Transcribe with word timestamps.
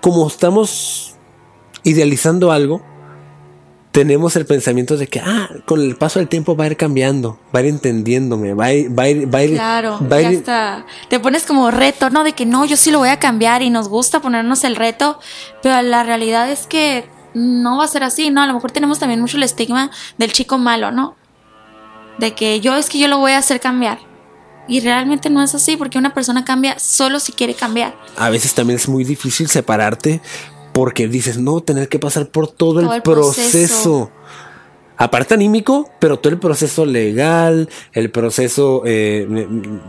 como 0.00 0.26
estamos 0.26 1.14
idealizando 1.84 2.50
algo, 2.52 2.82
tenemos 3.92 4.36
el 4.36 4.44
pensamiento 4.44 4.96
de 4.96 5.06
que, 5.06 5.20
ah, 5.20 5.48
con 5.64 5.80
el 5.80 5.96
paso 5.96 6.18
del 6.18 6.28
tiempo 6.28 6.54
va 6.54 6.64
a 6.64 6.66
ir 6.66 6.76
cambiando, 6.76 7.38
va 7.54 7.60
a 7.60 7.62
ir 7.62 7.68
entendiéndome, 7.68 8.52
va 8.52 8.66
a 8.66 8.72
ir, 8.74 8.98
va 8.98 9.04
a 9.04 9.08
ir, 9.08 9.34
va 9.34 9.38
a 9.38 9.44
ir. 9.44 9.54
Claro, 9.54 9.98
va 10.10 10.16
a 10.16 10.20
ya 10.22 10.30
ir- 10.32 10.38
está. 10.38 10.86
Te 11.08 11.18
pones 11.18 11.44
como 11.46 11.70
reto, 11.70 12.10
¿no? 12.10 12.22
De 12.22 12.32
que 12.32 12.44
no, 12.44 12.66
yo 12.66 12.76
sí 12.76 12.90
lo 12.90 12.98
voy 12.98 13.08
a 13.08 13.18
cambiar 13.18 13.62
y 13.62 13.70
nos 13.70 13.88
gusta 13.88 14.20
ponernos 14.20 14.64
el 14.64 14.76
reto, 14.76 15.18
pero 15.62 15.80
la 15.82 16.02
realidad 16.02 16.50
es 16.50 16.66
que 16.66 17.08
no 17.32 17.78
va 17.78 17.84
a 17.84 17.88
ser 17.88 18.02
así, 18.04 18.30
¿no? 18.30 18.42
A 18.42 18.46
lo 18.46 18.54
mejor 18.54 18.70
tenemos 18.70 18.98
también 18.98 19.20
mucho 19.20 19.38
el 19.38 19.44
estigma 19.44 19.90
del 20.18 20.32
chico 20.32 20.58
malo, 20.58 20.90
¿no? 20.92 21.14
De 22.18 22.34
que 22.34 22.60
yo 22.60 22.76
es 22.76 22.90
que 22.90 22.98
yo 22.98 23.08
lo 23.08 23.18
voy 23.18 23.32
a 23.32 23.38
hacer 23.38 23.60
cambiar. 23.60 23.98
Y 24.68 24.80
realmente 24.80 25.30
no 25.30 25.42
es 25.42 25.54
así, 25.54 25.76
porque 25.76 25.98
una 25.98 26.12
persona 26.12 26.44
cambia 26.44 26.78
solo 26.78 27.20
si 27.20 27.32
quiere 27.32 27.54
cambiar. 27.54 27.96
A 28.16 28.30
veces 28.30 28.54
también 28.54 28.78
es 28.78 28.88
muy 28.88 29.04
difícil 29.04 29.48
separarte 29.48 30.20
porque 30.72 31.08
dices, 31.08 31.38
no, 31.38 31.60
tener 31.60 31.88
que 31.88 31.98
pasar 31.98 32.26
por 32.26 32.48
todo, 32.48 32.82
Todo 32.82 32.94
el 32.94 33.02
proceso. 33.02 34.10
Aparte 34.98 35.34
anímico, 35.34 35.90
pero 35.98 36.18
todo 36.18 36.32
el 36.32 36.38
proceso 36.38 36.86
legal, 36.86 37.68
el 37.92 38.10
proceso 38.10 38.82
eh, 38.86 39.26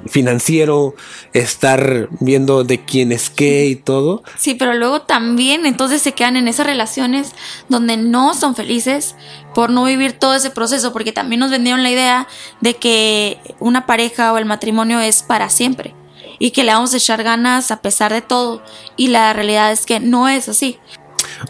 financiero, 0.07 0.95
estar 1.33 2.09
viendo 2.19 2.65
de 2.65 2.83
quién 2.83 3.11
es 3.11 3.29
qué 3.29 3.67
y 3.67 3.75
todo. 3.75 4.23
Sí, 4.37 4.55
pero 4.55 4.73
luego 4.73 5.03
también 5.03 5.65
entonces 5.65 6.01
se 6.01 6.11
quedan 6.11 6.35
en 6.35 6.49
esas 6.49 6.65
relaciones 6.65 7.33
donde 7.69 7.95
no 7.95 8.33
son 8.33 8.55
felices 8.55 9.15
por 9.55 9.69
no 9.69 9.85
vivir 9.85 10.13
todo 10.13 10.35
ese 10.35 10.49
proceso, 10.49 10.91
porque 10.91 11.13
también 11.13 11.39
nos 11.39 11.51
vendieron 11.51 11.83
la 11.83 11.89
idea 11.89 12.27
de 12.59 12.75
que 12.75 13.37
una 13.59 13.85
pareja 13.85 14.33
o 14.33 14.37
el 14.37 14.45
matrimonio 14.45 14.99
es 14.99 15.23
para 15.23 15.49
siempre 15.49 15.95
y 16.39 16.51
que 16.51 16.63
le 16.63 16.73
vamos 16.73 16.93
a 16.93 16.97
echar 16.97 17.23
ganas 17.23 17.71
a 17.71 17.81
pesar 17.81 18.13
de 18.13 18.21
todo. 18.21 18.61
Y 18.95 19.07
la 19.07 19.33
realidad 19.33 19.71
es 19.71 19.85
que 19.85 19.99
no 19.99 20.27
es 20.27 20.49
así, 20.49 20.79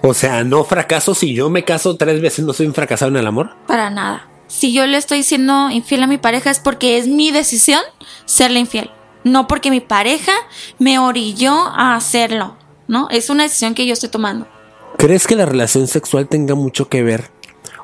O 0.01 0.13
sea, 0.13 0.43
no 0.43 0.63
fracaso 0.63 1.15
si 1.15 1.33
yo 1.33 1.49
me 1.49 1.63
caso 1.63 1.95
tres 1.97 2.21
veces, 2.21 2.45
no 2.45 2.53
soy 2.53 2.67
un 2.67 2.73
fracasado 2.73 3.09
en 3.11 3.17
el 3.17 3.27
amor. 3.27 3.55
para 3.67 3.89
nada. 3.89 4.27
Si 4.47 4.71
yo 4.73 4.85
le 4.85 4.97
estoy 4.97 5.23
siendo 5.23 5.69
infiel 5.69 6.03
a 6.03 6.07
mi 6.07 6.17
pareja 6.17 6.49
es 6.49 6.59
porque 6.59 6.97
es 6.97 7.07
mi 7.07 7.31
decisión 7.31 7.81
serle 8.25 8.59
infiel, 8.59 8.89
no 9.25 9.45
porque 9.47 9.69
mi 9.71 9.81
pareja 9.81 10.31
me 10.79 10.99
orilló 10.99 11.53
a 11.53 11.95
hacerlo, 11.95 12.55
¿no? 12.87 13.09
Es 13.09 13.29
una 13.29 13.43
decisión 13.43 13.73
que 13.73 13.85
yo 13.85 13.91
estoy 13.91 14.07
tomando. 14.09 14.47
¿Crees 14.97 15.27
que 15.27 15.35
la 15.35 15.45
relación 15.45 15.87
sexual 15.87 16.29
tenga 16.29 16.55
mucho 16.55 16.87
que 16.87 17.03
ver 17.03 17.29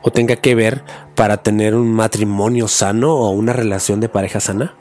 o 0.03 0.11
tenga 0.11 0.37
que 0.37 0.55
ver 0.55 0.83
para 1.15 1.37
tener 1.37 1.75
un 1.75 1.93
matrimonio 1.93 2.67
sano 2.69 3.13
o 3.13 3.29
una 3.31 3.51
relación 3.51 3.99
de 3.99 4.07
pareja 4.09 4.39
sana? 4.39 4.73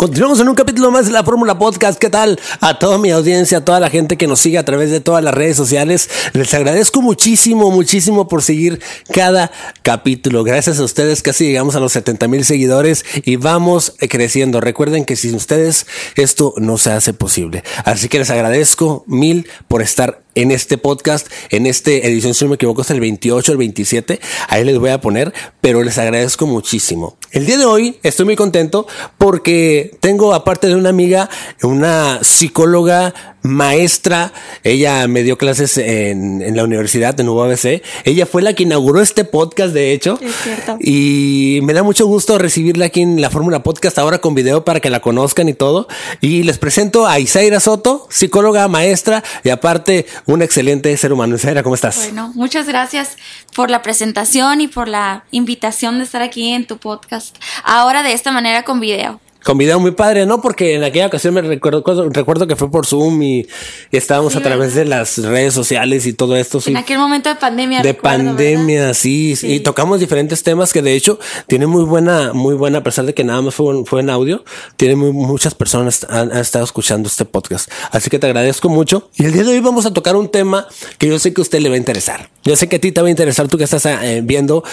Continuamos 0.00 0.40
en 0.40 0.48
un 0.48 0.54
capítulo 0.54 0.90
más 0.90 1.04
de 1.04 1.12
la 1.12 1.22
Fórmula 1.22 1.58
Podcast. 1.58 1.98
¿Qué 1.98 2.08
tal? 2.08 2.40
A 2.62 2.78
toda 2.78 2.96
mi 2.96 3.10
audiencia, 3.10 3.58
a 3.58 3.64
toda 3.66 3.80
la 3.80 3.90
gente 3.90 4.16
que 4.16 4.26
nos 4.26 4.40
sigue 4.40 4.56
a 4.56 4.64
través 4.64 4.90
de 4.90 5.00
todas 5.00 5.22
las 5.22 5.34
redes 5.34 5.58
sociales. 5.58 6.08
Les 6.32 6.54
agradezco 6.54 7.02
muchísimo, 7.02 7.70
muchísimo 7.70 8.26
por 8.26 8.42
seguir 8.42 8.80
cada 9.12 9.52
capítulo. 9.82 10.42
Gracias 10.42 10.80
a 10.80 10.84
ustedes 10.84 11.20
casi 11.20 11.44
llegamos 11.44 11.76
a 11.76 11.80
los 11.80 11.92
70 11.92 12.28
mil 12.28 12.46
seguidores 12.46 13.04
y 13.26 13.36
vamos 13.36 13.94
creciendo. 14.08 14.62
Recuerden 14.62 15.04
que 15.04 15.16
sin 15.16 15.34
ustedes 15.34 15.86
esto 16.14 16.54
no 16.56 16.78
se 16.78 16.92
hace 16.92 17.12
posible. 17.12 17.62
Así 17.84 18.08
que 18.08 18.20
les 18.20 18.30
agradezco 18.30 19.04
mil 19.06 19.50
por 19.68 19.82
estar 19.82 20.22
en 20.34 20.50
este 20.50 20.78
podcast, 20.78 21.28
en 21.50 21.66
este 21.66 22.06
edición, 22.06 22.32
si 22.32 22.46
no 22.46 22.48
me 22.48 22.54
equivoco, 22.54 22.80
es 22.80 22.90
el 22.90 23.00
28, 23.00 23.52
el 23.52 23.58
27. 23.58 24.18
Ahí 24.48 24.64
les 24.64 24.78
voy 24.78 24.90
a 24.90 25.00
poner, 25.02 25.34
pero 25.60 25.82
les 25.82 25.98
agradezco 25.98 26.46
muchísimo. 26.46 27.18
El 27.32 27.46
día 27.46 27.58
de 27.58 27.64
hoy 27.64 27.96
estoy 28.02 28.24
muy 28.24 28.34
contento 28.34 28.88
porque 29.16 29.96
tengo, 30.00 30.34
aparte 30.34 30.66
de 30.66 30.74
una 30.74 30.88
amiga, 30.88 31.30
una 31.62 32.18
psicóloga 32.24 33.36
maestra. 33.42 34.32
Ella 34.62 35.06
me 35.08 35.22
dio 35.22 35.38
clases 35.38 35.78
en, 35.78 36.42
en 36.42 36.56
la 36.56 36.64
universidad 36.64 37.18
en 37.18 37.28
UABC. 37.28 37.82
Ella 38.04 38.26
fue 38.26 38.42
la 38.42 38.54
que 38.54 38.64
inauguró 38.64 39.00
este 39.00 39.24
podcast, 39.24 39.72
de 39.72 39.92
hecho. 39.92 40.18
Es 40.20 40.34
cierto. 40.42 40.76
Y 40.80 41.60
me 41.62 41.72
da 41.72 41.82
mucho 41.82 42.06
gusto 42.06 42.38
recibirla 42.38 42.86
aquí 42.86 43.02
en 43.02 43.20
la 43.20 43.30
Fórmula 43.30 43.62
Podcast, 43.62 43.98
ahora 43.98 44.18
con 44.18 44.34
video 44.34 44.64
para 44.64 44.80
que 44.80 44.90
la 44.90 45.00
conozcan 45.00 45.48
y 45.48 45.54
todo. 45.54 45.88
Y 46.20 46.42
les 46.42 46.58
presento 46.58 47.06
a 47.06 47.18
Isaira 47.18 47.60
Soto, 47.60 48.06
psicóloga, 48.10 48.68
maestra 48.68 49.22
y 49.44 49.50
aparte 49.50 50.06
un 50.26 50.42
excelente 50.42 50.96
ser 50.96 51.12
humano. 51.12 51.36
Isaira, 51.36 51.62
¿cómo 51.62 51.74
estás? 51.74 51.96
Bueno, 51.96 52.32
muchas 52.34 52.66
gracias 52.66 53.16
por 53.54 53.70
la 53.70 53.82
presentación 53.82 54.60
y 54.60 54.68
por 54.68 54.88
la 54.88 55.24
invitación 55.30 55.98
de 55.98 56.04
estar 56.04 56.22
aquí 56.22 56.50
en 56.50 56.66
tu 56.66 56.78
podcast. 56.78 57.36
Ahora 57.64 58.02
de 58.02 58.12
esta 58.12 58.32
manera 58.32 58.64
con 58.64 58.80
video. 58.80 59.20
Con 59.42 59.56
video 59.56 59.80
muy 59.80 59.92
padre, 59.92 60.26
¿no? 60.26 60.42
Porque 60.42 60.74
en 60.74 60.84
aquella 60.84 61.06
ocasión 61.06 61.32
me 61.32 61.40
recuerdo, 61.40 61.82
recuerdo 62.10 62.46
que 62.46 62.56
fue 62.56 62.70
por 62.70 62.84
Zoom 62.84 63.22
y, 63.22 63.46
y 63.90 63.96
estábamos 63.96 64.34
Sí, 64.34 64.38
a 64.38 64.42
través 64.42 64.74
de 64.74 64.84
las 64.84 65.16
redes 65.16 65.54
sociales 65.54 66.04
y 66.06 66.12
todo 66.12 66.36
esto. 66.36 66.60
Sí. 66.60 66.70
En 66.72 66.76
aquel 66.76 66.98
momento 66.98 67.30
de 67.30 67.36
pandemia. 67.36 67.80
de 67.82 67.92
recuerdo, 67.92 68.18
pandemia, 68.26 68.92
sí, 68.92 69.34
Sí. 69.36 69.54
y 69.54 69.60
tocamos 69.60 69.98
diferentes 69.98 70.42
temas 70.42 70.74
que 70.74 70.82
de 70.82 70.94
hecho 70.94 71.18
tiene 71.46 71.66
muy 71.66 71.84
buena, 71.84 72.32
muy 72.34 72.54
buena, 72.54 72.78
a 72.78 72.82
pesar 72.82 73.06
de 73.06 73.14
que 73.14 73.24
nada 73.24 73.40
más 73.40 73.54
fue, 73.54 73.84
fue 73.86 74.00
en 74.02 74.10
audio, 74.10 74.44
tiene 74.76 74.94
muy- 74.96 75.12
muchas 75.12 75.54
personas 75.54 76.06
han, 76.10 76.30
han 76.32 76.38
estado 76.38 76.64
escuchando 76.64 77.08
este 77.08 77.24
podcast. 77.24 77.70
Así 77.92 78.10
que 78.10 78.18
te 78.18 78.26
agradezco 78.26 78.68
mucho. 78.68 79.08
Y 79.16 79.24
el 79.24 79.32
día 79.32 79.44
de 79.44 79.52
hoy 79.52 79.60
vamos 79.60 79.86
a 79.86 79.92
tocar 79.94 80.16
un 80.16 80.28
tema 80.28 80.66
que 80.98 81.08
yo 81.08 81.18
sé 81.18 81.32
que 81.32 81.40
a 81.40 81.42
usted 81.42 81.60
le 81.60 81.70
va 81.70 81.76
a 81.76 81.78
interesar. 81.78 82.28
Yo 82.44 82.56
sé 82.56 82.68
que 82.68 82.76
a 82.76 82.78
ti 82.80 82.92
te 82.92 83.00
va 83.00 83.06
a 83.06 83.10
interesar, 83.10 83.48
tú 83.48 83.56
que 83.56 83.64
estás 83.64 83.86
eh, 83.86 84.20
viendo, 84.22 84.64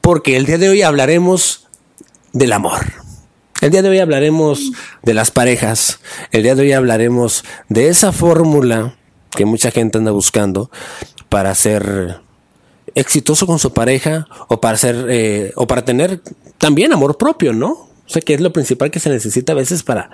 porque 0.00 0.36
el 0.36 0.46
día 0.46 0.58
de 0.58 0.68
hoy 0.68 0.82
hablaremos 0.82 1.68
del 2.32 2.52
amor. 2.52 3.05
El 3.62 3.70
día 3.70 3.80
de 3.80 3.88
hoy 3.88 3.98
hablaremos 4.00 4.72
de 5.02 5.14
las 5.14 5.30
parejas. 5.30 6.00
El 6.30 6.42
día 6.42 6.54
de 6.54 6.62
hoy 6.62 6.72
hablaremos 6.72 7.42
de 7.68 7.88
esa 7.88 8.12
fórmula 8.12 8.96
que 9.30 9.46
mucha 9.46 9.70
gente 9.70 9.96
anda 9.96 10.10
buscando 10.10 10.70
para 11.30 11.54
ser 11.54 12.20
exitoso 12.94 13.46
con 13.46 13.58
su 13.58 13.72
pareja 13.72 14.26
o 14.48 14.60
para 14.60 14.76
ser 14.76 15.06
eh, 15.08 15.52
o 15.56 15.66
para 15.66 15.84
tener 15.84 16.20
también 16.58 16.92
amor 16.92 17.16
propio, 17.16 17.54
¿no? 17.54 17.88
O 18.06 18.08
sea, 18.08 18.22
que 18.22 18.34
es 18.34 18.40
lo 18.40 18.52
principal 18.52 18.90
que 18.92 19.00
se 19.00 19.10
necesita 19.10 19.52
a 19.52 19.56
veces 19.56 19.82
para 19.82 20.10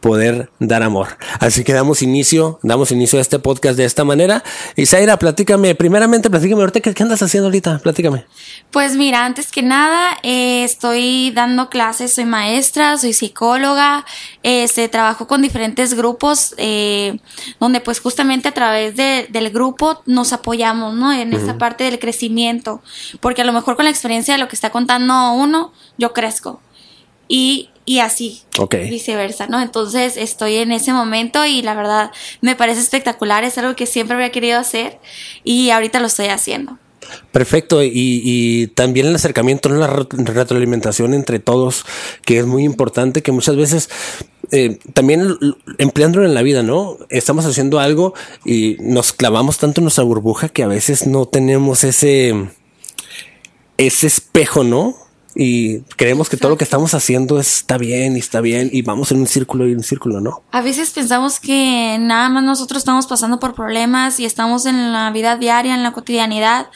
poder 0.00 0.50
dar 0.58 0.82
amor. 0.82 1.18
Así 1.38 1.64
que 1.64 1.72
damos 1.74 2.00
inicio, 2.02 2.58
damos 2.62 2.90
inicio 2.92 3.18
a 3.18 3.22
este 3.22 3.38
podcast 3.38 3.76
de 3.76 3.84
esta 3.84 4.04
manera. 4.04 4.42
Isaira, 4.74 5.18
platícame, 5.18 5.74
primeramente, 5.74 6.30
platícame 6.30 6.62
ahorita, 6.62 6.80
¿qué, 6.80 6.94
qué 6.94 7.02
andas 7.02 7.22
haciendo 7.22 7.48
ahorita? 7.48 7.78
Platícame. 7.80 8.24
Pues 8.70 8.96
mira, 8.96 9.24
antes 9.26 9.50
que 9.52 9.62
nada, 9.62 10.16
eh, 10.22 10.64
estoy 10.64 11.30
dando 11.32 11.68
clases, 11.68 12.14
soy 12.14 12.24
maestra, 12.24 12.96
soy 12.98 13.12
psicóloga, 13.12 14.04
este, 14.42 14.88
trabajo 14.88 15.26
con 15.26 15.42
diferentes 15.42 15.94
grupos, 15.94 16.54
eh, 16.56 17.18
donde 17.60 17.80
pues 17.80 18.00
justamente 18.00 18.48
a 18.48 18.52
través 18.52 18.96
de- 18.96 19.26
del 19.30 19.50
grupo 19.50 20.02
nos 20.06 20.32
apoyamos, 20.32 20.94
¿no? 20.94 21.12
En 21.12 21.32
esta 21.34 21.58
parte 21.58 21.84
del 21.84 21.98
crecimiento, 21.98 22.80
porque 23.20 23.42
a 23.42 23.44
lo 23.44 23.52
mejor 23.52 23.76
con 23.76 23.84
la 23.84 23.90
experiencia 23.90 24.34
de 24.34 24.38
lo 24.40 24.48
que 24.48 24.56
está 24.56 24.70
contando 24.70 25.32
uno, 25.32 25.72
yo 25.98 26.12
crezco. 26.12 26.60
Y, 27.28 27.70
y 27.84 28.00
así, 28.00 28.42
Ok. 28.58 28.74
viceversa, 28.90 29.46
¿no? 29.46 29.60
Entonces 29.62 30.16
estoy 30.16 30.56
en 30.56 30.72
ese 30.72 30.92
momento 30.92 31.44
y 31.46 31.62
la 31.62 31.74
verdad 31.74 32.10
me 32.40 32.56
parece 32.56 32.80
espectacular, 32.80 33.44
es 33.44 33.58
algo 33.58 33.76
que 33.76 33.86
siempre 33.86 34.16
había 34.16 34.30
querido 34.32 34.58
hacer 34.58 34.98
y 35.44 35.70
ahorita 35.70 36.00
lo 36.00 36.06
estoy 36.06 36.26
haciendo. 36.26 36.78
Perfecto, 37.30 37.84
y, 37.84 37.90
y 37.94 38.66
también 38.68 39.06
el 39.06 39.14
acercamiento, 39.14 39.68
¿no? 39.68 39.76
la 39.76 39.86
re- 39.86 40.06
retroalimentación 40.10 41.14
entre 41.14 41.38
todos, 41.38 41.84
que 42.24 42.38
es 42.38 42.46
muy 42.46 42.64
importante, 42.64 43.22
que 43.22 43.30
muchas 43.30 43.54
veces 43.54 43.88
eh, 44.50 44.78
también 44.92 45.36
empleándolo 45.78 46.24
en 46.26 46.34
la 46.34 46.42
vida, 46.42 46.64
¿no? 46.64 46.98
Estamos 47.08 47.46
haciendo 47.46 47.78
algo 47.78 48.14
y 48.44 48.76
nos 48.80 49.12
clavamos 49.12 49.58
tanto 49.58 49.80
en 49.80 49.84
nuestra 49.84 50.02
burbuja 50.02 50.48
que 50.48 50.64
a 50.64 50.68
veces 50.68 51.06
no 51.06 51.26
tenemos 51.26 51.84
ese, 51.84 52.48
ese 53.78 54.06
espejo, 54.08 54.64
¿no? 54.64 54.96
Y 55.38 55.80
creemos 55.96 56.30
que 56.30 56.38
todo 56.38 56.50
lo 56.50 56.56
que 56.56 56.64
estamos 56.64 56.94
haciendo 56.94 57.38
está 57.38 57.76
bien 57.76 58.16
y 58.16 58.20
está 58.20 58.40
bien 58.40 58.70
y 58.72 58.80
vamos 58.80 59.12
en 59.12 59.18
un 59.18 59.26
círculo 59.26 59.68
y 59.68 59.74
un 59.74 59.82
círculo, 59.82 60.20
¿no? 60.20 60.42
A 60.50 60.62
veces 60.62 60.90
pensamos 60.90 61.40
que 61.40 61.98
nada 62.00 62.30
más 62.30 62.42
nosotros 62.42 62.78
estamos 62.78 63.06
pasando 63.06 63.38
por 63.38 63.54
problemas 63.54 64.18
y 64.18 64.24
estamos 64.24 64.64
en 64.64 64.92
la 64.92 65.10
vida 65.10 65.36
diaria, 65.36 65.74
en 65.74 65.82
la 65.82 65.92
cotidianidad 65.92 66.68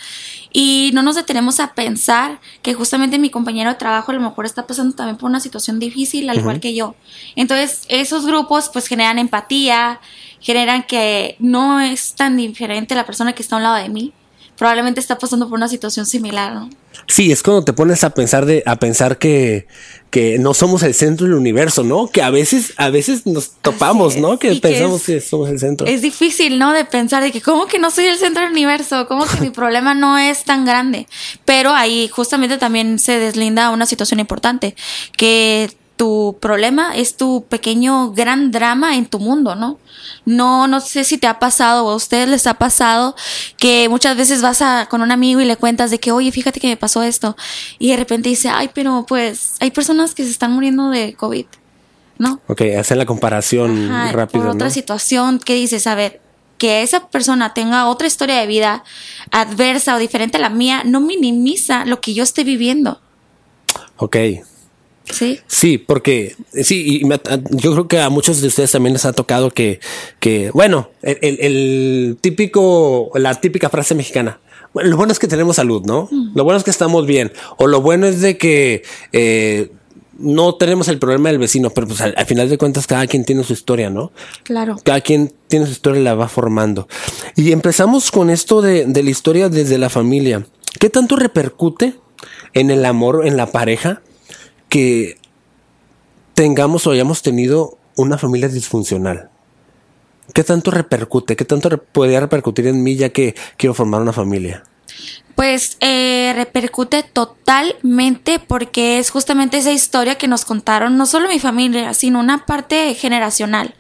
y 0.53 0.91
no 0.93 1.03
nos 1.03 1.17
detenemos 1.17 1.59
a 1.59 1.75
pensar 1.75 2.41
que 2.61 2.75
justamente 2.75 3.19
mi 3.19 3.31
compañero 3.31 3.71
de 3.71 3.77
trabajo 3.77 4.11
a 4.11 4.15
lo 4.15 4.21
mejor 4.21 4.45
está 4.45 4.67
pasando 4.67 4.95
también 4.95 5.17
por 5.17 5.31
una 5.31 5.41
situación 5.41 5.79
difícil, 5.79 6.29
al 6.29 6.39
igual 6.39 6.61
que 6.61 6.75
yo. 6.75 6.97
Entonces, 7.37 7.85
esos 7.89 8.27
grupos 8.27 8.69
pues 8.69 8.89
generan 8.89 9.19
empatía, 9.19 10.01
generan 10.41 10.83
que 10.83 11.37
no 11.39 11.81
es 11.81 12.15
tan 12.15 12.37
diferente 12.37 12.95
la 12.95 13.07
persona 13.07 13.33
que 13.33 13.43
está 13.43 13.57
a 13.57 13.59
un 13.59 13.63
lado 13.63 13.77
de 13.77 13.89
mí. 13.89 14.13
Probablemente 14.61 15.01
está 15.01 15.17
pasando 15.17 15.49
por 15.49 15.57
una 15.57 15.69
situación 15.69 16.05
similar, 16.05 16.53
¿no? 16.53 16.69
Sí, 17.09 17.33
es 17.33 17.43
cuando 17.43 17.65
te 17.65 17.73
pones 17.73 18.05
a 18.05 18.11
pensar 18.11 18.45
de, 18.45 18.63
a 18.67 18.77
pensar 18.77 19.17
que, 19.17 19.67
que 20.11 20.39
no 20.39 20.53
somos 20.53 20.83
el 20.83 20.93
centro 20.93 21.27
del 21.27 21.35
universo, 21.35 21.83
¿no? 21.83 22.09
Que 22.09 22.21
a 22.23 22.29
veces, 22.29 22.75
a 22.77 22.91
veces 22.91 23.25
nos 23.27 23.53
topamos. 23.63 24.19
¿no? 24.19 24.39
Que 24.39 24.53
Y 24.53 24.61
que 24.61 24.69
pensamos 24.69 25.01
es- 25.01 25.07
que 25.07 25.21
somos 25.27 25.49
el 25.49 25.59
centro. 25.59 25.87
Es 25.87 26.03
difícil, 26.03 26.59
¿no? 26.59 26.75
De 26.75 26.85
pensar 26.85 27.23
de 27.23 27.33
que 27.33 27.41
cómo 27.41 27.67
que 27.69 27.79
no 27.79 27.91
soy 27.91 28.05
el 28.05 28.19
centro 28.19 28.43
del 28.43 28.53
universo, 28.53 29.07
cómo 29.09 29.25
que 29.25 29.41
mi 29.41 29.49
problema 29.61 29.95
no 29.95 30.19
es 30.19 30.45
tan 30.45 30.67
grande. 30.67 31.07
Pero 31.47 31.71
ahí 31.73 32.09
justamente 32.09 32.59
también 32.59 32.99
se 32.99 33.19
deslinda 33.19 33.71
una 33.71 33.87
situación 33.87 34.21
importante, 34.21 34.77
que 35.17 35.71
tu 36.01 36.39
problema 36.41 36.97
es 36.97 37.19
tu 37.19 37.45
pequeño 37.47 38.13
gran 38.13 38.53
drama 38.53 38.97
en 38.97 39.05
tu 39.05 39.19
mundo, 39.19 39.55
¿no? 39.55 39.79
No, 40.25 40.67
no 40.67 40.81
sé 40.81 41.05
si 41.05 41.19
te 41.19 41.27
ha 41.27 41.39
pasado 41.39 41.85
o 41.85 41.91
a 41.91 41.95
ustedes 41.95 42.27
les 42.27 42.47
ha 42.47 42.55
pasado 42.55 43.15
que 43.59 43.87
muchas 43.91 44.17
veces 44.17 44.41
vas 44.41 44.63
a, 44.63 44.87
con 44.89 45.03
un 45.03 45.13
amigo 45.13 45.43
y 45.43 45.45
le 45.45 45.57
cuentas 45.57 45.91
de 45.91 46.01
que, 46.01 46.11
oye, 46.11 46.33
fíjate 46.33 46.59
que 46.59 46.69
me 46.69 46.79
pasó 46.79 47.03
esto. 47.03 47.37
Y 47.79 47.91
de 47.91 47.99
repente 47.99 48.31
dice, 48.31 48.49
ay, 48.49 48.71
pero 48.73 49.05
pues 49.07 49.57
hay 49.61 49.73
personas 49.73 50.15
que 50.15 50.25
se 50.25 50.31
están 50.31 50.53
muriendo 50.53 50.89
de 50.89 51.13
COVID, 51.13 51.45
¿no? 52.17 52.41
Ok, 52.47 52.63
hacen 52.79 52.97
la 52.97 53.05
comparación 53.05 53.93
Ajá, 53.93 54.13
rápido. 54.13 54.45
Por 54.45 54.55
otra 54.55 54.69
¿no? 54.69 54.73
situación 54.73 55.39
que 55.39 55.53
dices, 55.53 55.87
a 55.87 55.95
ver, 55.95 56.23
que 56.57 56.81
esa 56.81 57.09
persona 57.09 57.53
tenga 57.53 57.87
otra 57.89 58.07
historia 58.07 58.41
de 58.41 58.47
vida 58.47 58.85
adversa 59.33 59.97
o 59.97 59.99
diferente 59.99 60.39
a 60.39 60.41
la 60.41 60.49
mía, 60.49 60.81
no 60.83 61.03
minimiza 61.03 61.85
lo 61.85 62.01
que 62.01 62.15
yo 62.15 62.23
esté 62.23 62.43
viviendo. 62.43 63.03
Ok. 63.99 64.17
¿Sí? 65.13 65.41
Sí, 65.47 65.79
porque 65.79 66.37
sí, 66.63 67.01
y 67.01 67.05
me- 67.05 67.21
yo 67.51 67.73
creo 67.73 67.89
que 67.89 68.01
a 68.01 68.09
muchos 68.11 68.41
de 68.41 68.49
ustedes 68.49 68.71
también 68.73 68.93
les 68.95 69.05
ha 69.05 69.13
tocado 69.13 69.51
que, 69.51 69.81
que 70.21 70.51
bueno, 70.53 70.91
el, 71.03 71.19
el- 71.23 71.39
el 71.41 72.19
típico, 72.21 73.11
la 73.15 73.35
típica 73.41 73.69
frase 73.71 73.95
mexicana. 73.95 74.41
Bueno, 74.73 74.91
lo 74.91 74.97
bueno 74.97 75.13
es 75.13 75.19
que 75.19 75.27
tenemos 75.27 75.57
salud, 75.57 75.83
¿no? 75.85 76.09
Lo 76.35 76.45
bueno 76.45 76.57
es 76.59 76.65
que 76.65 76.71
estamos 76.71 77.05
bien. 77.07 77.33
O 77.59 77.67
lo 77.67 77.81
bueno 77.81 78.07
es 78.07 78.21
de 78.21 78.39
que 78.39 78.83
eh, 79.13 79.73
no 80.17 80.55
tenemos 80.55 80.87
el 80.89 80.99
problema 81.01 81.29
del 81.31 81.39
vecino, 81.39 81.71
pero 81.71 81.89
pues 81.89 82.01
al, 82.01 82.15
al 82.17 82.27
final 82.27 82.49
de 82.49 82.57
cuentas 82.57 82.87
cada 82.87 83.07
quien 83.09 83.25
tiene 83.25 83.43
su 83.43 83.53
historia, 83.53 83.91
¿no? 83.91 84.13
Claro. 84.45 84.77
Cada 84.85 85.01
quien 85.01 85.33
tiene 85.49 85.67
su 85.67 85.73
historia 85.73 86.01
y 86.01 86.05
la 86.05 86.15
va 86.15 86.29
formando. 86.29 86.87
Y 87.35 87.51
empezamos 87.51 88.13
con 88.13 88.31
esto 88.31 88.63
de, 88.63 88.85
de 88.87 89.03
la 89.03 89.11
historia 89.11 89.49
desde 89.49 89.77
la 89.77 89.91
familia. 89.91 90.47
¿Qué 90.79 90.89
tanto 90.89 91.17
repercute 91.17 91.95
en 92.53 92.71
el 92.71 92.85
amor, 92.85 93.27
en 93.27 93.37
la 93.37 93.47
pareja, 93.51 94.03
que 94.71 95.19
tengamos 96.35 96.87
o 96.87 96.93
hayamos 96.93 97.21
tenido 97.23 97.77
una 97.97 98.17
familia 98.17 98.49
disfuncional? 98.49 99.29
¿Qué 100.33 100.45
tanto 100.45 100.71
repercute? 100.71 101.37
¿Qué 101.37 101.45
tanto 101.45 101.69
re- 101.69 101.77
podría 101.79 102.21
repercutir 102.21 102.67
en 102.69 102.83
mí 102.83 102.97
ya 102.97 103.11
que 103.11 103.35
quiero 103.57 103.75
formar 103.75 104.01
una 104.01 104.13
familia? 104.13 104.63
Pues 105.35 105.77
eh, 105.81 106.33
repercute 106.37 107.03
totalmente 107.03 108.39
porque 108.39 108.99
es 108.99 109.11
justamente 109.11 109.57
esa 109.57 109.73
historia 109.73 110.17
que 110.17 110.29
nos 110.29 110.45
contaron, 110.45 110.97
no 110.99 111.07
solo 111.07 111.29
mi 111.29 111.39
familia, 111.39 111.95
sino 111.95 112.21
una 112.21 112.45
parte 112.45 112.95
generacional. 112.95 113.75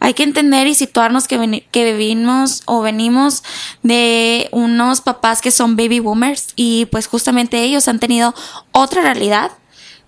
Hay 0.00 0.14
que 0.14 0.22
entender 0.22 0.66
y 0.66 0.74
situarnos 0.74 1.28
que, 1.28 1.66
que 1.70 1.92
vivimos 1.92 2.62
o 2.64 2.80
venimos 2.80 3.42
de 3.82 4.48
unos 4.52 5.02
papás 5.02 5.40
que 5.42 5.50
son 5.50 5.76
baby 5.76 6.00
boomers 6.00 6.48
y 6.56 6.86
pues 6.86 7.06
justamente 7.08 7.62
ellos 7.62 7.88
han 7.88 8.00
tenido 8.00 8.34
otra 8.72 9.02
realidad 9.02 9.52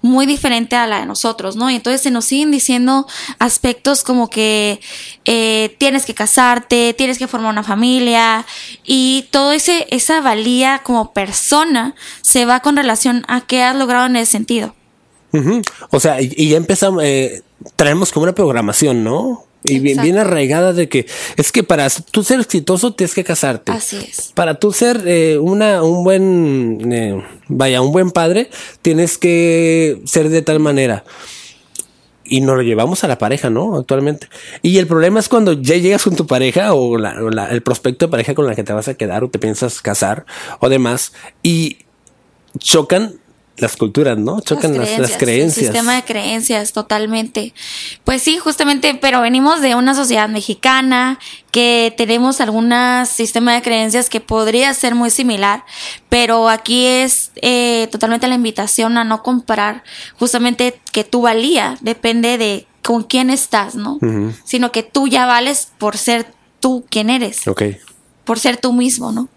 muy 0.05 0.27
diferente 0.27 0.77
a 0.77 0.87
la 0.87 1.01
de 1.01 1.06
nosotros, 1.06 1.56
¿no? 1.56 1.71
Y 1.71 1.77
entonces 1.77 2.03
se 2.03 2.11
nos 2.11 2.27
siguen 2.27 2.51
diciendo 2.51 3.06
aspectos 3.39 4.05
como 4.05 4.29
que 4.29 4.79
eh, 5.25 5.75
tienes 5.79 6.05
que 6.05 6.12
casarte, 6.12 6.93
tienes 6.93 7.17
que 7.17 7.27
formar 7.27 7.51
una 7.51 7.62
familia 7.62 8.45
y 8.85 9.27
todo 9.31 9.53
ese 9.53 9.87
esa 9.89 10.21
valía 10.21 10.83
como 10.85 11.15
persona 11.15 11.95
se 12.21 12.45
va 12.45 12.61
con 12.61 12.77
relación 12.77 13.25
a 13.29 13.41
qué 13.41 13.62
has 13.62 13.75
logrado 13.75 14.05
en 14.05 14.17
ese 14.17 14.33
sentido. 14.33 14.75
O 15.91 15.99
sea, 15.99 16.21
y, 16.21 16.35
y 16.37 16.50
ya 16.50 16.59
empezamos, 16.59 17.03
eh, 17.03 17.43
traemos 17.75 18.12
como 18.12 18.25
una 18.25 18.35
programación, 18.35 19.03
¿no? 19.03 19.47
Y 19.64 19.78
bien, 19.78 20.19
arraigada 20.19 20.72
de 20.75 20.88
que 20.88 21.06
es 21.37 21.50
que 21.50 21.62
para 21.62 21.88
tú 22.11 22.22
ser 22.22 22.38
exitoso 22.40 22.93
tienes 22.94 23.14
que 23.14 23.25
casarte. 23.25 23.72
Así 23.72 23.96
es. 23.96 24.31
Para 24.34 24.58
tú 24.58 24.72
ser 24.72 25.02
eh, 25.06 25.38
una, 25.38 25.82
un 25.82 26.05
buen, 26.05 26.93
eh, 26.93 27.25
vaya, 27.49 27.81
un 27.81 27.90
buen 27.93 28.11
padre, 28.11 28.50
tienes 28.82 29.16
que 29.19 30.00
ser 30.05 30.28
de 30.28 30.43
tal 30.43 30.61
manera. 30.61 31.05
Y 32.26 32.40
nos 32.40 32.56
lo 32.56 32.62
llevamos 32.62 33.05
a 33.05 33.08
la 33.08 33.19
pareja, 33.19 33.50
¿no? 33.50 33.76
Actualmente. 33.76 34.28
Y 34.62 34.78
el 34.78 34.87
problema 34.87 35.20
es 35.20 35.28
cuando 35.28 35.52
ya 35.52 35.76
llegas 35.76 36.05
con 36.05 36.16
tu 36.16 36.26
pareja 36.26 36.72
o, 36.75 36.96
la- 36.96 37.22
o 37.22 37.28
la- 37.31 37.50
el 37.50 37.62
prospecto 37.62 38.06
de 38.06 38.11
pareja 38.11 38.34
con 38.34 38.46
la 38.46 38.55
que 38.55 38.64
te 38.64 38.72
vas 38.72 38.88
a 38.88 38.94
quedar 38.94 39.25
o 39.25 39.28
te 39.31 39.38
piensas 39.38 39.82
casar 39.82 40.25
o 40.61 40.69
demás 40.70 41.12
y 41.43 41.78
chocan 42.58 43.14
las 43.56 43.77
culturas, 43.77 44.19
¿no? 44.19 44.41
Chocan 44.41 44.77
las, 44.77 44.99
las 44.99 45.12
El 45.12 45.19
creencias. 45.19 45.67
sistema 45.67 45.95
de 45.95 46.03
creencias, 46.03 46.73
totalmente. 46.73 47.55
Pues 48.03 48.21
sí, 48.23 48.39
justamente, 48.39 48.99
pero 49.01 49.21
venimos 49.21 49.61
de 49.61 49.75
una 49.77 49.95
sociedad 49.95 50.29
mexicana 50.29 51.19
que 51.53 51.95
tenemos 51.97 52.41
algún 52.41 52.73
sistema 53.06 53.55
de 53.55 53.62
creencias 53.62 54.09
que 54.11 54.21
podría 54.21 54.75
ser 54.75 54.97
muy 54.97 55.11
similar, 55.11 55.65
pero 56.09 56.49
aquí 56.49 56.87
es 56.87 57.31
eh, 57.43 57.87
totalmente 57.93 58.27
la 58.27 58.35
invitación 58.35 58.99
a 58.99 59.05
no 59.05 59.23
comparar 59.23 59.85
justamente 60.19 60.81
que 60.93 61.05
tu 61.05 61.23
valía 61.23 61.79
depende 61.81 62.39
de 62.39 62.67
con 62.83 63.05
quién 63.05 63.31
estás, 63.31 63.77
¿no? 63.77 63.99
Sino 64.45 64.73
que 64.73 64.83
tú 64.83 65.07
ya 65.09 65.27
vales 65.27 65.69
por 65.79 65.97
ser 65.97 66.27
tú 66.61 66.85
quien 66.91 67.09
eres, 67.09 67.47
Ok. 67.47 67.62
por 68.25 68.39
ser 68.41 68.57
tú 68.57 68.73
mismo, 68.73 69.12
¿no? 69.12 69.29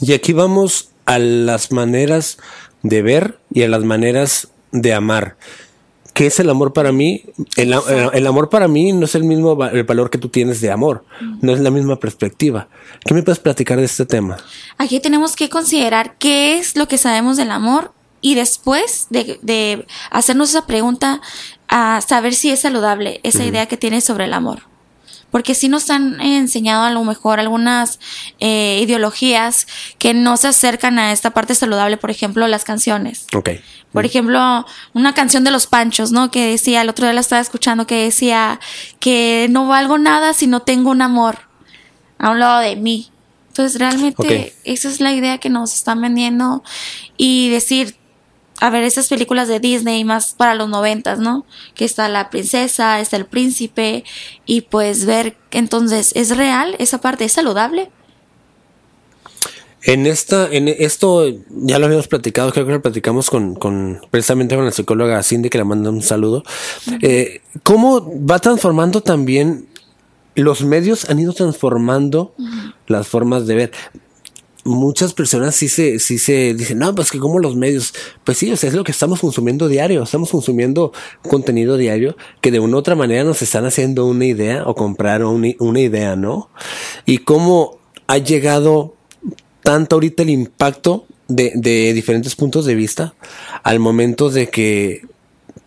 Y 0.00 0.12
aquí 0.12 0.32
vamos 0.32 0.88
a 1.04 1.18
las 1.18 1.70
maneras 1.70 2.36
de 2.88 3.02
ver 3.02 3.38
y 3.52 3.62
a 3.62 3.68
las 3.68 3.84
maneras 3.84 4.48
de 4.72 4.94
amar. 4.94 5.36
¿Qué 6.14 6.26
es 6.26 6.40
el 6.40 6.48
amor 6.48 6.72
para 6.72 6.92
mí? 6.92 7.24
El, 7.56 7.74
a- 7.74 7.82
el- 7.90 8.10
el 8.14 8.26
amor 8.26 8.48
para 8.48 8.68
mí 8.68 8.92
no 8.92 9.04
es 9.04 9.14
el 9.14 9.24
mismo 9.24 9.54
va- 9.56 9.68
el 9.70 9.84
valor 9.84 10.08
que 10.08 10.16
tú 10.18 10.30
tienes 10.30 10.60
de 10.62 10.70
amor. 10.70 11.04
No 11.42 11.52
es 11.52 11.60
la 11.60 11.70
misma 11.70 11.96
perspectiva. 12.00 12.68
¿Qué 13.04 13.12
me 13.12 13.22
puedes 13.22 13.38
platicar 13.38 13.78
de 13.78 13.84
este 13.84 14.06
tema? 14.06 14.38
Aquí 14.78 14.98
tenemos 15.00 15.36
que 15.36 15.50
considerar 15.50 16.16
qué 16.18 16.58
es 16.58 16.74
lo 16.76 16.88
que 16.88 16.96
sabemos 16.96 17.36
del 17.36 17.50
amor 17.50 17.92
y 18.22 18.34
después 18.34 19.08
de, 19.10 19.38
de 19.42 19.86
hacernos 20.10 20.48
esa 20.50 20.66
pregunta, 20.66 21.20
a 21.68 22.00
saber 22.00 22.32
si 22.34 22.50
es 22.50 22.60
saludable 22.60 23.20
esa 23.22 23.44
idea 23.44 23.66
que 23.66 23.76
tienes 23.76 24.04
sobre 24.04 24.24
el 24.24 24.32
amor. 24.32 24.60
Porque 25.36 25.54
sí 25.54 25.68
nos 25.68 25.90
han 25.90 26.18
enseñado 26.18 26.84
a 26.84 26.90
lo 26.90 27.04
mejor 27.04 27.40
algunas 27.40 28.00
eh, 28.40 28.80
ideologías 28.82 29.66
que 29.98 30.14
no 30.14 30.38
se 30.38 30.48
acercan 30.48 30.98
a 30.98 31.12
esta 31.12 31.32
parte 31.32 31.54
saludable, 31.54 31.98
por 31.98 32.10
ejemplo, 32.10 32.48
las 32.48 32.64
canciones. 32.64 33.26
Ok. 33.34 33.50
Por 33.92 34.06
ejemplo, 34.06 34.64
una 34.94 35.12
canción 35.12 35.44
de 35.44 35.50
los 35.50 35.66
Panchos, 35.66 36.10
¿no? 36.10 36.30
Que 36.30 36.46
decía, 36.46 36.80
el 36.80 36.88
otro 36.88 37.04
día 37.04 37.12
la 37.12 37.20
estaba 37.20 37.42
escuchando, 37.42 37.86
que 37.86 37.96
decía 37.96 38.60
que 38.98 39.46
no 39.50 39.68
valgo 39.68 39.98
nada 39.98 40.32
si 40.32 40.46
no 40.46 40.60
tengo 40.60 40.90
un 40.90 41.02
amor 41.02 41.40
a 42.18 42.30
un 42.30 42.38
lado 42.40 42.60
de 42.60 42.76
mí. 42.76 43.10
Entonces, 43.48 43.78
realmente, 43.78 44.54
Ok. 44.54 44.54
esa 44.64 44.88
es 44.88 45.00
la 45.00 45.12
idea 45.12 45.36
que 45.36 45.50
nos 45.50 45.74
están 45.74 46.00
vendiendo. 46.00 46.64
Y 47.18 47.50
decir, 47.50 47.94
a 48.60 48.70
ver, 48.70 48.84
esas 48.84 49.08
películas 49.08 49.48
de 49.48 49.60
Disney 49.60 50.04
más 50.04 50.34
para 50.34 50.54
los 50.54 50.68
noventas, 50.68 51.18
¿no? 51.18 51.44
Que 51.74 51.84
está 51.84 52.08
la 52.08 52.30
princesa, 52.30 53.00
está 53.00 53.16
el 53.16 53.26
príncipe, 53.26 54.04
y 54.44 54.62
pues 54.62 55.04
ver, 55.04 55.36
entonces, 55.50 56.12
¿es 56.14 56.36
real 56.36 56.76
esa 56.78 57.00
parte? 57.00 57.24
¿Es 57.24 57.32
saludable? 57.32 57.90
En 59.82 60.06
esta, 60.06 60.48
en 60.50 60.66
esto 60.66 61.28
ya 61.48 61.78
lo 61.78 61.86
habíamos 61.86 62.08
platicado, 62.08 62.52
creo 62.52 62.66
que 62.66 62.72
lo 62.72 62.82
platicamos 62.82 63.30
con, 63.30 63.54
con 63.54 64.00
precisamente 64.10 64.56
con 64.56 64.64
la 64.64 64.72
psicóloga 64.72 65.22
Cindy, 65.22 65.48
que 65.48 65.58
le 65.58 65.64
manda 65.64 65.90
un 65.90 66.02
saludo. 66.02 66.42
Eh, 67.02 67.40
¿Cómo 67.62 68.12
va 68.26 68.40
transformando 68.40 69.00
también 69.00 69.68
los 70.34 70.62
medios 70.64 71.08
han 71.08 71.20
ido 71.20 71.32
transformando 71.32 72.34
las 72.88 73.06
formas 73.06 73.46
de 73.46 73.54
ver? 73.54 73.72
Muchas 74.66 75.14
personas 75.14 75.54
sí 75.54 75.68
se, 75.68 75.98
sí 75.98 76.18
se 76.18 76.54
dicen, 76.54 76.78
no, 76.78 76.94
pues 76.94 77.10
que 77.10 77.18
como 77.18 77.38
los 77.38 77.56
medios, 77.56 77.94
pues 78.24 78.38
sí, 78.38 78.50
o 78.50 78.56
sea, 78.56 78.68
es 78.68 78.74
lo 78.74 78.84
que 78.84 78.92
estamos 78.92 79.20
consumiendo 79.20 79.68
diario, 79.68 80.02
estamos 80.02 80.30
consumiendo 80.30 80.92
contenido 81.22 81.76
diario 81.76 82.16
que 82.40 82.50
de 82.50 82.60
una 82.60 82.76
u 82.76 82.78
otra 82.78 82.94
manera 82.94 83.24
nos 83.24 83.42
están 83.42 83.64
haciendo 83.64 84.06
una 84.06 84.24
idea 84.24 84.64
o 84.66 84.74
comprar 84.74 85.24
una, 85.24 85.80
idea, 85.80 86.16
¿no? 86.16 86.50
Y 87.04 87.18
cómo 87.18 87.78
ha 88.06 88.18
llegado 88.18 88.94
tanto 89.62 89.96
ahorita 89.96 90.22
el 90.22 90.30
impacto 90.30 91.06
de 91.28 91.92
diferentes 91.92 92.36
puntos 92.36 92.66
de 92.66 92.76
vista 92.76 93.14
al 93.64 93.80
momento 93.80 94.30
de 94.30 94.48
que 94.48 95.02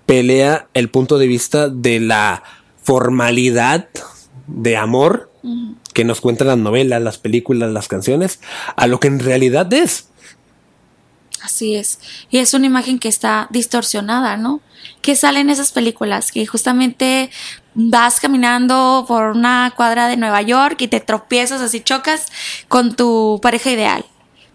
pelea 0.05 0.67
el 0.73 0.89
punto 0.89 1.17
de 1.17 1.27
vista 1.27 1.69
de 1.69 1.99
la 1.99 2.43
formalidad 2.81 3.87
de 4.47 4.75
amor 4.77 5.29
que 5.93 6.03
nos 6.03 6.21
cuentan 6.21 6.47
las 6.47 6.57
novelas, 6.57 7.01
las 7.01 7.17
películas, 7.17 7.71
las 7.71 7.87
canciones, 7.87 8.39
a 8.75 8.87
lo 8.87 8.99
que 8.99 9.07
en 9.07 9.19
realidad 9.19 9.71
es. 9.73 10.09
Así 11.41 11.75
es. 11.75 11.99
Y 12.29 12.39
es 12.39 12.53
una 12.53 12.65
imagen 12.65 12.99
que 12.99 13.07
está 13.07 13.47
distorsionada, 13.49 14.37
¿no? 14.37 14.61
Que 15.01 15.15
sale 15.15 15.39
en 15.39 15.49
esas 15.49 15.71
películas, 15.71 16.31
que 16.31 16.45
justamente 16.45 17.31
vas 17.73 18.19
caminando 18.19 19.05
por 19.07 19.27
una 19.27 19.73
cuadra 19.75 20.07
de 20.07 20.17
Nueva 20.17 20.41
York 20.41 20.81
y 20.81 20.87
te 20.87 20.99
tropiezas 20.99 21.61
así, 21.61 21.79
chocas 21.79 22.27
con 22.67 22.95
tu 22.95 23.39
pareja 23.41 23.71
ideal. 23.71 24.05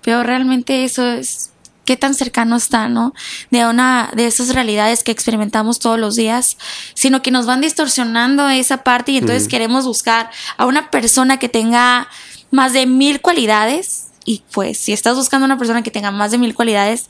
Pero 0.02 0.22
realmente 0.22 0.84
eso 0.84 1.06
es 1.06 1.53
qué 1.84 1.96
tan 1.96 2.14
cercano 2.14 2.56
está, 2.56 2.88
¿no? 2.88 3.14
De 3.50 3.66
una 3.66 4.10
de 4.14 4.26
esas 4.26 4.54
realidades 4.54 5.02
que 5.02 5.12
experimentamos 5.12 5.78
todos 5.78 5.98
los 5.98 6.16
días, 6.16 6.56
sino 6.94 7.22
que 7.22 7.30
nos 7.30 7.46
van 7.46 7.60
distorsionando 7.60 8.48
esa 8.48 8.84
parte 8.84 9.12
y 9.12 9.18
entonces 9.18 9.48
queremos 9.48 9.86
buscar 9.86 10.30
a 10.56 10.66
una 10.66 10.90
persona 10.90 11.38
que 11.38 11.48
tenga 11.48 12.08
más 12.50 12.72
de 12.72 12.86
mil 12.86 13.20
cualidades 13.20 14.08
y 14.24 14.42
pues 14.52 14.78
si 14.78 14.92
estás 14.92 15.16
buscando 15.16 15.44
una 15.44 15.58
persona 15.58 15.82
que 15.82 15.90
tenga 15.90 16.10
más 16.10 16.30
de 16.30 16.38
mil 16.38 16.54
cualidades, 16.54 17.08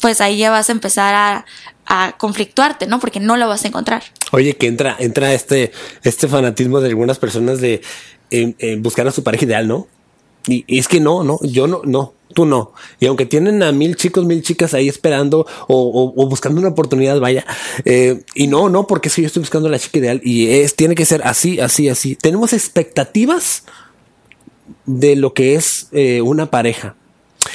pues 0.00 0.20
ahí 0.20 0.38
ya 0.38 0.50
vas 0.50 0.68
a 0.68 0.72
empezar 0.72 1.14
a, 1.14 1.44
a 1.86 2.16
conflictuarte, 2.16 2.86
¿no? 2.86 3.00
Porque 3.00 3.20
no 3.20 3.36
lo 3.36 3.48
vas 3.48 3.64
a 3.64 3.68
encontrar. 3.68 4.02
Oye, 4.32 4.56
que 4.56 4.66
entra, 4.66 4.96
entra 4.98 5.32
este, 5.32 5.72
este 6.02 6.28
fanatismo 6.28 6.80
de 6.80 6.88
algunas 6.88 7.18
personas 7.18 7.60
de 7.60 7.82
eh, 8.30 8.54
eh, 8.58 8.76
buscar 8.78 9.06
a 9.06 9.12
su 9.12 9.22
pareja 9.22 9.44
ideal, 9.44 9.68
¿no? 9.68 9.86
Y, 10.46 10.64
y 10.66 10.78
es 10.78 10.88
que 10.88 11.00
no, 11.00 11.24
no, 11.24 11.38
yo 11.42 11.66
no, 11.66 11.82
no, 11.84 12.12
tú 12.34 12.44
no. 12.44 12.72
Y 13.00 13.06
aunque 13.06 13.24
tienen 13.24 13.62
a 13.62 13.72
mil 13.72 13.96
chicos, 13.96 14.26
mil 14.26 14.42
chicas 14.42 14.74
ahí 14.74 14.88
esperando 14.88 15.46
o, 15.68 15.76
o- 15.76 16.12
o 16.22 16.28
buscando 16.28 16.60
una 16.60 16.68
oportunidad, 16.68 17.18
vaya. 17.20 17.46
eh, 17.86 18.22
y 18.34 18.46
no, 18.48 18.68
no, 18.68 18.86
porque 18.86 19.08
es 19.08 19.14
que 19.14 19.22
yo 19.22 19.26
estoy 19.28 19.40
buscando 19.40 19.68
a 19.68 19.70
la 19.70 19.78
chica 19.78 19.98
ideal 20.00 20.20
y 20.22 20.48
es, 20.50 20.74
tiene 20.76 20.94
que 20.94 21.06
ser 21.06 21.22
así, 21.24 21.60
así, 21.60 21.88
así. 21.88 22.16
Tenemos 22.16 22.52
expectativas 22.52 23.64
de 24.86 25.16
lo 25.16 25.32
que 25.34 25.54
es 25.54 25.88
eh, 25.92 26.20
una 26.20 26.50
pareja. 26.50 26.96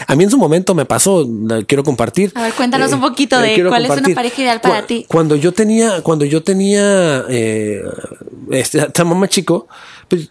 A 0.08 0.16
mí 0.16 0.24
en 0.24 0.30
su 0.30 0.38
momento 0.38 0.76
me 0.76 0.86
pasó, 0.86 1.28
quiero 1.68 1.84
compartir. 1.84 2.32
A 2.36 2.44
ver, 2.44 2.54
cuéntanos 2.54 2.92
Eh, 2.92 2.96
un 2.96 3.02
poquito 3.02 3.40
de 3.40 3.66
cuál 3.68 3.86
es 3.86 3.92
una 3.92 4.16
pareja 4.16 4.42
ideal 4.44 4.62
para 4.62 4.82
Cu- 4.82 4.88
ti. 4.88 5.06
Cuando 5.08 5.36
yo 5.36 5.52
tenía, 5.52 6.02
cuando 6.04 6.26
yo 6.26 6.44
tenía 6.44 7.26
eh, 7.28 7.82
este, 8.52 8.88
mamá 9.04 9.28
chico, 9.28 9.68
pues 10.08 10.30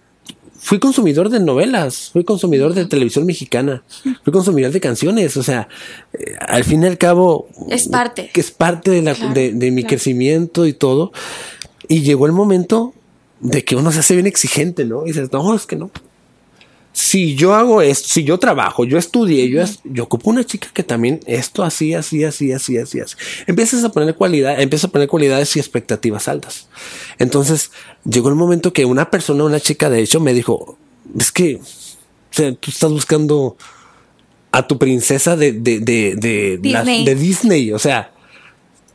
fui 0.59 0.79
consumidor 0.79 1.31
de 1.31 1.41
novelas, 1.41 2.11
fui 2.13 2.25
consumidor 2.25 2.75
de 2.75 2.85
televisión 2.85 3.25
mexicana, 3.25 3.83
fui 4.25 4.33
consumidor 4.33 4.73
de 4.73 4.81
canciones, 4.81 5.37
o 5.37 5.43
sea, 5.43 5.69
eh, 6.13 6.35
al 6.41 6.65
fin 6.65 6.83
y 6.83 6.87
al 6.87 6.99
cabo 6.99 7.49
Es 7.71 7.89
parte. 7.89 8.31
que 8.33 8.41
es 8.41 8.51
parte 8.51 8.91
de, 8.91 9.03
la, 9.03 9.15
Claro, 9.15 9.35
de, 9.35 9.53
de 9.53 9.71
mi 9.71 9.83
claro. 9.83 9.89
crecimiento 9.91 10.67
y 10.67 10.73
todo. 10.73 11.13
Y 11.89 12.03
llegó 12.03 12.27
el 12.27 12.33
momento 12.33 12.93
de 13.41 13.65
que 13.65 13.77
uno 13.77 13.93
se 13.93 14.01
hace 14.01 14.15
bien 14.15 14.27
exigente, 14.27 14.85
¿no? 14.85 15.05
Y 15.05 15.09
dices, 15.09 15.33
no, 15.33 15.55
es 15.55 15.65
que 15.65 15.77
no. 15.77 15.91
Si 17.01 17.37
yo 17.37 17.55
hago 17.55 17.81
esto, 17.81 18.09
si 18.09 18.25
yo 18.25 18.39
trabajo, 18.39 18.85
yo 18.85 18.99
estudié, 18.99 19.49
yo, 19.49 19.63
yo 19.85 20.03
ocupo 20.03 20.31
una 20.31 20.43
chica 20.43 20.69
que 20.75 20.83
también 20.83 21.21
esto 21.27 21.63
así, 21.63 21.95
así, 21.95 22.25
así, 22.25 22.51
así, 22.53 22.77
así, 22.77 22.99
así. 22.99 23.15
Empiezas 23.47 23.85
a 23.85 23.93
poner 23.93 24.17
cualidad, 24.17 24.61
empiezas 24.61 24.89
a 24.89 24.93
poner 24.93 25.07
cualidades 25.07 25.55
y 25.55 25.61
expectativas 25.61 26.27
altas. 26.27 26.69
Entonces, 27.21 27.71
llegó 28.05 28.31
el 28.31 28.35
momento 28.35 28.73
que 28.73 28.85
una 28.85 29.11
persona, 29.13 29.45
una 29.45 29.61
chica 29.61 29.89
de 29.89 30.01
hecho, 30.03 30.19
me 30.19 30.35
dijo, 30.35 30.77
es 31.17 31.31
que, 31.31 31.57
o 31.57 32.33
sea, 32.33 32.53
tú 32.55 32.69
estás 32.73 32.91
buscando 32.91 33.57
a 34.51 34.67
tu 34.67 34.77
princesa 34.77 35.37
de, 35.37 35.53
de, 35.53 35.79
de, 35.79 36.17
de, 36.17 36.59
la- 36.71 36.81
Disney. 36.83 37.05
de 37.05 37.15
Disney. 37.15 37.73
O 37.73 37.79
sea, 37.79 38.13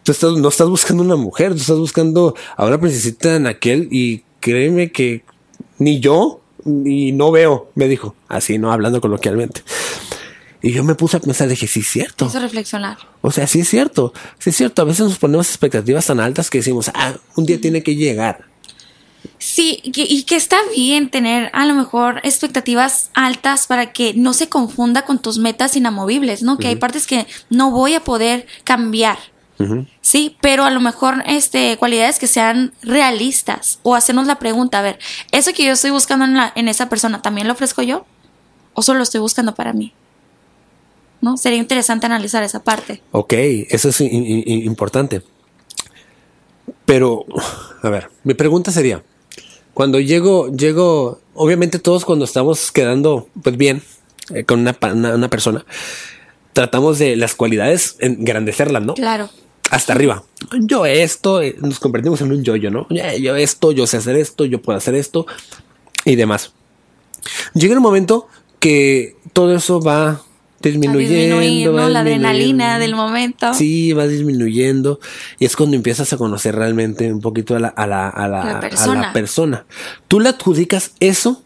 tú 0.03 0.11
estás, 0.11 0.33
no 0.33 0.49
estás 0.49 0.67
buscando 0.67 1.03
una 1.03 1.15
mujer, 1.15 1.53
tú 1.53 1.61
estás 1.61 1.77
buscando 1.77 2.35
a 2.57 2.65
una 2.65 2.77
princesita 2.81 3.37
en 3.37 3.47
aquel 3.47 3.87
y 3.91 4.23
créeme 4.41 4.91
que 4.91 5.23
ni 5.79 6.01
yo 6.01 6.41
ni 6.65 7.11
no 7.11 7.31
veo, 7.31 7.71
me 7.75 7.87
dijo, 7.87 8.15
así, 8.27 8.57
no 8.57 8.71
hablando 8.71 9.01
coloquialmente. 9.01 9.63
Y 10.61 10.71
yo 10.71 10.83
me 10.83 10.95
puse 10.95 11.17
a 11.17 11.19
pensar, 11.19 11.49
dije, 11.49 11.67
sí, 11.67 11.81
es 11.81 11.87
cierto. 11.87 12.25
Eso 12.25 12.39
reflexionar. 12.39 12.97
O 13.21 13.31
sea, 13.31 13.47
sí 13.47 13.59
es 13.59 13.67
cierto, 13.67 14.13
sí 14.39 14.51
es 14.51 14.55
cierto. 14.55 14.81
A 14.81 14.85
veces 14.85 15.07
nos 15.07 15.19
ponemos 15.19 15.49
expectativas 15.49 16.05
tan 16.05 16.21
altas 16.21 16.49
que 16.49 16.59
decimos, 16.59 16.89
ah, 16.93 17.15
un 17.35 17.45
día 17.45 17.59
tiene 17.59 17.83
que 17.83 17.95
llegar. 17.97 18.45
Sí, 19.39 19.81
y 19.83 19.91
que, 19.91 20.03
y 20.03 20.23
que 20.23 20.37
está 20.37 20.57
bien 20.73 21.09
tener 21.09 21.49
a 21.53 21.65
lo 21.65 21.73
mejor 21.73 22.21
expectativas 22.23 23.09
altas 23.13 23.67
para 23.67 23.91
que 23.91 24.13
no 24.13 24.31
se 24.31 24.47
confunda 24.47 25.03
con 25.03 25.21
tus 25.21 25.37
metas 25.37 25.75
inamovibles, 25.75 26.43
¿no? 26.43 26.57
Que 26.57 26.67
hay 26.67 26.75
partes 26.77 27.07
que 27.07 27.27
no 27.49 27.71
voy 27.71 27.93
a 27.93 27.99
poder 28.01 28.47
cambiar. 28.63 29.17
Sí, 30.01 30.35
pero 30.41 30.65
a 30.65 30.69
lo 30.69 30.81
mejor 30.81 31.23
este 31.25 31.77
cualidades 31.77 32.19
que 32.19 32.27
sean 32.27 32.73
realistas 32.81 33.79
o 33.83 33.95
hacernos 33.95 34.27
la 34.27 34.39
pregunta, 34.39 34.79
a 34.79 34.81
ver, 34.81 34.99
eso 35.31 35.53
que 35.53 35.63
yo 35.63 35.73
estoy 35.73 35.91
buscando 35.91 36.25
en, 36.25 36.33
la, 36.33 36.51
en 36.55 36.67
esa 36.67 36.89
persona, 36.89 37.21
¿también 37.21 37.47
lo 37.47 37.53
ofrezco 37.53 37.81
yo? 37.81 38.05
¿O 38.73 38.81
solo 38.81 38.97
lo 38.97 39.03
estoy 39.03 39.21
buscando 39.21 39.55
para 39.55 39.73
mí? 39.73 39.93
¿No? 41.21 41.37
Sería 41.37 41.59
interesante 41.59 42.05
analizar 42.05 42.43
esa 42.43 42.63
parte. 42.63 43.01
Ok, 43.11 43.33
eso 43.69 43.89
es 43.89 44.01
importante. 44.01 45.21
Pero, 46.85 47.25
a 47.81 47.89
ver, 47.89 48.09
mi 48.23 48.33
pregunta 48.33 48.71
sería, 48.71 49.03
cuando 49.73 49.99
llego, 49.99 50.51
llego, 50.51 51.21
obviamente 51.33 51.79
todos 51.79 52.03
cuando 52.03 52.25
estamos 52.25 52.71
quedando, 52.71 53.29
pues 53.41 53.55
bien, 53.55 53.81
eh, 54.33 54.43
con 54.43 54.59
una, 54.61 54.77
una 55.15 55.29
persona, 55.29 55.65
tratamos 56.53 56.99
de 56.99 57.15
las 57.15 57.35
cualidades 57.35 57.95
engrandecerlas, 57.99 58.83
¿no? 58.83 58.93
Claro. 58.93 59.29
Hasta 59.71 59.93
arriba. 59.93 60.23
Yo 60.59 60.85
esto, 60.85 61.41
eh, 61.41 61.55
nos 61.61 61.79
convertimos 61.79 62.21
en 62.21 62.31
un 62.31 62.43
yo-yo, 62.43 62.69
¿no? 62.69 62.87
Yo 62.89 63.35
esto, 63.35 63.71
yo 63.71 63.87
sé 63.87 63.97
hacer 63.97 64.15
esto, 64.17 64.45
yo 64.45 64.61
puedo 64.61 64.77
hacer 64.77 64.93
esto 64.95 65.25
y 66.05 66.15
demás. 66.15 66.51
Llega 67.53 67.75
un 67.75 67.81
momento 67.81 68.27
que 68.59 69.15
todo 69.31 69.55
eso 69.55 69.81
va 69.81 70.21
disminuyendo. 70.61 71.39
disminuir, 71.39 71.69
va 71.73 71.81
¿no? 71.83 71.89
La 71.89 71.99
adrenalina 72.01 72.79
del 72.79 72.95
momento. 72.95 73.53
Sí, 73.53 73.93
va 73.93 74.07
disminuyendo 74.07 74.99
y 75.39 75.45
es 75.45 75.55
cuando 75.55 75.75
empiezas 75.75 76.13
a 76.13 76.17
conocer 76.17 76.55
realmente 76.55 77.11
un 77.11 77.21
poquito 77.21 77.55
a 77.55 77.59
la, 77.59 77.67
a 77.69 77.87
la, 77.87 78.09
a 78.09 78.27
la, 78.27 78.43
La 78.43 78.57
a 78.57 78.59
persona. 78.59 79.01
la 79.01 79.13
persona. 79.13 79.65
Tú 80.07 80.19
le 80.19 80.29
adjudicas 80.29 80.91
eso 80.99 81.41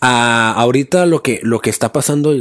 a 0.00 0.52
ahorita 0.52 1.06
lo 1.06 1.22
que, 1.22 1.40
lo 1.42 1.60
que 1.60 1.70
está 1.70 1.92
pasando. 1.92 2.34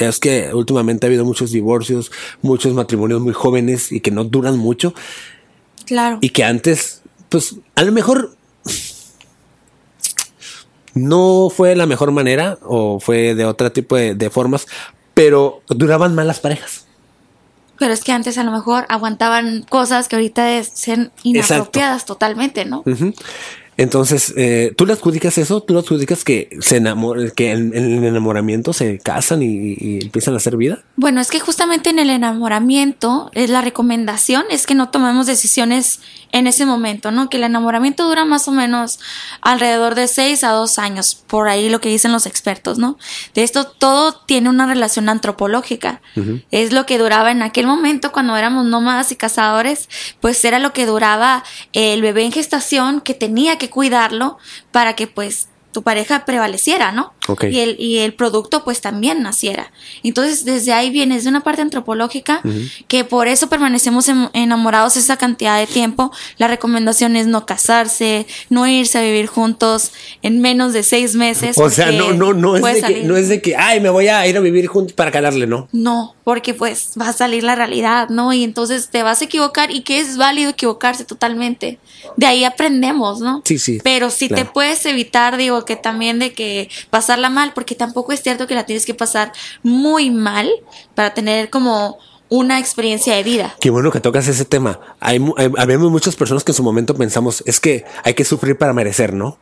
Es 0.00 0.18
que 0.18 0.50
últimamente 0.54 1.06
ha 1.06 1.08
habido 1.08 1.24
muchos 1.24 1.50
divorcios, 1.50 2.10
muchos 2.42 2.74
matrimonios 2.74 3.20
muy 3.20 3.32
jóvenes 3.32 3.92
y 3.92 4.00
que 4.00 4.10
no 4.10 4.24
duran 4.24 4.58
mucho 4.58 4.94
Claro. 5.86 6.18
y 6.20 6.30
que 6.30 6.44
antes, 6.44 7.02
pues 7.28 7.56
a 7.74 7.82
lo 7.82 7.92
mejor 7.92 8.36
no 10.94 11.50
fue 11.50 11.74
la 11.74 11.86
mejor 11.86 12.12
manera 12.12 12.58
o 12.62 13.00
fue 13.00 13.34
de 13.34 13.44
otro 13.44 13.72
tipo 13.72 13.96
de, 13.96 14.14
de 14.14 14.30
formas, 14.30 14.66
pero 15.12 15.62
duraban 15.68 16.14
más 16.14 16.26
las 16.26 16.40
parejas. 16.40 16.86
Pero 17.78 17.92
es 17.92 18.04
que 18.04 18.12
antes 18.12 18.38
a 18.38 18.44
lo 18.44 18.52
mejor 18.52 18.86
aguantaban 18.88 19.62
cosas 19.68 20.06
que 20.08 20.14
ahorita 20.16 20.56
es- 20.58 20.68
sean 20.68 21.10
inapropiadas 21.24 22.04
totalmente, 22.06 22.64
¿no? 22.64 22.84
Ujú. 22.86 23.12
Entonces, 23.76 24.32
eh, 24.36 24.72
tú 24.76 24.86
le 24.86 24.92
adjudicas 24.92 25.38
eso, 25.38 25.62
tú 25.62 25.74
le 25.74 25.80
adjudicas 25.80 26.24
que 26.24 26.48
se 26.60 26.76
enamor 26.76 27.32
que 27.32 27.52
en, 27.52 27.76
en 27.76 27.92
el 27.92 28.04
enamoramiento 28.04 28.72
se 28.72 28.98
casan 28.98 29.42
y, 29.42 29.76
y 29.78 29.98
empiezan 30.02 30.34
a 30.34 30.38
hacer 30.38 30.56
vida. 30.56 30.82
Bueno, 30.96 31.20
es 31.20 31.30
que 31.30 31.40
justamente 31.40 31.90
en 31.90 31.98
el 31.98 32.10
enamoramiento, 32.10 33.30
es 33.34 33.50
la 33.50 33.60
recomendación 33.60 34.44
es 34.50 34.66
que 34.66 34.74
no 34.74 34.90
tomemos 34.90 35.26
decisiones 35.26 36.00
en 36.32 36.46
ese 36.46 36.66
momento, 36.66 37.10
¿no? 37.10 37.28
Que 37.28 37.36
el 37.36 37.44
enamoramiento 37.44 38.08
dura 38.08 38.24
más 38.24 38.48
o 38.48 38.52
menos 38.52 38.98
alrededor 39.40 39.94
de 39.94 40.08
6 40.08 40.42
a 40.44 40.50
2 40.50 40.78
años, 40.78 41.14
por 41.14 41.48
ahí 41.48 41.68
lo 41.68 41.80
que 41.80 41.88
dicen 41.88 42.12
los 42.12 42.26
expertos, 42.26 42.78
¿no? 42.78 42.98
De 43.34 43.44
esto 43.44 43.66
todo 43.66 44.12
tiene 44.12 44.48
una 44.50 44.66
relación 44.66 45.08
antropológica. 45.08 46.00
Es 46.50 46.72
lo 46.72 46.86
que 46.86 46.98
duraba 46.98 47.30
en 47.30 47.42
aquel 47.42 47.66
momento 47.66 48.12
cuando 48.12 48.36
éramos 48.36 48.66
nómadas 48.66 49.12
y 49.12 49.16
cazadores, 49.16 49.88
pues 50.20 50.44
era 50.44 50.58
lo 50.58 50.72
que 50.72 50.86
duraba 50.86 51.44
el 51.72 52.02
bebé 52.02 52.24
en 52.24 52.32
gestación 52.32 53.00
que 53.00 53.14
tenía 53.14 53.58
que 53.58 53.63
cuidarlo 53.70 54.38
para 54.72 54.94
que 54.96 55.06
pues 55.06 55.48
tu 55.74 55.82
pareja 55.82 56.24
prevaleciera, 56.24 56.92
¿no? 56.92 57.12
Ok. 57.28 57.44
Y 57.50 57.58
el, 57.60 57.76
y 57.78 57.98
el 57.98 58.14
producto 58.14 58.64
pues 58.64 58.80
también 58.80 59.22
naciera. 59.22 59.70
Entonces 60.02 60.46
desde 60.46 60.72
ahí 60.72 60.88
viene, 60.88 61.20
de 61.20 61.28
una 61.28 61.40
parte 61.42 61.60
antropológica 61.60 62.40
que 62.88 63.04
por 63.04 63.28
eso 63.28 63.48
permanecemos 63.48 64.08
en- 64.08 64.30
enamorados 64.32 64.96
esa 64.96 65.16
cantidad 65.18 65.58
de 65.58 65.66
tiempo. 65.66 66.12
La 66.38 66.48
recomendación 66.48 67.16
es 67.16 67.26
no 67.26 67.44
casarse, 67.44 68.26
no 68.50 68.66
irse 68.66 68.98
a 68.98 69.02
vivir 69.02 69.26
juntos 69.26 69.90
en 70.22 70.40
menos 70.40 70.72
de 70.72 70.82
seis 70.84 71.14
meses. 71.16 71.58
O 71.58 71.68
sea, 71.68 71.90
no, 71.90 72.12
no, 72.12 72.32
no 72.32 72.56
es 72.56 72.62
de 72.82 72.82
que, 72.94 73.02
no 73.02 73.16
es 73.16 73.28
de 73.28 73.42
que, 73.42 73.56
ay, 73.56 73.80
me 73.80 73.90
voy 73.90 74.08
a 74.08 74.26
ir 74.26 74.36
a 74.36 74.40
vivir 74.40 74.68
juntos 74.68 74.92
para 74.94 75.10
calarle, 75.10 75.46
no. 75.46 75.68
No, 75.72 76.14
porque 76.22 76.54
pues 76.54 76.92
va 77.00 77.08
a 77.08 77.12
salir 77.12 77.42
la 77.42 77.56
realidad, 77.56 78.08
¿no? 78.10 78.32
Y 78.32 78.44
entonces 78.44 78.88
te 78.90 79.02
vas 79.02 79.20
a 79.20 79.24
equivocar 79.24 79.72
y 79.72 79.80
que 79.82 79.98
es 79.98 80.16
válido 80.16 80.50
equivocarse 80.50 81.04
totalmente. 81.04 81.78
De 82.16 82.26
ahí 82.26 82.44
aprendemos, 82.44 83.20
¿no? 83.20 83.42
Sí, 83.44 83.58
sí, 83.58 83.80
Pero 83.82 84.10
si 84.10 84.28
te 84.28 84.44
puedes 84.44 84.84
evitar, 84.86 85.36
digo, 85.36 85.63
que 85.64 85.76
también 85.76 86.18
de 86.18 86.32
que 86.32 86.68
pasarla 86.90 87.30
mal, 87.30 87.52
porque 87.54 87.74
tampoco 87.74 88.12
es 88.12 88.22
cierto 88.22 88.46
que 88.46 88.54
la 88.54 88.66
tienes 88.66 88.86
que 88.86 88.94
pasar 88.94 89.32
muy 89.62 90.10
mal 90.10 90.50
para 90.94 91.14
tener 91.14 91.50
como 91.50 91.98
una 92.28 92.58
experiencia 92.58 93.14
de 93.14 93.22
vida. 93.22 93.54
Qué 93.60 93.70
bueno 93.70 93.90
que 93.90 94.00
tocas 94.00 94.26
ese 94.28 94.44
tema. 94.44 94.80
Hay, 95.00 95.24
habemos 95.58 95.90
muchas 95.90 96.16
personas 96.16 96.42
que 96.44 96.52
en 96.52 96.56
su 96.56 96.62
momento 96.62 96.94
pensamos, 96.94 97.42
es 97.46 97.60
que 97.60 97.84
hay 98.02 98.14
que 98.14 98.24
sufrir 98.24 98.56
para 98.56 98.72
merecer, 98.72 99.12
¿no? 99.12 99.38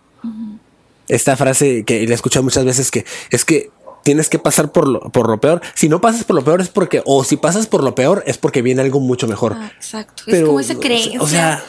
Esta 1.08 1.36
frase 1.36 1.84
que 1.84 2.04
la 2.06 2.12
he 2.12 2.14
escuchado 2.14 2.42
muchas 2.42 2.64
veces 2.64 2.90
que 2.90 3.04
es 3.30 3.44
que 3.44 3.70
tienes 4.02 4.28
que 4.28 4.38
pasar 4.38 4.72
por 4.72 4.88
lo, 4.88 5.00
por 5.00 5.28
lo 5.28 5.40
peor. 5.40 5.60
Si 5.74 5.88
no 5.88 6.00
pasas 6.00 6.24
por 6.24 6.36
lo 6.36 6.44
peor 6.44 6.60
es 6.60 6.68
porque, 6.68 7.02
o 7.04 7.24
si 7.24 7.36
pasas 7.36 7.66
por 7.66 7.82
lo 7.82 7.94
peor 7.94 8.22
es 8.26 8.38
porque 8.38 8.62
viene 8.62 8.82
algo 8.82 9.00
mucho 9.00 9.26
mejor. 9.26 9.56
Ah, 9.58 9.72
exacto. 9.76 10.24
es 10.26 10.44
como 10.44 10.60
esa 10.60 10.74
creencia. 10.76 11.20
O 11.20 11.26
sea, 11.26 11.62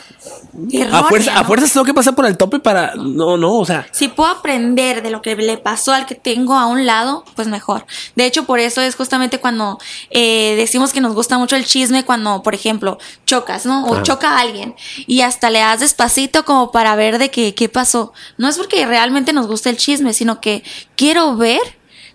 errónea, 0.71 0.99
a 0.99 1.03
fuerza, 1.05 1.37
a 1.37 1.41
¿no? 1.41 1.47
fuerzas 1.47 1.73
tengo 1.73 1.85
que 1.85 1.93
pasar 1.93 2.15
por 2.15 2.25
el 2.25 2.37
tope 2.37 2.59
para, 2.59 2.93
no, 2.95 3.37
no, 3.37 3.55
o 3.57 3.65
sea, 3.65 3.87
Si 3.91 4.07
puedo 4.07 4.29
aprender 4.29 5.01
de 5.01 5.09
lo 5.09 5.21
que 5.21 5.35
le 5.35 5.57
pasó 5.57 5.91
al 5.93 6.05
que 6.05 6.15
tengo 6.15 6.55
a 6.55 6.67
un 6.67 6.85
lado, 6.85 7.23
pues 7.35 7.47
mejor. 7.47 7.85
De 8.15 8.25
hecho, 8.25 8.45
por 8.45 8.59
eso 8.59 8.81
es 8.81 8.95
justamente 8.95 9.39
cuando 9.39 9.79
eh, 10.09 10.55
decimos 10.55 10.93
que 10.93 11.01
nos 11.01 11.13
gusta 11.13 11.37
mucho 11.37 11.55
el 11.55 11.65
chisme, 11.65 12.05
cuando, 12.05 12.43
por 12.43 12.55
ejemplo, 12.55 12.97
chocas, 13.25 13.65
¿no? 13.65 13.85
O 13.85 13.95
Ah. 13.95 14.03
choca 14.03 14.37
a 14.37 14.39
alguien 14.39 14.75
y 15.07 15.21
hasta 15.21 15.49
le 15.49 15.59
das 15.59 15.79
despacito 15.81 16.45
como 16.45 16.71
para 16.71 16.95
ver 16.95 17.17
de 17.19 17.29
qué, 17.29 17.53
qué 17.53 17.69
pasó. 17.69 18.13
No 18.37 18.47
es 18.47 18.57
porque 18.57 18.85
realmente 18.85 19.33
nos 19.33 19.47
gusta 19.47 19.69
el 19.69 19.77
chisme, 19.77 20.13
sino 20.13 20.41
que 20.41 20.63
quiero 20.95 21.35
ver 21.35 21.59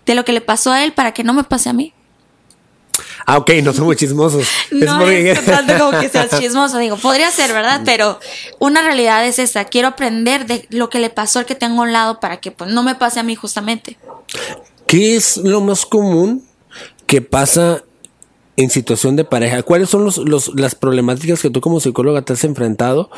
de 0.09 0.15
lo 0.15 0.25
que 0.25 0.33
le 0.33 0.41
pasó 0.41 0.71
a 0.71 0.83
él 0.83 0.91
para 0.91 1.13
que 1.13 1.23
no 1.23 1.35
me 1.35 1.43
pase 1.43 1.69
a 1.69 1.73
mí. 1.73 1.93
Ah, 3.27 3.37
ok, 3.37 3.51
no 3.61 3.73
somos 3.73 3.95
chismosos. 3.95 4.47
No 4.71 5.07
es, 5.07 5.45
tanto 5.45 5.77
como 5.77 5.99
que 5.99 6.09
seas 6.09 6.31
chismoso, 6.39 6.79
digo, 6.79 6.97
podría 6.97 7.29
ser, 7.29 7.53
¿verdad? 7.53 7.81
Pero 7.85 8.19
una 8.57 8.81
realidad 8.81 9.23
es 9.27 9.37
esa, 9.37 9.65
quiero 9.65 9.87
aprender 9.87 10.47
de 10.47 10.65
lo 10.71 10.89
que 10.89 10.97
le 10.97 11.11
pasó 11.11 11.37
al 11.37 11.45
que 11.45 11.53
tengo 11.53 11.81
a 11.81 11.85
un 11.85 11.93
lado 11.93 12.19
para 12.19 12.37
que 12.37 12.49
pues 12.49 12.71
no 12.71 12.81
me 12.81 12.95
pase 12.95 13.19
a 13.19 13.23
mí 13.23 13.35
justamente. 13.35 13.99
¿Qué 14.87 15.15
es 15.15 15.37
lo 15.37 15.61
más 15.61 15.85
común 15.85 16.43
que 17.05 17.21
pasa 17.21 17.83
en 18.57 18.71
situación 18.71 19.15
de 19.15 19.25
pareja? 19.25 19.61
¿Cuáles 19.61 19.91
son 19.91 20.05
los, 20.05 20.51
las 20.55 20.73
problemáticas 20.73 21.39
que 21.39 21.51
tú 21.51 21.61
como 21.61 21.79
psicóloga 21.79 22.23
te 22.23 22.33
has 22.33 22.43
enfrentado 22.45 23.11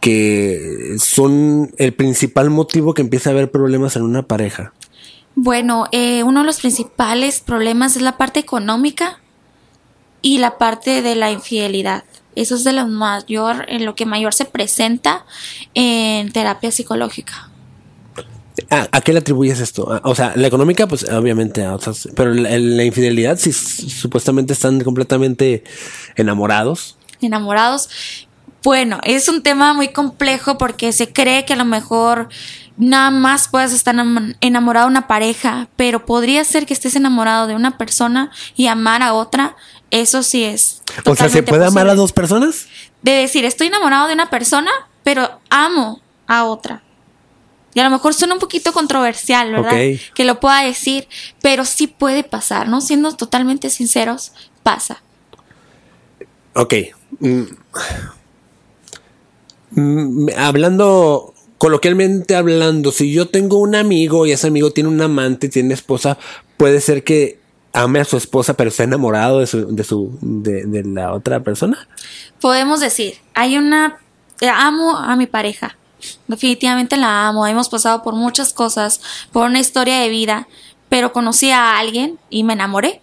que 0.00 0.96
son 0.98 1.70
el 1.76 1.92
principal 1.92 2.48
motivo 2.48 2.94
que 2.94 3.02
empieza 3.02 3.28
a 3.28 3.34
haber 3.34 3.50
problemas 3.50 3.94
en 3.96 4.04
una 4.04 4.22
pareja? 4.22 4.72
Bueno, 5.34 5.86
eh, 5.92 6.22
uno 6.22 6.40
de 6.40 6.46
los 6.46 6.60
principales 6.60 7.40
problemas 7.40 7.96
es 7.96 8.02
la 8.02 8.16
parte 8.16 8.40
económica 8.40 9.20
y 10.22 10.38
la 10.38 10.58
parte 10.58 11.02
de 11.02 11.14
la 11.14 11.30
infidelidad. 11.30 12.04
Eso 12.36 12.54
es 12.54 12.64
de 12.64 12.72
lo 12.72 12.86
mayor, 12.86 13.64
en 13.68 13.84
lo 13.84 13.94
que 13.94 14.06
mayor 14.06 14.34
se 14.34 14.44
presenta 14.44 15.24
en 15.74 16.30
terapia 16.32 16.70
psicológica. 16.70 17.50
¿A, 18.68 19.00
qué 19.00 19.12
le 19.12 19.20
atribuyes 19.20 19.60
esto? 19.60 19.90
Ah, 19.90 20.00
o 20.04 20.14
sea, 20.14 20.32
la 20.36 20.46
económica, 20.46 20.86
pues 20.86 21.04
obviamente 21.04 21.64
a 21.64 21.74
otras, 21.74 22.08
pero 22.14 22.32
la, 22.34 22.84
infidelidad, 22.84 23.38
si 23.38 23.52
supuestamente 23.52 24.52
están 24.52 24.80
completamente 24.82 25.64
enamorados. 26.16 26.96
Enamorados. 27.20 27.88
Bueno, 28.62 29.00
es 29.04 29.28
un 29.28 29.42
tema 29.42 29.72
muy 29.72 29.88
complejo 29.88 30.58
porque 30.58 30.92
se 30.92 31.12
cree 31.12 31.44
que 31.46 31.54
a 31.54 31.56
lo 31.56 31.64
mejor 31.64 32.28
nada 32.80 33.10
más 33.10 33.46
puedas 33.48 33.72
estar 33.72 33.94
enamorado 34.40 34.86
de 34.86 34.90
una 34.90 35.06
pareja, 35.06 35.68
pero 35.76 36.06
podría 36.06 36.42
ser 36.44 36.66
que 36.66 36.72
estés 36.72 36.96
enamorado 36.96 37.46
de 37.46 37.54
una 37.54 37.78
persona 37.78 38.32
y 38.56 38.66
amar 38.66 39.02
a 39.02 39.12
otra. 39.12 39.54
Eso 39.90 40.22
sí 40.22 40.44
es. 40.44 40.82
O 41.04 41.14
sea, 41.14 41.28
¿se 41.28 41.42
puede 41.42 41.66
amar 41.66 41.88
a 41.88 41.94
dos 41.94 42.12
personas? 42.12 42.66
De 43.02 43.12
decir, 43.12 43.44
estoy 43.44 43.68
enamorado 43.68 44.08
de 44.08 44.14
una 44.14 44.30
persona, 44.30 44.70
pero 45.02 45.40
amo 45.50 46.00
a 46.26 46.44
otra. 46.44 46.82
Y 47.74 47.80
a 47.80 47.84
lo 47.84 47.90
mejor 47.90 48.14
suena 48.14 48.34
un 48.34 48.40
poquito 48.40 48.72
controversial, 48.72 49.52
¿verdad? 49.52 50.00
Que 50.14 50.24
lo 50.24 50.40
pueda 50.40 50.62
decir, 50.62 51.06
pero 51.40 51.64
sí 51.64 51.86
puede 51.86 52.24
pasar, 52.24 52.68
¿no? 52.68 52.80
Siendo 52.80 53.14
totalmente 53.14 53.70
sinceros, 53.70 54.32
pasa. 54.62 55.02
Ok. 56.54 56.74
Mm. 57.20 57.42
Mm, 59.72 60.28
hablando, 60.36 61.34
coloquialmente 61.60 62.36
hablando, 62.36 62.90
si 62.90 63.12
yo 63.12 63.28
tengo 63.28 63.58
un 63.58 63.74
amigo 63.74 64.24
y 64.24 64.32
ese 64.32 64.46
amigo 64.46 64.70
tiene 64.70 64.88
un 64.88 65.02
amante, 65.02 65.50
tiene 65.50 65.74
esposa, 65.74 66.16
puede 66.56 66.80
ser 66.80 67.04
que 67.04 67.38
ame 67.74 68.00
a 68.00 68.06
su 68.06 68.16
esposa, 68.16 68.54
pero 68.54 68.70
está 68.70 68.84
enamorado 68.84 69.40
de 69.40 69.46
su, 69.46 69.76
de 69.76 69.84
su, 69.84 70.16
de, 70.22 70.64
de 70.64 70.84
la 70.84 71.12
otra 71.12 71.40
persona. 71.40 71.86
Podemos 72.40 72.80
decir, 72.80 73.18
hay 73.34 73.58
una, 73.58 73.98
amo 74.40 74.96
a 74.96 75.14
mi 75.16 75.26
pareja, 75.26 75.76
Definitivamente 76.26 76.96
la 76.96 77.28
amo, 77.28 77.46
hemos 77.46 77.68
pasado 77.68 78.02
por 78.02 78.14
muchas 78.14 78.54
cosas, 78.54 79.02
por 79.32 79.46
una 79.46 79.60
historia 79.60 80.00
de 80.00 80.08
vida, 80.08 80.48
pero 80.88 81.12
conocí 81.12 81.50
a 81.50 81.78
alguien 81.78 82.18
y 82.30 82.42
me 82.42 82.54
enamoré. 82.54 83.02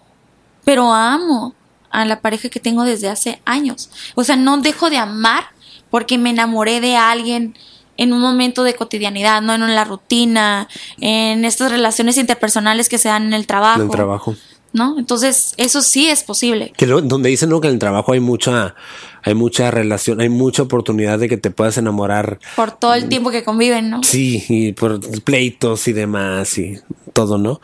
Pero 0.64 0.92
amo 0.92 1.54
a 1.90 2.04
la 2.04 2.20
pareja 2.20 2.48
que 2.48 2.58
tengo 2.58 2.82
desde 2.82 3.08
hace 3.08 3.40
años. 3.44 3.88
O 4.16 4.24
sea, 4.24 4.34
no 4.34 4.58
dejo 4.58 4.90
de 4.90 4.98
amar 4.98 5.44
porque 5.90 6.18
me 6.18 6.30
enamoré 6.30 6.80
de 6.80 6.96
alguien 6.96 7.56
en 7.98 8.14
un 8.14 8.20
momento 8.20 8.64
de 8.64 8.74
cotidianidad, 8.74 9.42
no 9.42 9.54
en 9.54 9.74
la 9.74 9.84
rutina, 9.84 10.68
en 11.00 11.44
estas 11.44 11.70
relaciones 11.70 12.16
interpersonales 12.16 12.88
que 12.88 12.96
se 12.96 13.08
dan 13.08 13.26
en 13.26 13.34
el 13.34 13.46
trabajo. 13.46 13.80
En 13.80 13.86
el 13.86 13.90
trabajo. 13.90 14.34
¿no? 14.72 14.98
Entonces, 14.98 15.54
eso 15.56 15.82
sí 15.82 16.08
es 16.08 16.22
posible. 16.22 16.72
Que 16.76 16.86
donde 16.86 17.28
dicen 17.28 17.48
¿no? 17.48 17.60
que 17.60 17.68
en 17.68 17.74
el 17.74 17.78
trabajo 17.78 18.12
hay 18.12 18.20
mucha, 18.20 18.74
hay 19.22 19.34
mucha 19.34 19.70
relación, 19.70 20.20
hay 20.20 20.28
mucha 20.28 20.62
oportunidad 20.62 21.18
de 21.18 21.28
que 21.28 21.36
te 21.36 21.50
puedas 21.50 21.76
enamorar. 21.78 22.38
Por 22.56 22.72
todo 22.72 22.94
el 22.94 23.08
tiempo 23.08 23.30
que 23.30 23.44
conviven, 23.44 23.90
¿no? 23.90 24.02
Sí, 24.02 24.44
y 24.48 24.72
por 24.72 25.00
pleitos 25.22 25.88
y 25.88 25.92
demás 25.92 26.56
y 26.58 26.78
todo, 27.12 27.38
¿no? 27.38 27.60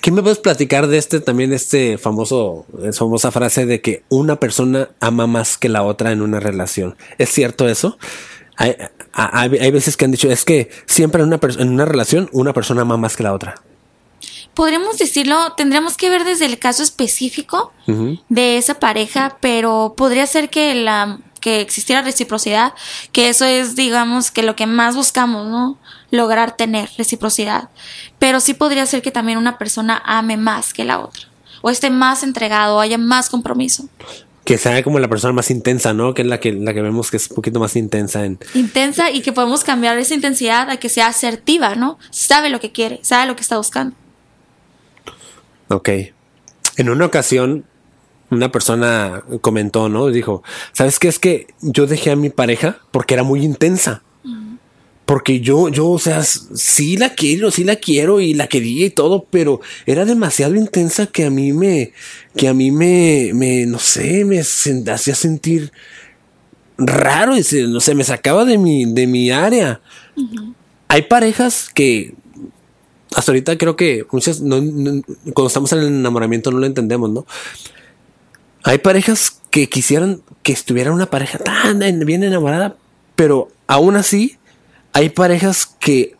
¿Qué 0.00 0.10
me 0.10 0.22
puedes 0.22 0.38
platicar 0.38 0.88
de 0.88 0.98
este 0.98 1.20
también, 1.20 1.52
este 1.52 1.96
famoso, 1.96 2.66
famosa 2.92 3.30
frase 3.30 3.66
de 3.66 3.80
que 3.80 4.02
una 4.08 4.36
persona 4.36 4.88
ama 4.98 5.28
más 5.28 5.56
que 5.56 5.68
la 5.68 5.84
otra 5.84 6.10
en 6.10 6.22
una 6.22 6.40
relación? 6.40 6.96
¿Es 7.18 7.30
cierto 7.30 7.68
eso? 7.68 7.98
Hay, 8.56 8.74
hay, 9.12 9.48
veces 9.70 9.96
que 9.96 10.04
han 10.04 10.10
dicho, 10.10 10.30
es 10.30 10.44
que 10.44 10.70
siempre 10.86 11.22
en 11.22 11.28
una, 11.28 11.40
en 11.58 11.68
una 11.68 11.84
relación 11.84 12.28
una 12.32 12.52
persona 12.52 12.82
ama 12.82 12.96
más 12.96 13.16
que 13.16 13.22
la 13.22 13.32
otra 13.32 13.54
podríamos 14.54 14.98
decirlo, 14.98 15.52
tendríamos 15.56 15.96
que 15.96 16.10
ver 16.10 16.24
desde 16.24 16.44
el 16.44 16.58
caso 16.58 16.82
específico 16.82 17.72
de 18.28 18.58
esa 18.58 18.74
pareja, 18.74 19.36
pero 19.40 19.94
podría 19.96 20.26
ser 20.26 20.50
que 20.50 20.74
la 20.74 21.18
que 21.42 21.60
existiera 21.60 22.00
reciprocidad, 22.02 22.72
que 23.10 23.28
eso 23.28 23.44
es, 23.44 23.74
digamos, 23.74 24.30
que 24.30 24.42
lo 24.42 24.54
que 24.56 24.66
más 24.66 24.94
buscamos, 24.94 25.48
¿no? 25.48 25.76
Lograr 26.10 26.56
tener 26.56 26.88
reciprocidad. 26.96 27.68
Pero 28.18 28.38
sí 28.38 28.54
podría 28.54 28.86
ser 28.86 29.02
que 29.02 29.10
también 29.10 29.38
una 29.38 29.58
persona 29.58 30.00
ame 30.06 30.36
más 30.36 30.72
que 30.72 30.84
la 30.84 31.00
otra, 31.00 31.28
o 31.60 31.68
esté 31.68 31.90
más 31.90 32.22
entregado, 32.22 32.76
o 32.76 32.80
haya 32.80 32.96
más 32.96 33.28
compromiso. 33.28 33.88
Que 34.44 34.58
sea 34.58 34.82
como 34.82 34.98
la 34.98 35.08
persona 35.08 35.32
más 35.32 35.50
intensa, 35.50 35.94
¿no? 35.94 36.14
Que 36.14 36.22
es 36.22 36.28
la 36.28 36.40
que, 36.40 36.52
la 36.52 36.74
que 36.74 36.82
vemos 36.82 37.10
que 37.10 37.16
es 37.16 37.30
un 37.30 37.36
poquito 37.36 37.60
más 37.60 37.76
intensa 37.76 38.24
en... 38.24 38.38
Intensa 38.54 39.10
y 39.10 39.22
que 39.22 39.32
podemos 39.32 39.62
cambiar 39.62 39.96
esa 39.98 40.14
intensidad 40.14 40.68
a 40.68 40.78
que 40.78 40.88
sea 40.88 41.06
asertiva, 41.06 41.74
¿no? 41.76 41.98
Sabe 42.10 42.48
lo 42.48 42.58
que 42.58 42.72
quiere, 42.72 42.98
sabe 43.02 43.26
lo 43.26 43.36
que 43.36 43.42
está 43.42 43.56
buscando. 43.56 43.94
Ok. 45.68 45.88
En 46.76 46.90
una 46.90 47.06
ocasión, 47.06 47.64
una 48.30 48.50
persona 48.50 49.22
comentó, 49.40 49.88
¿no? 49.88 50.08
Dijo, 50.08 50.42
¿sabes 50.72 50.98
qué? 50.98 51.08
Es 51.08 51.18
que 51.18 51.46
yo 51.60 51.86
dejé 51.86 52.10
a 52.10 52.16
mi 52.16 52.30
pareja 52.30 52.78
porque 52.90 53.14
era 53.14 53.22
muy 53.22 53.44
intensa. 53.44 54.02
Porque 55.06 55.40
yo, 55.40 55.68
yo, 55.68 55.90
o 55.90 55.98
sea, 55.98 56.22
sí 56.22 56.96
la 56.96 57.14
quiero, 57.14 57.50
sí 57.50 57.64
la 57.64 57.76
quiero 57.76 58.20
y 58.20 58.34
la 58.34 58.46
quería 58.46 58.86
y 58.86 58.90
todo, 58.90 59.26
pero 59.30 59.60
era 59.84 60.04
demasiado 60.04 60.54
intensa 60.54 61.06
que 61.06 61.24
a 61.24 61.30
mí 61.30 61.52
me, 61.52 61.92
que 62.36 62.48
a 62.48 62.54
mí 62.54 62.70
me, 62.70 63.32
me 63.34 63.66
no 63.66 63.78
sé, 63.78 64.24
me 64.24 64.38
hacía 64.40 65.14
sentir 65.14 65.72
raro 66.78 67.36
y 67.36 67.42
se, 67.42 67.62
no 67.64 67.80
sé, 67.80 67.94
me 67.94 68.04
sacaba 68.04 68.44
de 68.44 68.58
mi, 68.58 68.84
de 68.84 69.06
mi 69.06 69.30
área. 69.30 69.80
Hay 70.88 71.02
parejas 71.02 71.70
que 71.72 72.14
hasta 73.14 73.32
ahorita 73.32 73.58
creo 73.58 73.76
que 73.76 74.06
muchas, 74.10 74.38
cuando 74.38 75.46
estamos 75.46 75.72
en 75.72 75.78
el 75.80 75.86
enamoramiento 75.86 76.50
no 76.50 76.58
lo 76.58 76.66
entendemos, 76.66 77.10
¿no? 77.10 77.26
Hay 78.64 78.78
parejas 78.78 79.40
que 79.50 79.68
quisieran 79.68 80.22
que 80.42 80.52
estuviera 80.52 80.92
una 80.92 81.06
pareja 81.06 81.38
tan 81.38 81.80
bien 82.06 82.22
enamorada, 82.22 82.76
pero 83.16 83.48
aún 83.66 83.96
así 83.96 84.38
hay 84.92 85.08
parejas 85.10 85.66
que 85.78 86.16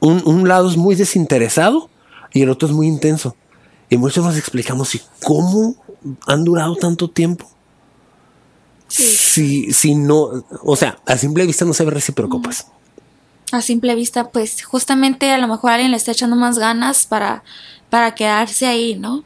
un, 0.00 0.46
lado 0.46 0.68
es 0.68 0.76
muy 0.76 0.94
desinteresado 0.94 1.88
y 2.32 2.42
el 2.42 2.50
otro 2.50 2.68
es 2.68 2.74
muy 2.74 2.86
intenso. 2.86 3.36
Y 3.88 3.96
muchos 3.96 4.24
nos 4.24 4.36
explicamos, 4.36 4.94
¿y 4.94 5.00
cómo 5.22 5.76
han 6.26 6.44
durado 6.44 6.76
tanto 6.76 7.08
tiempo? 7.08 7.50
Si, 8.88 9.72
si 9.72 9.94
no, 9.94 10.44
o 10.62 10.76
sea, 10.76 10.98
a 11.06 11.16
simple 11.16 11.46
vista 11.46 11.64
no 11.64 11.72
se 11.72 11.84
ve 11.84 11.90
recíproco, 11.90 12.40
pues 12.40 12.66
a 13.54 13.62
simple 13.62 13.94
vista, 13.94 14.30
pues 14.30 14.64
justamente 14.64 15.30
a 15.30 15.38
lo 15.38 15.48
mejor 15.48 15.72
alguien 15.72 15.90
le 15.90 15.96
está 15.96 16.12
echando 16.12 16.36
más 16.36 16.58
ganas 16.58 17.06
para, 17.06 17.44
para 17.90 18.14
quedarse 18.14 18.66
ahí, 18.66 18.96
¿no? 18.96 19.24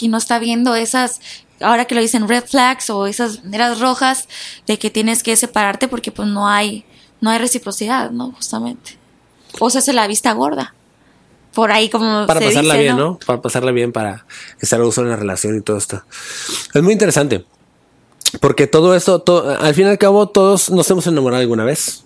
Y 0.00 0.08
no 0.08 0.18
está 0.18 0.38
viendo 0.38 0.74
esas, 0.74 1.20
ahora 1.60 1.84
que 1.84 1.94
lo 1.94 2.00
dicen 2.00 2.28
red 2.28 2.44
flags 2.44 2.90
o 2.90 3.06
esas 3.06 3.42
banderas 3.42 3.80
rojas 3.80 4.28
de 4.66 4.78
que 4.78 4.90
tienes 4.90 5.22
que 5.22 5.36
separarte 5.36 5.88
porque 5.88 6.12
pues 6.12 6.28
no 6.28 6.48
hay, 6.48 6.84
no 7.20 7.30
hay 7.30 7.38
reciprocidad, 7.38 8.10
¿no? 8.10 8.32
Justamente. 8.32 8.98
O 9.58 9.70
se 9.70 9.78
hace 9.78 9.92
la 9.92 10.06
vista 10.06 10.32
gorda. 10.32 10.74
Por 11.54 11.72
ahí 11.72 11.88
como... 11.88 12.26
Para 12.26 12.40
pasarla 12.40 12.76
bien, 12.76 12.96
¿no? 12.96 13.18
Para 13.24 13.40
pasarla 13.40 13.72
bien, 13.72 13.92
para 13.92 14.26
estar 14.60 14.80
a 14.80 14.84
uso 14.84 15.02
en 15.02 15.08
la 15.08 15.16
relación 15.16 15.56
y 15.56 15.62
todo 15.62 15.78
esto. 15.78 16.02
Es 16.74 16.82
muy 16.82 16.92
interesante. 16.92 17.44
Porque 18.40 18.66
todo 18.66 18.94
esto, 18.94 19.22
al 19.60 19.74
fin 19.74 19.86
y 19.86 19.90
al 19.90 19.98
cabo, 19.98 20.28
todos 20.28 20.70
nos 20.70 20.90
hemos 20.90 21.06
enamorado 21.06 21.40
alguna 21.40 21.64
vez 21.64 22.04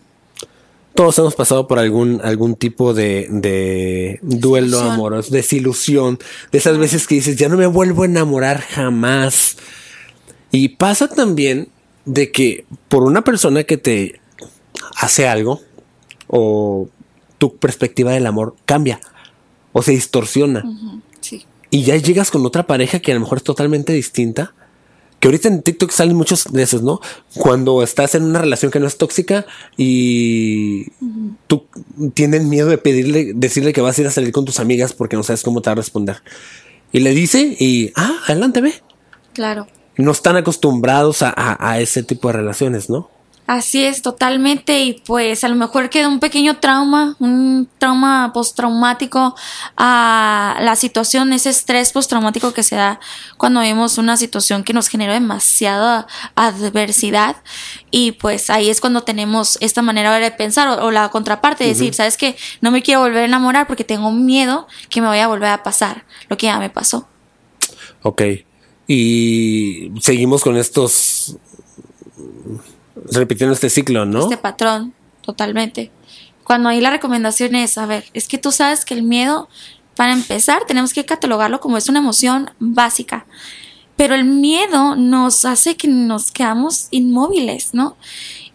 todos 0.95 1.19
hemos 1.19 1.35
pasado 1.35 1.67
por 1.67 1.79
algún, 1.79 2.21
algún 2.23 2.57
tipo 2.57 2.93
de, 2.93 3.27
de 3.31 4.19
duelo 4.21 4.81
amoroso, 4.81 5.31
desilusión, 5.31 6.19
de 6.53 6.59
esas 6.59 6.77
veces 6.77 7.07
que 7.07 7.15
dices, 7.15 7.37
ya 7.37 7.49
no 7.49 7.57
me 7.57 7.67
vuelvo 7.67 8.03
a 8.03 8.07
enamorar 8.07 8.61
jamás. 8.61 9.57
Y 10.51 10.71
pasa 10.71 11.09
también 11.09 11.69
de 12.05 12.31
que 12.33 12.67
por 12.89 13.05
una 13.05 13.23
persona 13.23 13.65
que 13.65 13.79
te 13.79 14.21
hace 15.01 15.27
algo, 15.29 15.61
o 16.29 16.89
tu 17.39 17.57
perspectiva 17.57 18.13
del 18.13 18.27
amor 18.27 18.55
cambia, 18.67 19.01
o 19.73 19.83
se 19.83 19.93
distorsiona. 19.93 20.63
Y 21.71 21.83
ya 21.85 21.97
llegas 21.97 22.31
con 22.31 22.45
otra 22.47 22.67
pareja 22.67 22.99
que 23.01 23.13
a 23.13 23.15
lo 23.15 23.21
mejor 23.21 23.39
es 23.39 23.45
totalmente 23.45 23.93
distinta 23.93 24.55
que 25.21 25.29
ahorita 25.29 25.49
en 25.49 25.61
TikTok 25.63 25.91
salen 25.91 26.17
muchos 26.17 26.45
de 26.51 26.63
esos, 26.63 26.83
¿no? 26.83 26.99
Cuando 27.37 27.83
estás 27.83 28.15
en 28.15 28.23
una 28.23 28.39
relación 28.39 28.71
que 28.73 28.81
no 28.81 28.87
es 28.87 28.97
tóxica 28.97 29.45
y 29.77 30.87
tú 31.47 31.65
tienes 32.15 32.43
miedo 32.45 32.69
de 32.69 32.79
pedirle, 32.79 33.33
decirle 33.35 33.75
que 33.75 33.83
vas 33.83 33.99
a 33.99 34.01
ir 34.01 34.07
a 34.07 34.11
salir 34.11 34.33
con 34.33 34.47
tus 34.47 34.61
amigas 34.61 34.95
porque 34.95 35.17
no 35.17 35.23
sabes 35.23 35.43
cómo 35.43 35.61
te 35.61 35.69
va 35.69 35.73
a 35.73 35.77
responder. 35.77 36.23
Y 36.91 37.01
le 37.01 37.11
dice 37.15 37.55
y, 37.61 37.93
ah, 37.97 38.15
adelante, 38.29 38.63
ve. 38.63 38.73
Claro. 39.35 39.67
No 39.99 40.11
están 40.13 40.37
acostumbrados 40.37 41.21
a, 41.23 41.29
a- 41.37 41.71
a 41.73 41.81
ese 41.81 42.03
tipo 42.03 42.29
de 42.29 42.35
relaciones, 42.39 42.89
¿no? 42.89 43.11
Así 43.51 43.85
es, 43.85 44.01
totalmente. 44.01 44.81
Y 44.85 45.03
pues 45.05 45.43
a 45.43 45.49
lo 45.49 45.57
mejor 45.57 45.91
queda 45.91 46.07
un 46.07 46.21
pequeño 46.21 46.59
trauma, 46.61 47.17
un 47.19 47.69
trauma 47.79 48.31
postraumático 48.33 49.35
a 49.77 50.57
la 50.61 50.77
situación, 50.77 51.33
ese 51.33 51.51
estrés 51.51 51.91
postraumático 51.91 52.53
que 52.53 52.63
se 52.63 52.77
da 52.77 53.01
cuando 53.39 53.59
vemos 53.59 53.99
una 53.99 54.17
situación 54.17 54.63
que 54.63 54.73
nos 54.73 54.87
genera 54.87 55.15
demasiada 55.15 56.07
adversidad. 56.37 57.39
Y 57.91 58.13
pues 58.13 58.51
ahí 58.51 58.71
es 58.71 58.81
cuando 58.81 59.03
tenemos 59.03 59.59
esta 59.61 59.83
manera 59.83 60.17
de 60.17 60.31
pensar 60.31 60.69
o, 60.69 60.87
o 60.87 60.93
la 60.93 61.09
contraparte, 61.09 61.65
de 61.65 61.71
decir, 61.71 61.93
¿sabes 61.93 62.17
qué? 62.17 62.37
No 62.61 62.71
me 62.71 62.83
quiero 62.83 63.01
volver 63.01 63.23
a 63.23 63.25
enamorar 63.25 63.67
porque 63.67 63.83
tengo 63.83 64.13
miedo 64.13 64.69
que 64.91 65.01
me 65.01 65.09
vaya 65.09 65.25
a 65.25 65.27
volver 65.27 65.49
a 65.49 65.65
pasar 65.65 66.05
lo 66.29 66.37
que 66.37 66.47
ya 66.47 66.61
me 66.61 66.71
pasó. 66.71 67.09
Ok. 68.03 68.23
Y 68.87 69.91
seguimos 70.01 70.45
con 70.45 70.57
estos. 70.57 71.37
Repitiendo 72.95 73.55
este 73.55 73.71
ciclo, 73.71 74.05
¿no? 74.07 74.23
este 74.23 74.37
patrón, 74.37 74.95
totalmente. 75.23 75.91
Cuando 76.45 76.69
ahí 76.69 76.81
la 76.81 76.91
recomendación 76.91 77.55
es, 77.55 77.79
a 77.79 77.87
ver, 77.87 78.05
es 78.13 78.27
que 78.27 78.39
tú 78.39 78.51
sabes 78.51 78.85
que 78.85 78.95
el 78.95 79.03
miedo, 79.03 79.49
para 79.97 80.13
empezar, 80.13 80.65
tenemos 80.67 80.93
que 80.93 81.05
catalogarlo 81.05 81.61
como 81.61 81.77
es 81.77 81.89
una 81.89 82.01
emoción 82.01 82.51
básica. 82.59 83.27
Pero 83.97 84.15
el 84.15 84.25
miedo 84.25 84.97
nos 84.97 85.45
hace 85.45 85.77
que 85.77 85.87
nos 85.87 86.33
quedamos 86.33 86.89
inmóviles, 86.91 87.75
¿no? 87.75 87.97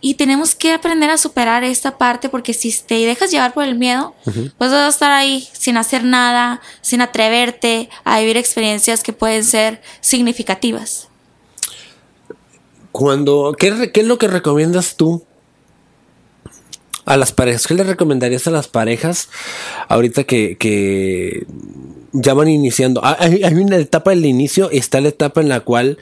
Y 0.02 0.16
tenemos 0.16 0.56
que 0.56 0.74
aprender 0.74 1.10
a 1.10 1.18
superar 1.18 1.64
esta 1.64 1.98
parte 1.98 2.30
porque 2.30 2.54
si 2.54 2.72
te 2.82 2.96
dejas 3.06 3.32
llevar 3.32 3.54
por 3.54 3.64
el 3.64 3.76
miedo, 3.76 4.16
pues 4.24 4.72
vas 4.72 4.74
a 4.74 4.88
estar 4.88 5.12
ahí 5.12 5.48
sin 5.54 5.78
hacer 5.78 6.04
nada, 6.04 6.62
sin 6.82 7.02
atreverte 7.02 7.90
a 8.04 8.20
vivir 8.20 8.38
experiencias 8.38 9.04
que 9.04 9.14
pueden 9.14 9.44
ser 9.44 9.82
significativas. 10.02 11.10
Cuando, 12.96 13.54
¿qué, 13.60 13.92
es 13.94 14.08
lo 14.08 14.18
que 14.18 14.30
recomiendas 14.30 14.96
tú 14.96 15.26
a 17.04 17.18
las 17.18 17.34
parejas? 17.34 17.68
¿Qué 17.68 17.74
le 17.74 17.84
recomendarías 17.84 18.48
a 18.48 18.52
las 18.52 18.70
parejas 18.70 19.28
ahorita 19.90 20.24
que, 20.24 20.56
que 20.58 21.46
ya 22.14 22.34
van 22.34 22.48
iniciando? 22.48 23.02
Ah, 23.04 23.18
Hay, 23.20 23.54
una 23.56 23.76
etapa 23.76 24.12
del 24.12 24.26
inicio 24.26 24.70
y 24.72 24.78
está 24.78 25.02
la 25.02 25.10
etapa 25.10 25.42
en 25.42 25.50
la 25.50 25.60
cual 25.60 25.98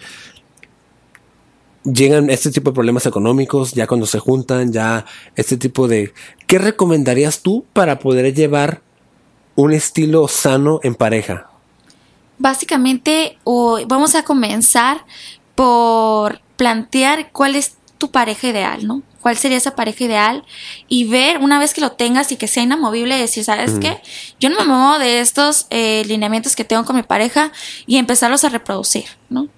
llegan 1.84 2.30
este 2.30 2.52
tipo 2.52 2.70
de 2.70 2.76
problemas 2.76 3.08
económicos, 3.08 3.72
ya 3.72 3.88
cuando 3.88 4.06
se 4.06 4.20
juntan, 4.20 4.72
ya 4.72 5.08
este 5.36 5.58
tipo 5.58 5.88
de... 5.88 6.14
¿Qué 6.46 6.60
recomendarías 6.60 7.40
tú 7.40 7.66
para 7.74 7.98
poder 7.98 8.36
llevar 8.36 8.84
un 9.56 9.74
estilo 9.74 10.28
sano 10.28 10.80
en 10.84 10.94
pareja? 10.94 11.50
Básicamente, 12.38 13.40
vamos 13.44 14.14
a 14.14 14.24
comenzar 14.24 15.04
por 15.56 16.44
plantear 16.64 17.30
cuál 17.34 17.58
es 17.58 17.76
tu 17.98 18.10
pareja 18.10 18.48
ideal, 18.48 18.88
¿no? 18.88 19.04
¿Cuál 19.22 19.36
sería 19.36 19.58
esa 19.58 19.76
pareja 19.76 20.06
ideal? 20.06 20.46
Y 20.88 21.04
ver, 21.04 21.40
una 21.40 21.60
vez 21.60 21.74
que 21.74 21.82
lo 21.82 21.92
tengas 21.92 22.32
y 22.32 22.38
que 22.38 22.48
sea 22.48 22.64
inamovible, 22.64 23.18
decir, 23.18 23.44
¿sabes 23.44 23.74
qué? 23.82 24.02
Yo 24.40 24.50
no 24.50 24.58
me 24.60 24.66
muevo 24.66 24.98
de 24.98 25.20
estos 25.20 25.68
eh, 25.72 26.04
lineamientos 26.06 26.56
que 26.56 26.64
tengo 26.64 26.86
con 26.86 26.96
mi 26.96 27.04
pareja 27.04 27.52
y 27.86 27.98
empezarlos 27.98 28.46
a 28.46 28.50
reproducir, 28.50 29.04
¿no? 29.30 29.50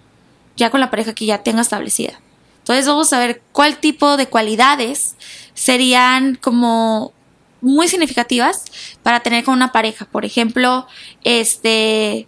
Ya 0.58 0.72
con 0.72 0.80
la 0.80 0.90
pareja 0.90 1.14
que 1.14 1.28
ya 1.28 1.44
tenga 1.44 1.62
establecida. 1.62 2.20
Entonces 2.58 2.88
vamos 2.88 3.14
a 3.14 3.20
ver 3.20 3.44
cuál 3.52 3.78
tipo 3.78 4.18
de 4.18 4.26
cualidades 4.26 5.16
serían 5.54 6.34
como 6.42 7.14
muy 7.62 7.88
significativas 7.88 8.66
para 9.04 9.20
tener 9.20 9.44
con 9.44 9.54
una 9.54 9.72
pareja. 9.72 10.06
Por 10.06 10.26
ejemplo, 10.26 10.88
este, 11.24 12.28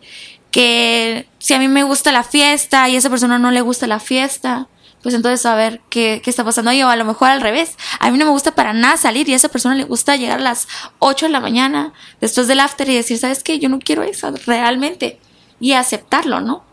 que 0.52 1.28
si 1.40 1.54
a 1.54 1.60
mí 1.60 1.68
me 1.68 1.84
gusta 1.84 2.12
la 2.12 2.24
fiesta 2.24 2.88
y 2.90 2.96
a 2.96 2.98
esa 3.00 3.10
persona 3.10 3.38
no 3.40 3.52
le 3.52 3.62
gusta 3.62 3.86
la 3.88 4.00
fiesta, 4.00 4.68
pues 5.04 5.14
entonces 5.14 5.46
a 5.46 5.56
ver 5.56 5.82
qué, 5.90 6.22
qué 6.24 6.30
está 6.30 6.44
pasando. 6.44 6.72
Yo 6.74 6.90
a 6.90 6.96
lo 6.96 7.06
mejor 7.06 7.30
al 7.30 7.42
revés. 7.42 7.72
A 8.00 8.10
mí 8.12 8.18
no 8.18 8.26
me 8.26 8.32
gusta 8.32 8.56
para 8.56 8.74
nada 8.74 8.98
salir 8.98 9.30
y 9.30 9.34
a 9.34 9.36
esa 9.36 9.50
persona 9.50 9.76
le 9.76 9.84
gusta 9.84 10.16
llegar 10.16 10.40
a 10.40 10.44
las 10.44 10.68
8 11.00 11.28
de 11.28 11.32
la 11.32 11.40
mañana 11.40 11.94
después 12.20 12.48
del 12.48 12.60
after 12.60 12.90
y 12.90 12.96
decir, 12.96 13.18
¿sabes 13.18 13.44
qué? 13.44 13.60
Yo 13.60 13.70
no 13.70 13.80
quiero 13.80 14.04
eso 14.04 14.34
realmente. 14.46 15.20
Y 15.60 15.74
aceptarlo, 15.74 16.42
¿no? 16.42 16.64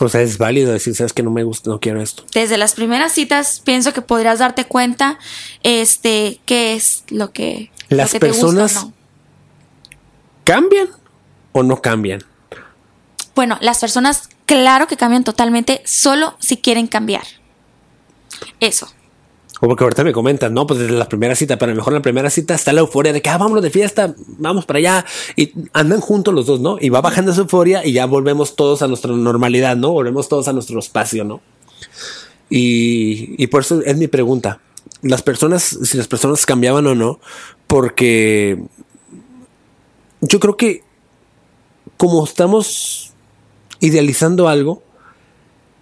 O 0.00 0.08
sea, 0.10 0.20
es 0.20 0.36
válido 0.36 0.72
decir, 0.72 0.94
sabes 0.94 1.14
que 1.14 1.22
no 1.22 1.30
me 1.30 1.42
gusta, 1.42 1.70
no 1.70 1.80
quiero 1.80 2.02
esto. 2.02 2.24
desde 2.34 2.58
las 2.58 2.74
primeras 2.74 3.12
citas 3.12 3.62
pienso 3.64 3.94
que 3.94 4.02
podrías 4.02 4.38
darte 4.40 4.66
cuenta 4.66 5.18
este 5.62 6.38
qué 6.44 6.74
es 6.74 7.04
lo 7.08 7.32
que 7.32 7.70
lo 7.88 7.96
Las 7.96 8.12
que 8.12 8.20
te 8.20 8.28
gusta 8.28 8.44
o 8.46 8.48
personas- 8.50 8.74
no. 8.84 8.92
¿Cambian 10.44 10.88
o 11.52 11.62
no 11.62 11.80
cambian? 11.80 12.22
Bueno, 13.36 13.58
las 13.60 13.78
personas 13.78 14.30
claro 14.46 14.88
que 14.88 14.96
cambian 14.96 15.22
totalmente 15.22 15.82
solo 15.84 16.36
si 16.40 16.56
quieren 16.56 16.86
cambiar. 16.86 17.24
Eso. 18.60 18.88
O 19.60 19.68
porque 19.68 19.84
ahorita 19.84 20.04
me 20.04 20.12
comentan, 20.12 20.54
no, 20.54 20.66
pues 20.66 20.80
desde 20.80 20.94
la 20.94 21.06
primera 21.06 21.34
cita, 21.34 21.58
pero 21.58 21.70
a 21.70 21.74
lo 21.74 21.80
mejor 21.80 21.92
en 21.92 21.98
la 21.98 22.02
primera 22.02 22.30
cita 22.30 22.54
está 22.54 22.72
la 22.72 22.80
euforia 22.80 23.12
de 23.12 23.20
que, 23.20 23.28
ah, 23.28 23.36
vámonos 23.36 23.62
de 23.62 23.70
fiesta, 23.70 24.14
vamos 24.38 24.64
para 24.64 24.78
allá. 24.78 25.04
Y 25.36 25.52
andan 25.74 26.00
juntos 26.00 26.32
los 26.32 26.46
dos, 26.46 26.60
¿no? 26.60 26.78
Y 26.80 26.88
va 26.88 27.02
bajando 27.02 27.30
esa 27.30 27.42
euforia 27.42 27.84
y 27.84 27.92
ya 27.92 28.06
volvemos 28.06 28.56
todos 28.56 28.80
a 28.80 28.88
nuestra 28.88 29.12
normalidad, 29.12 29.76
¿no? 29.76 29.92
Volvemos 29.92 30.28
todos 30.30 30.48
a 30.48 30.54
nuestro 30.54 30.78
espacio, 30.78 31.24
¿no? 31.24 31.42
Y, 32.48 33.42
y 33.42 33.46
por 33.48 33.62
eso 33.62 33.82
es 33.82 33.96
mi 33.98 34.06
pregunta. 34.06 34.60
Las 35.02 35.22
personas, 35.22 35.62
si 35.62 35.98
las 35.98 36.08
personas 36.08 36.46
cambiaban 36.46 36.86
o 36.86 36.94
no, 36.94 37.20
porque 37.66 38.62
yo 40.22 40.40
creo 40.40 40.56
que 40.56 40.84
como 41.96 42.24
estamos 42.24 43.05
idealizando 43.80 44.48
algo, 44.48 44.82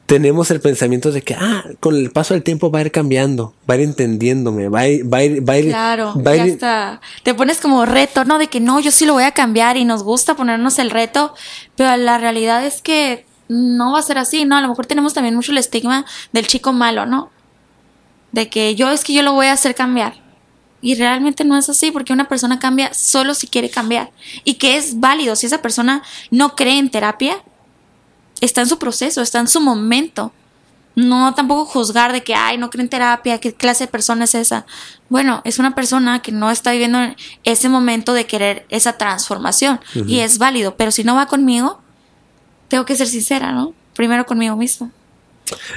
tenemos 0.06 0.50
el 0.50 0.60
pensamiento 0.60 1.10
de 1.12 1.22
que, 1.22 1.34
ah, 1.34 1.64
con 1.80 1.96
el 1.96 2.10
paso 2.10 2.34
del 2.34 2.42
tiempo 2.42 2.70
va 2.70 2.80
a 2.80 2.82
ir 2.82 2.92
cambiando, 2.92 3.54
va 3.68 3.74
a 3.74 3.76
ir 3.78 3.84
entendiéndome, 3.84 4.68
va 4.68 4.80
a 4.80 4.88
ir, 4.88 5.12
va 5.12 5.18
a 5.18 5.24
ir, 5.24 5.48
va 5.48 5.52
a 5.54 5.58
ir, 5.58 5.64
Claro, 5.70 6.14
va 6.22 6.32
a 6.32 6.36
ya 6.36 6.46
ir- 6.46 6.52
está. 6.52 7.00
Te 7.22 7.32
pones 7.32 7.58
como 7.60 7.86
reto, 7.86 8.24
¿no? 8.26 8.38
De 8.38 8.48
que 8.48 8.60
no, 8.60 8.80
yo 8.80 8.90
sí 8.90 9.06
lo 9.06 9.14
voy 9.14 9.24
a 9.24 9.32
cambiar 9.32 9.76
y 9.78 9.84
nos 9.86 10.02
gusta 10.02 10.36
ponernos 10.36 10.78
el 10.78 10.90
reto, 10.90 11.34
pero 11.76 11.96
la 11.96 12.18
realidad 12.18 12.66
es 12.66 12.82
que 12.82 13.24
no 13.48 13.92
va 13.92 13.98
a 14.00 14.02
ser 14.02 14.18
así, 14.18 14.44
¿no? 14.44 14.56
A 14.56 14.60
lo 14.60 14.68
mejor 14.68 14.84
tenemos 14.86 15.14
también 15.14 15.34
mucho 15.34 15.52
el 15.52 15.58
estigma 15.58 16.04
del 16.32 16.46
chico 16.46 16.72
malo, 16.74 17.06
¿no? 17.06 17.30
De 18.32 18.50
que 18.50 18.74
yo 18.74 18.90
es 18.90 19.04
que 19.04 19.14
yo 19.14 19.22
lo 19.22 19.32
voy 19.32 19.46
a 19.46 19.52
hacer 19.52 19.74
cambiar. 19.74 20.22
Y 20.82 20.96
realmente 20.96 21.44
no 21.44 21.56
es 21.56 21.70
así, 21.70 21.90
porque 21.90 22.12
una 22.12 22.28
persona 22.28 22.58
cambia 22.58 22.92
solo 22.92 23.32
si 23.32 23.46
quiere 23.46 23.70
cambiar. 23.70 24.10
Y 24.44 24.54
que 24.54 24.76
es 24.76 25.00
válido, 25.00 25.34
si 25.34 25.46
esa 25.46 25.62
persona 25.62 26.02
no 26.30 26.56
cree 26.56 26.78
en 26.78 26.90
terapia, 26.90 27.38
está 28.44 28.60
en 28.60 28.68
su 28.68 28.78
proceso, 28.78 29.22
está 29.22 29.40
en 29.40 29.48
su 29.48 29.60
momento. 29.60 30.32
No 30.96 31.34
tampoco 31.34 31.64
juzgar 31.64 32.12
de 32.12 32.22
que, 32.22 32.34
ay, 32.34 32.56
no 32.56 32.70
cree 32.70 32.84
en 32.84 32.88
terapia, 32.88 33.40
qué 33.40 33.52
clase 33.52 33.84
de 33.84 33.90
persona 33.90 34.24
es 34.24 34.34
esa. 34.36 34.64
Bueno, 35.08 35.40
es 35.44 35.58
una 35.58 35.74
persona 35.74 36.22
que 36.22 36.30
no 36.30 36.50
está 36.50 36.70
viviendo 36.70 36.98
ese 37.42 37.68
momento 37.68 38.12
de 38.12 38.26
querer 38.26 38.64
esa 38.68 38.96
transformación 38.96 39.80
y 40.06 40.20
es 40.20 40.38
válido, 40.38 40.76
pero 40.76 40.92
si 40.92 41.02
no 41.02 41.16
va 41.16 41.26
conmigo, 41.26 41.80
tengo 42.68 42.84
que 42.84 42.94
ser 42.94 43.08
sincera, 43.08 43.50
¿no? 43.50 43.74
Primero 43.94 44.24
conmigo 44.24 44.54
mismo. 44.56 44.90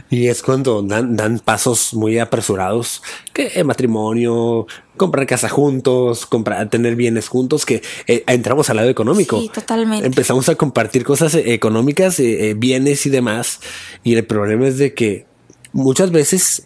Y 0.10 0.28
es 0.28 0.42
cuando 0.42 0.82
dan, 0.82 1.16
dan 1.16 1.40
pasos 1.40 1.94
muy 1.94 2.20
apresurados, 2.20 3.02
que 3.34 3.52
eh, 3.56 3.64
matrimonio, 3.64 4.66
comprar 4.96 5.26
casa 5.28 5.50
juntos, 5.50 6.26
comprar, 6.26 6.70
tener 6.70 6.96
bienes 6.96 7.28
juntos, 7.28 7.66
que 7.66 7.82
eh, 8.08 8.24
entramos 8.28 8.70
al 8.70 8.78
lado 8.78 8.90
económico. 8.90 9.40
Sí, 9.40 9.50
totalmente. 9.50 10.06
Empezamos 10.06 10.50
a 10.50 10.56
compartir 10.56 11.04
cosas 11.04 11.36
eh, 11.36 11.54
económicas, 11.54 12.20
eh, 12.20 12.50
eh, 12.50 12.54
bienes 12.56 13.06
y 13.06 13.10
demás. 13.10 13.60
Y 14.04 14.16
el 14.16 14.26
problema 14.26 14.68
es 14.68 14.78
de 14.78 14.94
que 14.94 15.26
muchas 15.74 16.12
veces, 16.12 16.66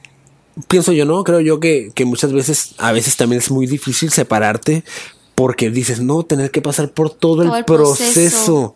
pienso 0.68 0.92
yo, 0.92 1.06
no, 1.06 1.24
creo 1.24 1.42
yo 1.42 1.60
que, 1.60 1.92
que 1.94 2.06
muchas 2.06 2.34
veces, 2.34 2.76
a 2.78 2.92
veces 2.92 3.18
también 3.18 3.42
es 3.42 3.52
muy 3.52 3.68
difícil 3.68 4.12
separarte 4.12 4.84
porque 5.36 5.72
dices, 5.72 6.02
no, 6.02 6.24
tener 6.24 6.52
que 6.52 6.62
pasar 6.62 6.92
por 6.92 7.10
todo, 7.10 7.44
Todo 7.44 7.54
el 7.54 7.60
el 7.60 7.66
proceso. 7.66 8.76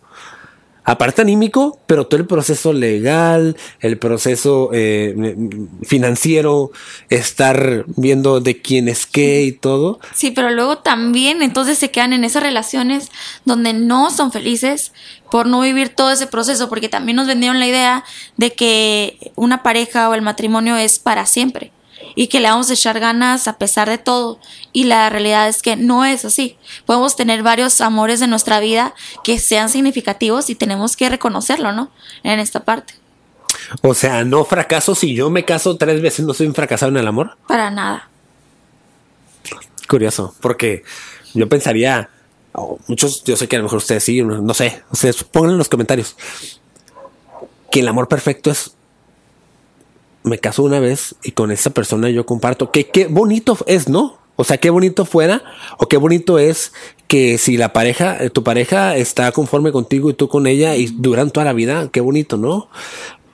aparte 0.86 1.20
anímico, 1.20 1.80
pero 1.86 2.06
todo 2.06 2.20
el 2.20 2.26
proceso 2.26 2.72
legal, 2.72 3.56
el 3.80 3.98
proceso 3.98 4.70
eh, 4.72 5.36
financiero, 5.82 6.70
estar 7.10 7.84
viendo 7.88 8.40
de 8.40 8.62
quién 8.62 8.88
es 8.88 9.04
qué 9.04 9.42
y 9.42 9.52
todo. 9.52 9.98
Sí, 10.14 10.30
pero 10.30 10.50
luego 10.50 10.78
también 10.78 11.42
entonces 11.42 11.76
se 11.76 11.90
quedan 11.90 12.12
en 12.12 12.22
esas 12.22 12.42
relaciones 12.42 13.10
donde 13.44 13.72
no 13.72 14.10
son 14.10 14.30
felices 14.30 14.92
por 15.28 15.46
no 15.46 15.60
vivir 15.60 15.88
todo 15.88 16.12
ese 16.12 16.28
proceso, 16.28 16.68
porque 16.68 16.88
también 16.88 17.16
nos 17.16 17.26
vendieron 17.26 17.58
la 17.58 17.66
idea 17.66 18.04
de 18.36 18.52
que 18.52 19.32
una 19.34 19.64
pareja 19.64 20.08
o 20.08 20.14
el 20.14 20.22
matrimonio 20.22 20.76
es 20.76 21.00
para 21.00 21.26
siempre 21.26 21.72
y 22.16 22.26
que 22.26 22.40
le 22.40 22.48
vamos 22.48 22.70
a 22.70 22.72
echar 22.72 22.98
ganas 22.98 23.46
a 23.46 23.58
pesar 23.58 23.88
de 23.88 23.98
todo. 23.98 24.40
Y 24.72 24.84
la 24.84 25.08
realidad 25.10 25.48
es 25.48 25.62
que 25.62 25.76
no 25.76 26.04
es 26.04 26.24
así. 26.24 26.56
Podemos 26.86 27.14
tener 27.14 27.44
varios 27.44 27.80
amores 27.80 28.18
de 28.18 28.26
nuestra 28.26 28.58
vida 28.58 28.94
que 29.22 29.38
sean 29.38 29.68
significativos 29.68 30.50
y 30.50 30.56
tenemos 30.56 30.96
que 30.96 31.08
reconocerlo, 31.08 31.70
¿no? 31.72 31.92
En 32.24 32.40
esta 32.40 32.64
parte. 32.64 32.94
O 33.82 33.94
sea, 33.94 34.24
no 34.24 34.44
fracaso 34.44 34.94
si 34.94 35.14
yo 35.14 35.30
me 35.30 35.44
caso 35.44 35.76
tres 35.76 36.00
veces, 36.00 36.24
no 36.24 36.34
soy 36.34 36.46
un 36.46 36.54
fracasado 36.54 36.90
en 36.90 36.96
el 36.96 37.06
amor. 37.06 37.36
Para 37.46 37.70
nada. 37.70 38.08
Curioso, 39.86 40.34
porque 40.40 40.82
yo 41.34 41.48
pensaría, 41.48 42.08
o 42.52 42.78
muchos, 42.88 43.22
yo 43.24 43.36
sé 43.36 43.46
que 43.46 43.56
a 43.56 43.58
lo 43.58 43.64
mejor 43.64 43.78
ustedes 43.78 44.02
sí, 44.02 44.22
no, 44.22 44.40
no 44.40 44.54
sé, 44.54 44.82
ustedes 44.90 45.22
pongan 45.22 45.52
en 45.52 45.58
los 45.58 45.68
comentarios. 45.68 46.16
que 47.70 47.80
el 47.80 47.88
amor 47.88 48.08
perfecto 48.08 48.50
es 48.50 48.74
me 50.26 50.38
caso 50.38 50.62
una 50.62 50.80
vez 50.80 51.14
y 51.22 51.32
con 51.32 51.50
esa 51.50 51.70
persona 51.70 52.10
yo 52.10 52.26
comparto. 52.26 52.70
Que 52.70 52.88
qué 52.88 53.06
bonito 53.06 53.56
es, 53.66 53.88
¿no? 53.88 54.18
O 54.36 54.44
sea, 54.44 54.58
qué 54.58 54.70
bonito 54.70 55.04
fuera 55.04 55.42
o 55.78 55.88
qué 55.88 55.96
bonito 55.96 56.38
es 56.38 56.72
que 57.06 57.38
si 57.38 57.56
la 57.56 57.72
pareja, 57.72 58.22
eh, 58.22 58.28
tu 58.28 58.42
pareja 58.42 58.96
está 58.96 59.32
conforme 59.32 59.72
contigo 59.72 60.10
y 60.10 60.14
tú 60.14 60.28
con 60.28 60.46
ella 60.46 60.76
y 60.76 60.86
duran 60.86 61.30
toda 61.30 61.44
la 61.44 61.52
vida, 61.52 61.88
qué 61.90 62.00
bonito, 62.00 62.36
¿no? 62.36 62.68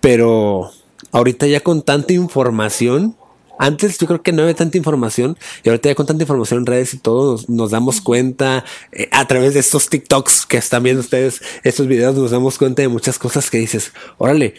Pero 0.01 0.71
ahorita 1.11 1.47
ya 1.47 1.61
con 1.61 1.83
tanta 1.83 2.13
información, 2.13 3.17
antes 3.59 3.99
yo 3.99 4.07
creo 4.07 4.23
que 4.23 4.33
no 4.33 4.43
había 4.43 4.55
tanta 4.55 4.77
información 4.77 5.37
y 5.65 5.69
ahorita 5.69 5.89
ya 5.89 5.95
con 5.95 6.07
tanta 6.07 6.23
información 6.23 6.61
en 6.61 6.67
redes 6.67 6.95
y 6.95 6.99
todo 6.99 7.41
nos, 7.49 7.71
damos 7.71 8.01
cuenta 8.01 8.65
eh, 8.93 9.09
a 9.13 9.27
través 9.27 9.55
de 9.55 9.61
estos 9.61 9.89
TikToks 9.89 10.47
que 10.47 10.59
están 10.59 10.83
viendo 10.83 11.01
ustedes, 11.01 11.43
estos 11.65 11.87
videos 11.87 12.15
nos 12.15 12.31
damos 12.31 12.59
cuenta 12.59 12.83
de 12.83 12.89
muchas 12.89 13.19
cosas 13.19 13.51
que 13.51 13.59
dices, 13.59 13.93
órale, 14.19 14.55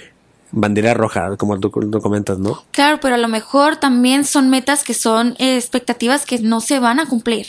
bandera 0.54 0.94
roja, 0.94 1.36
como 1.36 1.60
tú, 1.60 1.72
comentas, 1.72 2.38
¿no? 2.38 2.64
Claro, 2.72 3.00
pero 3.02 3.16
a 3.16 3.18
lo 3.18 3.28
mejor 3.28 3.76
también 3.78 4.24
son 4.24 4.50
metas 4.50 4.84
que 4.84 4.94
son 4.94 5.36
eh, 5.40 5.58
expectativas 5.58 6.26
que 6.26 6.40
no 6.40 6.62
se 6.62 6.80
van 6.80 7.00
a 7.00 7.08
cumplir. 7.08 7.48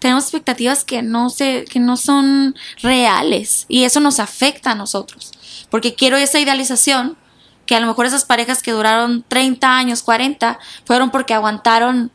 Tenemos 0.00 0.24
expectativas 0.24 0.84
que 0.84 1.02
no 1.02 1.30
se, 1.30 1.64
que 1.64 1.78
no 1.78 1.96
son 1.96 2.56
reales 2.82 3.66
y 3.68 3.84
eso 3.84 4.00
nos 4.00 4.18
afecta 4.18 4.72
a 4.72 4.74
nosotros. 4.74 5.32
Porque 5.70 5.94
quiero 5.94 6.16
esa 6.16 6.40
idealización 6.40 7.16
que 7.66 7.76
a 7.76 7.80
lo 7.80 7.86
mejor 7.86 8.06
esas 8.06 8.24
parejas 8.24 8.62
que 8.62 8.72
duraron 8.72 9.24
30 9.28 9.76
años, 9.76 10.02
40, 10.02 10.58
fueron 10.84 11.10
porque 11.10 11.34
aguantaron 11.34 12.10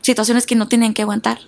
situaciones 0.00 0.46
que 0.46 0.56
no 0.56 0.66
tienen 0.66 0.94
que 0.94 1.02
aguantar. 1.02 1.38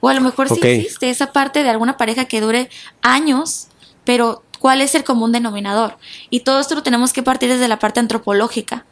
O 0.00 0.08
a 0.08 0.14
lo 0.14 0.20
mejor 0.20 0.48
sí 0.48 0.58
existe 0.60 1.10
esa 1.10 1.32
parte 1.32 1.62
de 1.62 1.70
alguna 1.70 1.96
pareja 1.96 2.24
que 2.24 2.40
dure 2.40 2.70
años, 3.02 3.68
pero 4.04 4.42
cuál 4.62 4.80
es 4.80 4.94
el 4.94 5.02
común 5.02 5.32
denominador. 5.32 5.98
Y 6.30 6.40
todo 6.40 6.60
esto 6.60 6.76
lo 6.76 6.84
tenemos 6.84 7.12
que 7.12 7.24
partir 7.24 7.48
desde 7.48 7.66
la 7.66 7.80
parte 7.80 7.98
antropológica. 7.98 8.86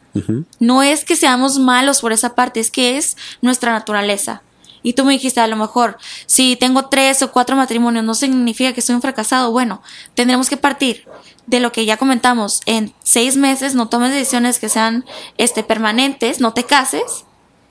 No 0.59 0.83
es 0.83 1.05
que 1.05 1.15
seamos 1.15 1.59
malos 1.59 2.01
por 2.01 2.11
esa 2.11 2.35
parte, 2.35 2.59
es 2.59 2.69
que 2.69 2.97
es 2.97 3.15
nuestra 3.41 3.71
naturaleza. 3.71 4.41
Y 4.83 4.93
tú 4.93 5.05
me 5.05 5.13
dijiste, 5.13 5.39
a 5.39 5.47
lo 5.47 5.55
mejor, 5.55 5.97
si 6.25 6.57
tengo 6.57 6.87
tres 6.87 7.21
o 7.21 7.31
cuatro 7.31 7.55
matrimonios, 7.55 8.03
no 8.03 8.15
significa 8.15 8.73
que 8.73 8.81
soy 8.81 8.95
un 8.95 9.01
fracasado. 9.01 9.49
Bueno, 9.51 9.81
tendremos 10.13 10.49
que 10.49 10.57
partir 10.57 11.05
de 11.47 11.61
lo 11.61 11.71
que 11.71 11.85
ya 11.85 11.95
comentamos. 11.95 12.59
En 12.65 12.93
seis 13.01 13.37
meses 13.37 13.73
no 13.73 13.87
tomes 13.87 14.11
decisiones 14.11 14.59
que 14.59 14.67
sean 14.67 15.05
este, 15.37 15.63
permanentes, 15.63 16.41
no 16.41 16.53
te 16.53 16.65
cases. 16.65 17.23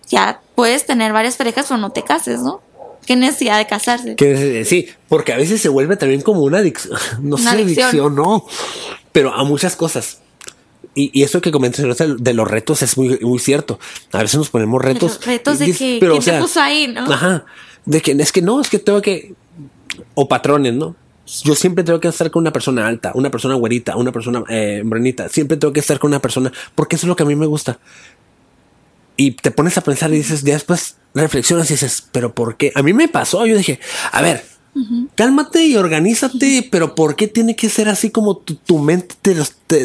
Ya 0.09 0.41
puedes 0.55 0.87
tener 0.87 1.13
varias 1.13 1.37
parejas, 1.37 1.67
pero 1.69 1.77
no 1.77 1.91
te 1.91 2.03
cases, 2.03 2.41
¿no? 2.41 2.63
Qué 3.07 3.17
necesidad 3.17 3.59
de 3.59 3.67
casarse. 3.67 4.65
sí, 4.65 4.89
porque 5.09 5.33
a 5.33 5.37
veces 5.37 5.61
se 5.61 5.69
vuelve 5.69 5.97
también 5.97 6.23
como 6.23 6.43
una 6.43 6.59
adicción, 6.61 6.99
no 7.23 7.39
sé, 7.39 7.49
adicción. 7.49 8.15
no, 8.15 8.47
pero 9.13 9.33
a 9.33 9.45
muchas 9.45 9.77
cosas. 9.77 10.19
Y, 10.95 11.23
eso 11.23 11.41
que 11.41 11.53
comentas 11.53 11.87
de 12.19 12.35
los 12.35 12.49
retos 12.49 12.83
es 12.83 12.97
muy, 12.97 13.19
muy 13.21 13.39
cierto. 13.39 13.79
A 14.13 14.23
veces 14.23 14.39
nos 14.39 14.51
ponemos 14.51 14.83
retos. 14.83 15.25
retos 15.25 15.61
de 15.61 15.73
que, 15.73 15.99
pero, 16.01 16.19
¿quién 16.19 16.37
te 16.37 16.41
puso 16.41 16.61
ahí, 16.61 16.89
no? 16.89 17.03
Ajá. 17.03 17.45
De 17.85 18.01
que 18.03 18.13
es 18.13 18.33
que 18.33 18.43
no, 18.43 18.61
es 18.61 18.69
que 18.69 18.79
tengo 18.79 19.01
que. 19.01 19.35
O 20.15 20.29
patrones, 20.29 20.75
¿no? 20.75 20.97
Yo 21.45 21.55
siempre 21.55 21.85
tengo 21.85 22.01
que 22.01 22.09
estar 22.09 22.31
con 22.31 22.43
una 22.43 22.53
persona 22.53 22.89
alta, 22.89 23.13
una 23.15 23.31
persona 23.31 23.55
güerita, 23.55 23.97
una 23.97 24.11
persona 24.11 24.43
eh, 24.49 24.83
Siempre 25.31 25.57
tengo 25.57 25.73
que 25.73 25.81
estar 25.81 25.99
con 26.01 26.11
una 26.11 26.21
persona 26.21 26.51
porque 26.75 26.97
eso 26.97 27.07
es 27.07 27.09
lo 27.09 27.15
que 27.15 27.23
a 27.23 27.27
mí 27.27 27.37
me 27.37 27.47
gusta. 27.47 27.79
Y 29.17 29.33
te 29.33 29.53
pones 29.53 29.79
a 29.79 29.83
pensar 29.83 30.11
y 30.13 30.17
dices, 30.17 30.43
ya 30.43 30.55
después 30.55 30.97
reflexionas 31.15 31.71
y 31.71 31.75
dices, 31.75 32.05
pero 32.13 32.35
¿por 32.35 32.57
qué? 32.57 32.73
A 32.75 32.83
mí 32.83 32.93
me 32.93 33.09
pasó, 33.09 33.47
yo 33.47 33.57
dije, 33.57 33.81
a 34.13 34.23
ver, 34.23 34.45
cálmate 35.15 35.65
y 35.65 35.77
organízate, 35.77 36.69
pero 36.71 36.95
¿por 36.95 37.17
qué 37.17 37.29
tiene 37.29 37.57
que 37.57 37.69
ser 37.69 37.89
así 37.89 38.11
como 38.11 38.37
tu, 38.37 38.79
mente, 38.79 39.17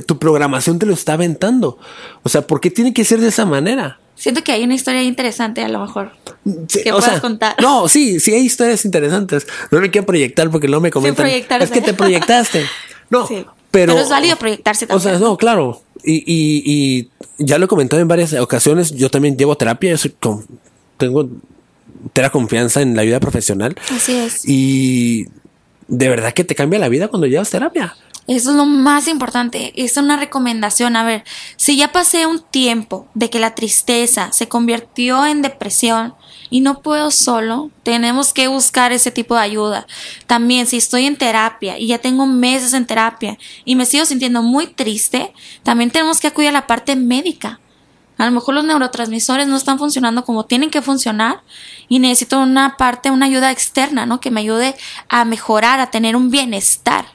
tu 0.05 0.19
programación 0.19 0.79
te 0.79 0.85
lo 0.85 0.93
está 0.93 1.13
aventando? 1.13 1.77
O 2.23 2.29
sea, 2.29 2.45
¿por 2.45 2.61
qué 2.61 2.69
tiene 2.69 2.93
que 2.93 3.05
ser 3.05 3.19
de 3.19 3.29
esa 3.29 3.45
manera? 3.45 3.99
Siento 4.15 4.43
que 4.43 4.53
hay 4.53 4.63
una 4.63 4.75
historia 4.75 5.03
interesante 5.03 5.61
a 5.61 5.67
lo 5.67 5.79
mejor 5.79 6.11
que 6.71 6.89
puedas 6.89 7.19
contar. 7.19 7.55
No, 7.61 7.89
sí, 7.89 8.19
sí 8.21 8.33
hay 8.33 8.45
historias 8.45 8.85
interesantes. 8.85 9.45
No 9.71 9.81
me 9.81 9.91
quiero 9.91 10.07
proyectar 10.07 10.49
porque 10.49 10.69
no 10.69 10.79
me 10.79 10.89
comentan. 10.89 11.27
es 11.27 11.71
que 11.71 11.81
te 11.81 11.93
proyectaste. 11.93 12.65
No, 13.07 13.29
pero, 13.69 13.95
es 13.99 14.09
válido 14.09 14.35
proyectarse 14.35 14.87
también. 14.87 15.15
O 15.15 15.19
sea, 15.19 15.19
no, 15.19 15.37
claro. 15.37 15.83
Y, 16.03 16.23
y, 16.25 16.63
y 16.65 17.09
ya 17.37 17.59
lo 17.59 17.65
he 17.65 17.67
comentado 17.67 18.01
en 18.01 18.07
varias 18.07 18.33
ocasiones. 18.33 18.89
Yo 18.89 19.11
también 19.11 19.37
llevo 19.37 19.55
terapia. 19.57 19.91
Yo 19.91 19.97
soy 19.97 20.15
tengo 20.97 21.29
entera 22.03 22.29
confianza 22.29 22.81
en 22.81 22.95
la 22.95 23.03
vida 23.03 23.19
profesional. 23.19 23.75
Así 23.89 24.13
es. 24.13 24.47
Y 24.47 25.27
de 25.87 26.09
verdad 26.09 26.33
que 26.33 26.43
te 26.43 26.55
cambia 26.55 26.79
la 26.79 26.89
vida 26.89 27.07
cuando 27.07 27.27
llevas 27.27 27.49
terapia. 27.49 27.95
Eso 28.27 28.49
es 28.49 28.55
lo 28.55 28.65
más 28.65 29.07
importante. 29.07 29.71
Es 29.75 29.97
una 29.97 30.17
recomendación. 30.17 30.95
A 30.95 31.03
ver, 31.03 31.23
si 31.57 31.77
ya 31.77 31.91
pasé 31.91 32.25
un 32.25 32.39
tiempo 32.39 33.07
de 33.13 33.29
que 33.29 33.39
la 33.39 33.53
tristeza 33.53 34.31
se 34.31 34.47
convirtió 34.47 35.25
en 35.27 35.43
depresión 35.43 36.15
y 36.49 36.61
no 36.61 36.81
puedo 36.81 37.11
solo, 37.11 37.69
tenemos 37.83 38.33
que 38.33 38.47
buscar 38.47 38.91
ese 38.91 39.11
tipo 39.11 39.35
de 39.35 39.41
ayuda. 39.41 39.85
También 40.25 40.65
si 40.65 40.77
estoy 40.77 41.05
en 41.05 41.17
terapia 41.17 41.77
y 41.77 41.87
ya 41.87 41.99
tengo 41.99 42.25
meses 42.25 42.73
en 42.73 42.87
terapia 42.87 43.37
y 43.63 43.75
me 43.75 43.85
sigo 43.85 44.05
sintiendo 44.05 44.41
muy 44.41 44.67
triste, 44.67 45.31
también 45.61 45.91
tenemos 45.91 46.19
que 46.19 46.27
acudir 46.27 46.49
a 46.49 46.53
la 46.53 46.67
parte 46.67 46.95
médica. 46.95 47.59
A 48.17 48.25
lo 48.25 48.31
mejor 48.31 48.55
los 48.55 48.63
neurotransmisores 48.63 49.47
no 49.47 49.57
están 49.57 49.77
funcionando 49.77 50.23
como 50.23 50.45
tienen 50.45 50.69
que 50.69 50.81
funcionar 50.81 51.41
y 51.89 51.99
necesito 51.99 52.39
una 52.39 52.77
parte, 52.77 53.11
una 53.11 53.25
ayuda 53.25 53.51
externa, 53.51 54.05
¿no? 54.05 54.19
Que 54.19 54.31
me 54.31 54.41
ayude 54.41 54.75
a 55.09 55.25
mejorar, 55.25 55.79
a 55.79 55.91
tener 55.91 56.15
un 56.15 56.31
bienestar. 56.31 57.05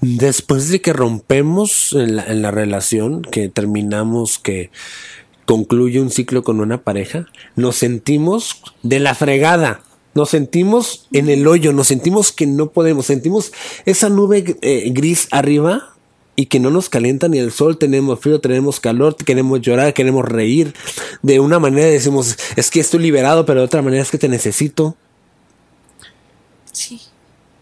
Después 0.00 0.68
de 0.68 0.80
que 0.80 0.92
rompemos 0.92 1.92
en 1.92 2.16
la, 2.16 2.50
relación, 2.50 3.22
que 3.22 3.48
terminamos, 3.48 4.38
que 4.38 4.70
concluye 5.44 6.00
un 6.00 6.10
ciclo 6.10 6.42
con 6.42 6.60
una 6.60 6.82
pareja, 6.82 7.26
nos 7.54 7.76
sentimos 7.76 8.62
de 8.82 8.98
la 8.98 9.14
fregada. 9.14 9.82
Nos 10.14 10.30
sentimos 10.30 11.06
en 11.12 11.30
el 11.30 11.46
hoyo, 11.46 11.72
nos 11.72 11.86
sentimos 11.86 12.32
que 12.32 12.46
no 12.46 12.70
podemos, 12.70 13.06
sentimos 13.06 13.52
esa 13.86 14.10
nube 14.10 14.58
eh, 14.60 14.90
gris 14.92 15.26
arriba 15.30 15.91
y 16.34 16.46
que 16.46 16.60
no 16.60 16.70
nos 16.70 16.88
calienta 16.88 17.28
ni 17.28 17.38
el 17.38 17.52
sol, 17.52 17.78
tenemos 17.78 18.20
frío, 18.20 18.40
tenemos 18.40 18.80
calor, 18.80 19.16
queremos 19.16 19.60
llorar, 19.60 19.92
queremos 19.94 20.24
reír. 20.24 20.74
De 21.22 21.40
una 21.40 21.58
manera 21.58 21.86
decimos, 21.86 22.36
es 22.56 22.70
que 22.70 22.80
estoy 22.80 23.00
liberado, 23.00 23.44
pero 23.44 23.60
de 23.60 23.66
otra 23.66 23.82
manera 23.82 24.02
es 24.02 24.10
que 24.10 24.18
te 24.18 24.28
necesito. 24.28 24.96
Sí. 26.72 27.00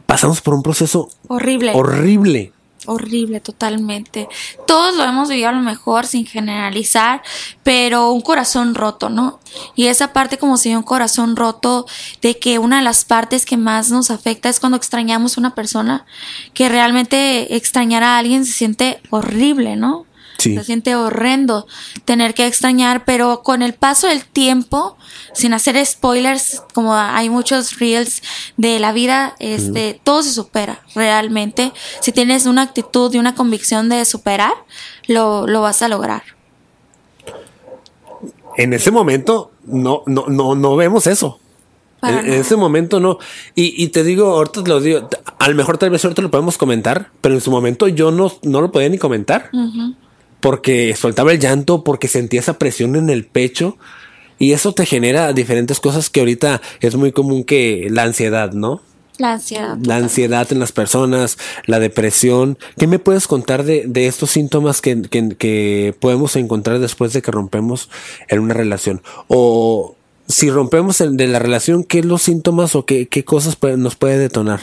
Pasamos 0.06 0.40
por 0.40 0.54
un 0.54 0.62
proceso 0.62 1.11
horrible. 1.28 1.72
Horrible 1.74 2.52
horrible 2.86 3.40
totalmente. 3.40 4.28
Todos 4.66 4.96
lo 4.96 5.04
hemos 5.04 5.28
vivido 5.28 5.48
a 5.48 5.52
lo 5.52 5.62
mejor 5.62 6.06
sin 6.06 6.26
generalizar, 6.26 7.22
pero 7.62 8.12
un 8.12 8.20
corazón 8.20 8.74
roto, 8.74 9.10
¿no? 9.10 9.40
Y 9.74 9.86
esa 9.86 10.12
parte 10.12 10.38
como 10.38 10.56
si 10.56 10.74
un 10.74 10.82
corazón 10.82 11.36
roto 11.36 11.86
de 12.22 12.38
que 12.38 12.58
una 12.58 12.78
de 12.78 12.84
las 12.84 13.04
partes 13.04 13.44
que 13.44 13.56
más 13.56 13.90
nos 13.90 14.10
afecta 14.10 14.48
es 14.48 14.60
cuando 14.60 14.76
extrañamos 14.76 15.36
a 15.36 15.40
una 15.40 15.54
persona, 15.54 16.06
que 16.54 16.68
realmente 16.68 17.56
extrañar 17.56 18.02
a 18.02 18.18
alguien 18.18 18.46
se 18.46 18.52
siente 18.52 19.00
horrible, 19.10 19.76
¿no? 19.76 20.06
Se 20.40 20.64
siente 20.64 20.94
horrendo 20.94 21.66
tener 22.05 22.35
que 22.35 22.46
extrañar, 22.46 23.05
pero 23.05 23.42
con 23.42 23.62
el 23.62 23.74
paso 23.74 24.07
del 24.07 24.24
tiempo, 24.24 24.96
sin 25.35 25.53
hacer 25.53 25.85
spoilers, 25.85 26.62
como 26.72 26.94
hay 26.94 27.29
muchos 27.29 27.79
reels 27.79 28.22
de 28.57 28.79
la 28.79 28.92
vida, 28.92 29.37
este, 29.38 30.00
todo 30.03 30.22
se 30.22 30.33
supera 30.33 30.83
realmente. 30.94 31.72
Si 32.00 32.12
tienes 32.12 32.46
una 32.46 32.62
actitud 32.62 33.12
y 33.14 33.18
una 33.18 33.35
convicción 33.35 33.88
de 33.88 34.05
superar, 34.05 34.53
lo, 35.07 35.46
lo 35.46 35.61
vas 35.61 35.83
a 35.83 35.88
lograr. 35.88 36.22
En 38.57 38.72
ese 38.72 38.90
momento 38.90 39.53
no, 39.64 40.03
no, 40.07 40.26
no, 40.29 40.55
no 40.55 40.76
vemos 40.76 41.07
eso. 41.07 41.38
En, 42.03 42.33
ese 42.33 42.57
momento 42.57 42.98
no. 42.98 43.18
Y, 43.55 43.83
y, 43.83 43.88
te 43.88 44.03
digo, 44.03 44.29
ahorita 44.29 44.62
te 44.62 44.70
lo 44.70 44.81
digo, 44.81 45.09
a 45.38 45.48
lo 45.48 45.55
mejor 45.55 45.76
tal 45.76 45.90
vez 45.90 46.03
ahorita 46.03 46.22
lo 46.22 46.31
podemos 46.31 46.57
comentar, 46.57 47.11
pero 47.20 47.35
en 47.35 47.42
su 47.42 47.50
momento 47.50 47.88
yo 47.88 48.11
no, 48.11 48.33
no 48.42 48.62
lo 48.62 48.72
podía 48.72 48.88
ni 48.88 48.96
comentar 48.96 49.50
porque 50.40 50.94
soltaba 50.96 51.33
el 51.33 51.38
llanto, 51.38 51.85
porque 51.85 52.09
sentía 52.09 52.40
esa 52.40 52.59
presión 52.59 52.96
en 52.96 53.11
el 53.11 53.24
pecho. 53.24 53.76
Y 54.38 54.53
eso 54.53 54.72
te 54.72 54.87
genera 54.87 55.33
diferentes 55.33 55.81
cosas 55.81 56.09
que 56.09 56.20
ahorita 56.20 56.62
es 56.81 56.96
muy 56.96 57.12
común 57.12 57.44
que 57.44 57.88
la 57.90 58.05
ansiedad, 58.05 58.53
¿no? 58.53 58.81
La 59.18 59.33
ansiedad. 59.33 59.76
La 59.83 59.96
ansiedad 59.96 60.50
en 60.50 60.61
las 60.61 60.72
personas, 60.72 61.37
la 61.66 61.79
depresión. 61.79 62.57
¿Qué 62.79 62.87
me 62.87 62.98
puedes 62.98 63.26
contar 63.26 63.64
de, 63.64 63.85
de 63.87 64.07
estos 64.07 64.31
síntomas 64.31 64.81
que, 64.81 65.03
que, 65.03 65.37
que, 65.37 65.94
podemos 66.00 66.37
encontrar 66.37 66.79
después 66.79 67.12
de 67.12 67.20
que 67.20 67.31
rompemos 67.31 67.90
en 68.29 68.38
una 68.38 68.55
relación? 68.55 69.03
O 69.29 69.94
si 70.26 70.48
rompemos 70.48 70.98
de 70.98 71.26
la 71.26 71.38
relación, 71.38 71.85
¿qué 71.85 72.03
los 72.03 72.22
síntomas 72.22 72.74
o 72.74 72.87
qué, 72.87 73.09
qué 73.09 73.22
cosas 73.24 73.59
nos 73.76 73.96
puede 73.96 74.16
detonar? 74.16 74.61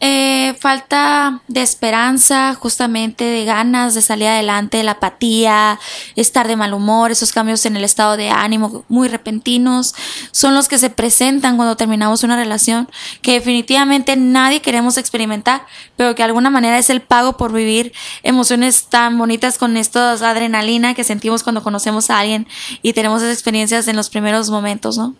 Eh, 0.00 0.54
falta 0.60 1.42
de 1.48 1.60
esperanza, 1.60 2.54
justamente 2.54 3.24
de 3.24 3.44
ganas 3.44 3.94
de 3.94 4.02
salir 4.02 4.28
adelante, 4.28 4.82
la 4.84 4.92
apatía, 4.92 5.80
estar 6.14 6.46
de 6.46 6.54
mal 6.54 6.72
humor, 6.72 7.10
esos 7.10 7.32
cambios 7.32 7.66
en 7.66 7.76
el 7.76 7.82
estado 7.82 8.16
de 8.16 8.30
ánimo 8.30 8.84
muy 8.88 9.08
repentinos, 9.08 9.96
son 10.30 10.54
los 10.54 10.68
que 10.68 10.78
se 10.78 10.90
presentan 10.90 11.56
cuando 11.56 11.76
terminamos 11.76 12.22
una 12.22 12.36
relación 12.36 12.88
que 13.22 13.32
definitivamente 13.32 14.14
nadie 14.14 14.62
queremos 14.62 14.98
experimentar, 14.98 15.66
pero 15.96 16.14
que 16.14 16.22
de 16.22 16.26
alguna 16.26 16.50
manera 16.50 16.78
es 16.78 16.90
el 16.90 17.00
pago 17.00 17.36
por 17.36 17.52
vivir 17.52 17.92
emociones 18.22 18.86
tan 18.88 19.18
bonitas 19.18 19.58
con 19.58 19.76
estos 19.76 20.22
adrenalina 20.22 20.94
que 20.94 21.02
sentimos 21.02 21.42
cuando 21.42 21.64
conocemos 21.64 22.08
a 22.10 22.20
alguien 22.20 22.46
y 22.82 22.92
tenemos 22.92 23.22
esas 23.22 23.34
experiencias 23.34 23.88
en 23.88 23.96
los 23.96 24.10
primeros 24.10 24.48
momentos, 24.48 24.96
¿no? 24.96 25.16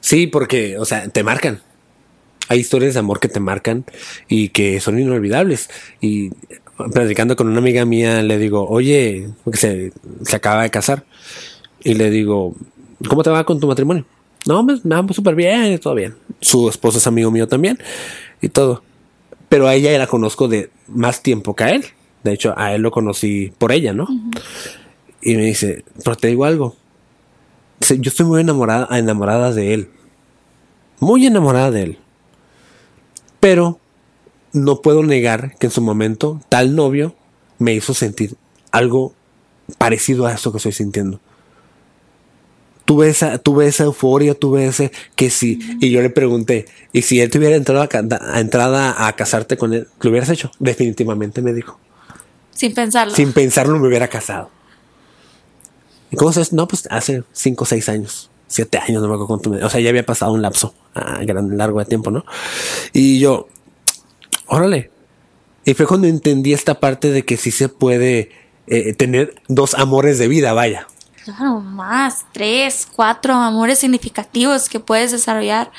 Sí, 0.00 0.26
porque, 0.26 0.78
o 0.78 0.86
sea, 0.86 1.06
te 1.08 1.22
marcan 1.22 1.60
hay 2.48 2.60
historias 2.60 2.94
de 2.94 3.00
amor 3.00 3.20
que 3.20 3.28
te 3.28 3.40
marcan 3.40 3.84
y 4.28 4.48
que 4.48 4.80
son 4.80 4.98
inolvidables. 4.98 5.68
Y 6.00 6.30
platicando 6.92 7.36
con 7.36 7.48
una 7.48 7.58
amiga 7.58 7.84
mía, 7.84 8.22
le 8.22 8.38
digo, 8.38 8.66
oye, 8.68 9.28
se, 9.52 9.92
se 10.22 10.36
acaba 10.36 10.62
de 10.62 10.70
casar. 10.70 11.04
Y 11.84 11.94
le 11.94 12.10
digo, 12.10 12.54
¿cómo 13.08 13.22
te 13.22 13.30
va 13.30 13.44
con 13.44 13.60
tu 13.60 13.66
matrimonio? 13.66 14.04
No, 14.46 14.62
me, 14.62 14.80
me 14.82 14.94
va 14.94 15.12
súper 15.12 15.34
bien, 15.34 15.78
todo 15.78 15.94
bien. 15.94 16.14
Su 16.40 16.68
esposo 16.68 16.98
es 16.98 17.06
amigo 17.06 17.30
mío 17.30 17.46
también 17.48 17.78
y 18.40 18.48
todo. 18.48 18.82
Pero 19.48 19.66
a 19.66 19.74
ella 19.74 19.96
la 19.98 20.06
conozco 20.06 20.48
de 20.48 20.70
más 20.86 21.22
tiempo 21.22 21.54
que 21.54 21.64
a 21.64 21.70
él. 21.70 21.84
De 22.22 22.32
hecho, 22.32 22.54
a 22.56 22.74
él 22.74 22.82
lo 22.82 22.90
conocí 22.90 23.52
por 23.58 23.72
ella, 23.72 23.92
¿no? 23.92 24.06
Y 25.22 25.36
me 25.36 25.44
dice, 25.44 25.84
pero 26.04 26.16
te 26.16 26.28
digo 26.28 26.44
algo. 26.44 26.76
Yo 27.80 28.10
estoy 28.10 28.26
muy 28.26 28.40
enamorada, 28.40 28.98
enamorada 28.98 29.52
de 29.52 29.74
él. 29.74 29.88
Muy 31.00 31.26
enamorada 31.26 31.70
de 31.70 31.82
él. 31.82 31.98
Pero 33.40 33.78
no 34.52 34.82
puedo 34.82 35.02
negar 35.02 35.56
que 35.58 35.66
en 35.66 35.72
su 35.72 35.80
momento 35.80 36.40
tal 36.48 36.74
novio 36.74 37.14
me 37.58 37.74
hizo 37.74 37.94
sentir 37.94 38.36
algo 38.70 39.14
parecido 39.78 40.26
a 40.26 40.32
eso 40.32 40.50
que 40.52 40.58
estoy 40.58 40.72
sintiendo. 40.72 41.20
Tuve 42.84 43.10
esa, 43.10 43.36
tuve 43.36 43.66
esa 43.66 43.84
euforia, 43.84 44.34
tuve 44.34 44.66
ese 44.66 44.90
que 45.14 45.28
sí. 45.28 45.58
Y 45.80 45.90
yo 45.90 46.00
le 46.00 46.08
pregunté, 46.08 46.66
¿y 46.92 47.02
si 47.02 47.20
él 47.20 47.30
te 47.30 47.38
hubiera 47.38 47.54
entrado 47.54 47.82
a, 47.82 48.40
entrada 48.40 49.06
a 49.06 49.14
casarte 49.14 49.58
con 49.58 49.74
él, 49.74 49.88
lo 50.00 50.10
hubieras 50.10 50.30
hecho? 50.30 50.50
Definitivamente 50.58 51.42
me 51.42 51.52
dijo. 51.52 51.78
Sin 52.54 52.72
pensarlo. 52.72 53.14
Sin 53.14 53.34
pensarlo 53.34 53.78
me 53.78 53.88
hubiera 53.88 54.08
casado. 54.08 54.50
¿Y 56.10 56.16
cómo 56.16 56.32
sabes? 56.32 56.54
No, 56.54 56.66
pues 56.66 56.88
hace 56.90 57.24
cinco 57.32 57.64
o 57.64 57.66
seis 57.66 57.90
años 57.90 58.27
siete 58.48 58.78
años, 58.78 59.02
no 59.02 59.08
me 59.08 59.14
acuerdo 59.14 59.26
cuánto. 59.26 59.50
o 59.66 59.70
sea, 59.70 59.80
ya 59.80 59.90
había 59.90 60.04
pasado 60.04 60.32
un 60.32 60.42
lapso 60.42 60.74
a 60.94 61.22
gran 61.24 61.56
largo 61.56 61.78
de 61.78 61.84
tiempo, 61.84 62.10
¿no? 62.10 62.24
Y 62.92 63.20
yo, 63.20 63.48
órale. 64.46 64.90
Y 65.64 65.74
fue 65.74 65.86
cuando 65.86 66.08
entendí 66.08 66.52
esta 66.52 66.80
parte 66.80 67.10
de 67.10 67.24
que 67.24 67.36
sí 67.36 67.50
se 67.50 67.68
puede 67.68 68.30
eh, 68.66 68.94
tener 68.94 69.40
dos 69.48 69.74
amores 69.74 70.18
de 70.18 70.26
vida, 70.26 70.52
vaya. 70.54 70.88
Claro, 71.24 71.60
más, 71.60 72.24
tres, 72.32 72.88
cuatro 72.90 73.34
amores 73.34 73.78
significativos 73.78 74.70
que 74.70 74.80
puedes 74.80 75.12
desarrollar 75.12 75.70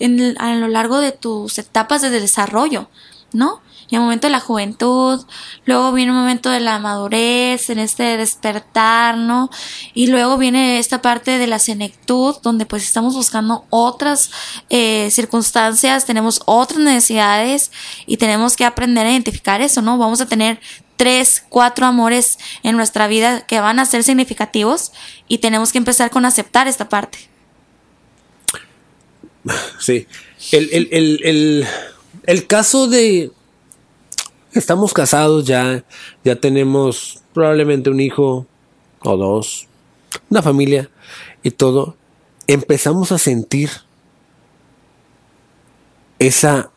en, 0.00 0.36
a 0.40 0.56
lo 0.56 0.66
largo 0.66 0.98
de 0.98 1.12
tus 1.12 1.58
etapas 1.58 2.02
de 2.02 2.10
desarrollo, 2.10 2.90
¿no? 3.32 3.60
Y 3.88 3.94
el 3.94 4.00
momento 4.00 4.26
de 4.26 4.32
la 4.32 4.40
juventud, 4.40 5.24
luego 5.64 5.92
viene 5.92 6.12
un 6.12 6.18
momento 6.18 6.50
de 6.50 6.60
la 6.60 6.78
madurez, 6.78 7.70
en 7.70 7.78
este 7.78 8.16
despertar, 8.16 9.16
¿no? 9.16 9.50
Y 9.94 10.08
luego 10.08 10.38
viene 10.38 10.78
esta 10.78 11.02
parte 11.02 11.38
de 11.38 11.46
la 11.46 11.58
senectud, 11.58 12.36
donde 12.42 12.66
pues 12.66 12.82
estamos 12.82 13.14
buscando 13.14 13.64
otras 13.70 14.30
eh, 14.70 15.08
circunstancias, 15.10 16.04
tenemos 16.04 16.42
otras 16.46 16.80
necesidades 16.80 17.70
y 18.06 18.16
tenemos 18.16 18.56
que 18.56 18.64
aprender 18.64 19.06
a 19.06 19.10
identificar 19.10 19.60
eso, 19.60 19.82
¿no? 19.82 19.98
Vamos 19.98 20.20
a 20.20 20.26
tener 20.26 20.60
tres, 20.96 21.44
cuatro 21.48 21.86
amores 21.86 22.38
en 22.62 22.76
nuestra 22.76 23.06
vida 23.06 23.46
que 23.46 23.60
van 23.60 23.78
a 23.78 23.86
ser 23.86 24.02
significativos 24.02 24.92
y 25.28 25.38
tenemos 25.38 25.72
que 25.72 25.78
empezar 25.78 26.10
con 26.10 26.24
aceptar 26.24 26.66
esta 26.66 26.88
parte. 26.88 27.18
Sí. 29.78 30.06
El, 30.52 30.68
el, 30.72 30.88
el, 30.90 31.20
el, 31.24 31.66
el 32.24 32.46
caso 32.46 32.88
de, 32.88 33.30
estamos 34.58 34.92
casados 34.92 35.44
ya, 35.44 35.84
ya 36.24 36.36
tenemos 36.36 37.22
probablemente 37.32 37.90
un 37.90 38.00
hijo 38.00 38.46
o 39.00 39.16
dos, 39.16 39.68
una 40.30 40.42
familia 40.42 40.90
y 41.42 41.50
todo, 41.50 41.96
empezamos 42.46 43.12
a 43.12 43.18
sentir 43.18 43.70
esa 46.18 46.70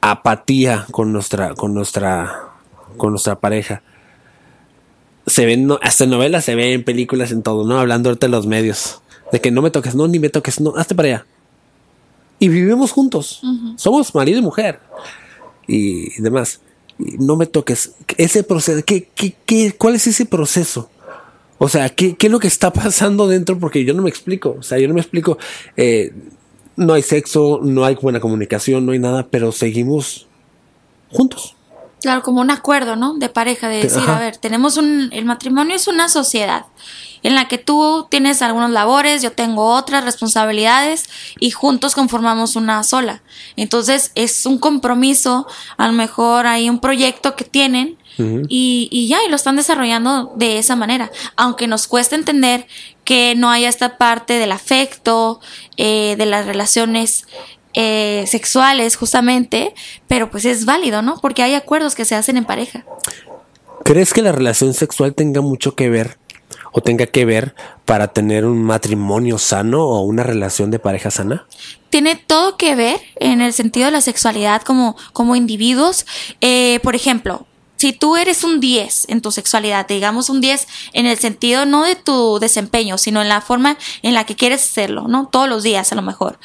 apatía 0.00 0.86
con 0.90 1.12
nuestra, 1.12 1.54
con 1.54 1.74
nuestra, 1.74 2.50
con 2.96 3.10
nuestra 3.10 3.38
pareja. 3.38 3.82
Se 5.26 5.44
ven, 5.44 5.68
hasta 5.82 6.04
en 6.04 6.10
novelas 6.10 6.44
se 6.44 6.54
ven, 6.54 6.84
películas, 6.84 7.32
en 7.32 7.42
todo, 7.42 7.66
¿no? 7.66 7.78
Hablando 7.78 8.08
ahorita 8.08 8.26
de 8.26 8.30
los 8.30 8.46
medios. 8.46 9.02
De 9.32 9.40
que 9.40 9.50
no 9.50 9.60
me 9.60 9.70
toques, 9.70 9.94
no, 9.94 10.06
ni 10.06 10.18
me 10.18 10.28
toques, 10.28 10.60
no, 10.60 10.74
hazte 10.76 10.94
para 10.94 11.08
allá. 11.08 11.26
Y 12.38 12.48
vivimos 12.48 12.92
juntos. 12.92 13.42
Somos 13.76 14.14
marido 14.14 14.38
y 14.38 14.42
mujer. 14.42 14.78
Y 15.66 16.20
demás 16.22 16.60
no 16.98 17.36
me 17.36 17.46
toques. 17.46 17.92
Ese 18.16 18.42
proceso, 18.42 18.82
¿qué, 18.84 19.08
qué, 19.14 19.34
qué, 19.44 19.74
cuál 19.76 19.94
es 19.94 20.06
ese 20.06 20.26
proceso? 20.26 20.90
O 21.58 21.68
sea, 21.68 21.88
¿qué, 21.88 22.16
¿qué, 22.16 22.26
es 22.26 22.32
lo 22.32 22.38
que 22.38 22.48
está 22.48 22.72
pasando 22.72 23.28
dentro? 23.28 23.58
Porque 23.58 23.84
yo 23.84 23.94
no 23.94 24.02
me 24.02 24.10
explico. 24.10 24.56
O 24.58 24.62
sea, 24.62 24.78
yo 24.78 24.88
no 24.88 24.94
me 24.94 25.00
explico. 25.00 25.38
Eh, 25.76 26.12
no 26.76 26.92
hay 26.94 27.02
sexo, 27.02 27.60
no 27.62 27.84
hay 27.84 27.94
buena 27.94 28.20
comunicación, 28.20 28.84
no 28.84 28.92
hay 28.92 28.98
nada, 28.98 29.28
pero 29.30 29.52
seguimos 29.52 30.26
juntos. 31.10 31.56
Claro, 32.00 32.22
como 32.22 32.40
un 32.40 32.50
acuerdo, 32.50 32.94
¿no? 32.94 33.14
De 33.14 33.28
pareja, 33.28 33.68
de 33.68 33.82
decir, 33.82 34.08
a 34.08 34.18
ver, 34.18 34.36
tenemos 34.36 34.76
un, 34.76 35.08
el 35.12 35.24
matrimonio 35.24 35.74
es 35.74 35.88
una 35.88 36.08
sociedad 36.08 36.66
en 37.22 37.34
la 37.34 37.48
que 37.48 37.58
tú 37.58 38.06
tienes 38.08 38.40
algunas 38.40 38.70
labores, 38.70 39.20
yo 39.20 39.32
tengo 39.32 39.74
otras 39.74 40.04
responsabilidades 40.04 41.08
y 41.40 41.50
juntos 41.50 41.96
conformamos 41.96 42.54
una 42.54 42.84
sola. 42.84 43.22
Entonces 43.56 44.12
es 44.14 44.46
un 44.46 44.58
compromiso, 44.58 45.46
a 45.76 45.88
lo 45.88 45.92
mejor 45.92 46.46
hay 46.46 46.70
un 46.70 46.78
proyecto 46.78 47.34
que 47.34 47.44
tienen 47.44 47.98
y, 48.48 48.88
y, 48.90 49.08
ya, 49.08 49.18
y 49.26 49.28
lo 49.28 49.36
están 49.36 49.56
desarrollando 49.56 50.32
de 50.36 50.58
esa 50.58 50.76
manera. 50.76 51.10
Aunque 51.36 51.66
nos 51.66 51.88
cuesta 51.88 52.14
entender 52.14 52.66
que 53.04 53.34
no 53.34 53.50
haya 53.50 53.68
esta 53.68 53.98
parte 53.98 54.34
del 54.34 54.52
afecto, 54.52 55.40
eh, 55.76 56.14
de 56.16 56.26
las 56.26 56.46
relaciones 56.46 57.26
eh, 57.78 58.24
sexuales 58.26 58.96
justamente, 58.96 59.74
pero 60.08 60.30
pues 60.30 60.46
es 60.46 60.64
válido, 60.64 61.02
¿no? 61.02 61.18
Porque 61.20 61.42
hay 61.42 61.54
acuerdos 61.54 61.94
que 61.94 62.06
se 62.06 62.14
hacen 62.14 62.38
en 62.38 62.46
pareja. 62.46 62.84
¿Crees 63.84 64.14
que 64.14 64.22
la 64.22 64.32
relación 64.32 64.72
sexual 64.72 65.14
tenga 65.14 65.42
mucho 65.42 65.74
que 65.74 65.90
ver 65.90 66.18
o 66.72 66.80
tenga 66.80 67.06
que 67.06 67.26
ver 67.26 67.54
para 67.84 68.08
tener 68.08 68.46
un 68.46 68.62
matrimonio 68.62 69.36
sano 69.36 69.84
o 69.84 70.00
una 70.00 70.22
relación 70.22 70.70
de 70.70 70.78
pareja 70.78 71.10
sana? 71.10 71.46
Tiene 71.90 72.16
todo 72.16 72.56
que 72.56 72.74
ver 72.74 72.98
en 73.16 73.42
el 73.42 73.52
sentido 73.52 73.86
de 73.86 73.92
la 73.92 74.00
sexualidad 74.00 74.62
como, 74.62 74.96
como 75.12 75.36
individuos. 75.36 76.06
Eh, 76.40 76.80
por 76.82 76.96
ejemplo, 76.96 77.46
si 77.76 77.92
tú 77.92 78.16
eres 78.16 78.42
un 78.42 78.58
10 78.58 79.10
en 79.10 79.20
tu 79.20 79.30
sexualidad, 79.30 79.86
digamos 79.86 80.30
un 80.30 80.40
10 80.40 80.66
en 80.94 81.04
el 81.04 81.18
sentido 81.18 81.66
no 81.66 81.84
de 81.84 81.94
tu 81.94 82.38
desempeño, 82.38 82.96
sino 82.96 83.20
en 83.20 83.28
la 83.28 83.42
forma 83.42 83.76
en 84.02 84.14
la 84.14 84.24
que 84.24 84.34
quieres 84.34 84.64
hacerlo, 84.64 85.08
¿no? 85.08 85.28
Todos 85.28 85.48
los 85.48 85.62
días 85.62 85.92
a 85.92 85.94
lo 85.94 86.02
mejor 86.02 86.38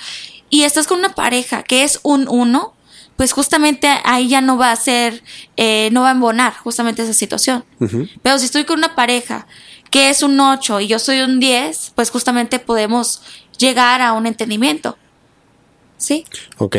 y 0.51 0.63
estás 0.63 0.85
con 0.85 0.99
una 0.99 1.15
pareja 1.15 1.63
que 1.63 1.83
es 1.83 1.99
un 2.03 2.27
uno, 2.29 2.75
pues 3.15 3.31
justamente 3.31 3.87
ahí 4.03 4.27
ya 4.27 4.41
no 4.41 4.57
va 4.57 4.71
a 4.71 4.75
ser, 4.75 5.23
eh, 5.57 5.89
no 5.91 6.01
va 6.01 6.09
a 6.09 6.11
embonar 6.11 6.53
justamente 6.57 7.01
esa 7.01 7.13
situación. 7.13 7.65
Pero 8.21 8.37
si 8.37 8.45
estoy 8.45 8.65
con 8.65 8.77
una 8.77 8.93
pareja 8.93 9.47
que 9.89 10.09
es 10.09 10.21
un 10.23 10.39
8 10.39 10.81
y 10.81 10.87
yo 10.87 10.99
soy 10.99 11.21
un 11.21 11.39
10, 11.39 11.93
pues 11.95 12.11
justamente 12.11 12.59
podemos 12.59 13.21
llegar 13.57 14.01
a 14.01 14.13
un 14.13 14.27
entendimiento. 14.27 14.97
¿Sí? 15.97 16.25
Ok. 16.57 16.77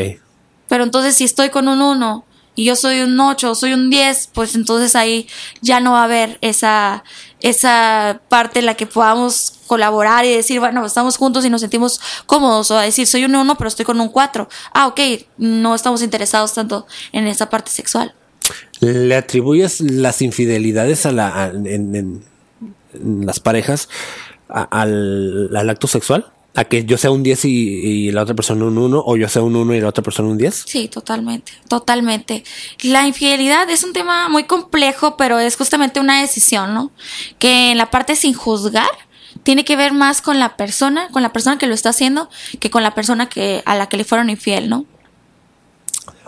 Pero 0.69 0.85
entonces 0.85 1.15
si 1.15 1.25
estoy 1.25 1.51
con 1.51 1.69
un 1.69 1.81
1 1.81 2.25
y 2.55 2.65
yo 2.65 2.77
soy 2.77 3.01
un 3.01 3.19
8 3.19 3.53
o 3.53 3.55
soy 3.55 3.73
un 3.73 3.89
10, 3.89 4.31
pues 4.35 4.55
entonces 4.55 4.97
ahí 4.97 5.29
ya 5.63 5.81
no 5.81 5.93
va 5.93 6.01
a 6.01 6.05
haber 6.05 6.39
esa, 6.43 7.05
esa 7.41 8.21
parte 8.29 8.59
en 8.59 8.67
la 8.67 8.75
que 8.75 8.87
podamos 8.87 9.55
colaborar 9.73 10.27
y 10.27 10.35
decir, 10.35 10.61
bueno, 10.61 10.85
estamos 10.85 11.17
juntos 11.17 11.47
y 11.47 11.49
nos 11.49 11.63
sentimos 11.63 11.99
cómodos, 12.27 12.71
o 12.71 12.77
decir, 12.77 13.07
soy 13.07 13.25
un 13.25 13.35
1 13.35 13.57
pero 13.57 13.69
estoy 13.69 13.87
con 13.87 13.99
un 14.03 14.11
4. 14.11 14.47
Ah, 14.75 14.87
ok, 14.87 15.01
no 15.39 15.75
estamos 15.75 16.03
interesados 16.03 16.53
tanto 16.53 16.87
en 17.11 17.27
esa 17.27 17.49
parte 17.49 17.71
sexual. 17.71 18.15
¿Le 18.81 19.17
atribuyes 19.17 19.81
las 19.81 20.21
infidelidades 20.21 21.07
a 21.07 21.13
la, 21.13 21.51
en, 21.55 22.23
las 23.03 23.41
parejas 23.41 23.89
al, 24.51 25.57
al 25.57 25.71
acto 25.71 25.87
sexual? 25.87 26.31
a 26.55 26.65
que 26.65 26.85
yo 26.85 26.99
sea 26.99 27.11
un 27.11 27.23
10 27.23 27.45
y, 27.47 28.11
la 28.11 28.25
otra 28.25 28.35
persona 28.35 28.67
un 28.67 28.77
1 28.77 29.03
o 29.07 29.17
yo 29.17 29.27
sea 29.27 29.41
un 29.41 29.57
1 29.57 29.75
y 29.75 29.81
la 29.81 29.89
otra 29.89 30.05
persona 30.05 30.29
un 30.29 30.37
10? 30.37 30.65
Sí, 30.67 30.89
totalmente, 30.89 31.53
totalmente. 31.67 32.45
La 32.83 33.07
infidelidad 33.07 33.71
es 33.71 33.85
un 33.85 33.95
tema 33.95 34.29
muy 34.29 34.45
complejo, 34.45 35.17
pero 35.17 35.39
es 35.39 35.57
justamente 35.57 35.99
una 35.99 36.21
decisión, 36.21 36.75
¿no? 36.75 36.91
Que 37.39 37.71
en 37.71 37.79
la 37.79 37.91
parte 37.91 38.17
sin 38.17 38.35
juzgar 38.35 38.91
tiene 39.43 39.65
que 39.65 39.77
ver 39.77 39.93
más 39.93 40.23
con 40.23 40.39
la 40.39 40.57
persona, 40.57 41.09
con 41.11 41.23
la 41.23 41.33
persona 41.33 41.59
que 41.59 41.67
lo 41.67 41.75
está 41.75 41.91
haciendo, 41.91 42.29
que 42.61 42.71
con 42.71 42.83
la 42.83 42.95
persona 42.95 43.29
que 43.29 43.63
a 43.67 43.75
la 43.77 43.89
que 43.89 43.97
le 43.97 44.05
fueron 44.05 44.31
infiel, 44.31 44.69
¿no? 44.69 44.87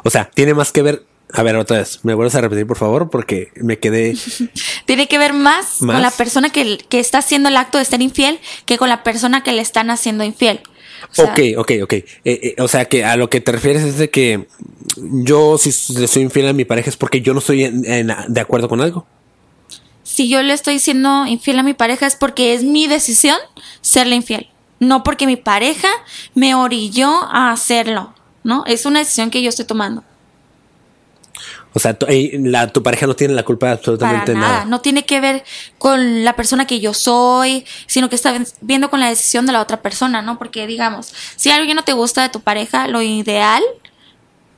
O 0.05 0.11
sea, 0.11 0.31
tiene 0.33 0.55
más 0.55 0.73
que 0.73 0.83
ver. 0.83 1.05
A 1.33 1.43
ver, 1.43 1.57
otra 1.57 1.79
vez, 1.79 2.01
me 2.05 2.15
vuelves 2.15 2.35
a 2.37 2.41
repetir, 2.43 2.67
por 2.67 2.77
favor, 2.77 3.11
porque 3.11 3.51
me 3.57 3.79
quedé. 3.79 4.15
Tiene 4.87 5.09
que 5.09 5.19
ver 5.19 5.33
más, 5.33 5.81
¿Más? 5.83 5.95
con 5.97 6.03
la 6.03 6.11
persona 6.13 6.51
que, 6.51 6.79
que 6.79 7.01
está 7.01 7.19
haciendo 7.19 7.49
el 7.49 7.57
acto 7.57 7.79
de 7.79 7.85
ser 7.85 8.03
infiel 8.03 8.39
que 8.67 8.77
con 8.79 8.89
la 8.89 9.03
persona 9.03 9.43
que 9.43 9.53
le 9.53 9.63
están 9.63 9.91
haciendo 9.91 10.23
infiel. 10.23 10.61
O 11.11 11.15
sea, 11.15 11.25
ok, 11.25 11.41
ok, 11.59 11.73
ok. 11.83 11.93
Eh, 11.93 12.07
eh, 12.25 12.55
o 12.59 12.69
sea, 12.69 12.85
que 12.85 13.05
a 13.05 13.17
lo 13.17 13.31
que 13.31 13.41
te 13.41 13.51
refieres 13.51 13.83
es 13.83 13.99
de 13.99 14.11
que 14.11 14.47
yo, 14.97 15.59
si 15.59 15.71
le 15.99 16.07
soy 16.07 16.23
infiel 16.23 16.47
a 16.49 16.53
mi 16.53 16.65
pareja, 16.65 16.91
es 16.91 16.97
porque 16.97 17.21
yo 17.21 17.33
no 17.33 17.41
estoy 17.41 17.65
en- 17.65 17.85
en- 17.85 18.13
de 18.29 18.41
acuerdo 18.41 18.69
con 18.69 18.81
algo. 18.81 19.07
Si 20.15 20.29
yo 20.29 20.43
le 20.43 20.53
estoy 20.53 20.79
siendo 20.79 21.27
infiel 21.27 21.59
a 21.59 21.65
mi 21.65 21.75
pareja 21.75 22.07
es 22.07 22.15
porque 22.15 22.55
es 22.55 22.63
mi 22.63 22.87
decisión 22.87 23.37
serle 23.81 24.15
infiel. 24.15 24.49
No 24.79 25.03
porque 25.03 25.27
mi 25.27 25.35
pareja 25.37 25.89
me 26.35 26.55
orilló 26.55 27.11
a 27.33 27.51
hacerlo, 27.51 28.15
¿no? 28.45 28.63
Es 28.67 28.87
una 28.87 29.01
decisión 29.01 29.31
que 29.31 29.43
yo 29.43 29.49
estoy 29.49 29.65
tomando. 29.65 30.05
O 31.73 31.81
sea, 31.81 31.95
tu, 31.99 32.07
eh, 32.09 32.39
la- 32.41 32.69
tu 32.73 32.81
pareja 32.85 33.09
no 33.09 33.15
tiene 33.17 33.35
la 33.35 33.43
culpa 33.45 33.67
de 33.67 33.71
Para 33.71 33.79
absolutamente 33.81 34.35
nada. 34.35 34.49
nada. 34.53 34.65
No 34.67 34.81
tiene 34.81 35.05
que 35.05 35.19
ver 35.21 35.43
con 35.79 36.23
la 36.23 36.37
persona 36.37 36.65
que 36.65 36.79
yo 36.79 36.95
soy, 36.95 37.67
sino 37.89 38.09
que 38.09 38.15
está 38.15 38.41
viendo 38.61 38.91
con 38.91 39.01
la 39.01 39.09
decisión 39.09 39.47
de 39.47 39.53
la 39.53 39.61
otra 39.61 39.83
persona, 39.83 40.23
¿no? 40.23 40.39
Porque 40.39 40.69
digamos, 40.69 41.13
si 41.35 41.51
alguien 41.51 41.75
no 41.75 41.83
te 41.83 41.93
gusta 41.93 42.23
de 42.23 42.29
tu 42.29 42.39
pareja, 42.41 42.87
lo 42.87 43.03
ideal, 43.03 43.65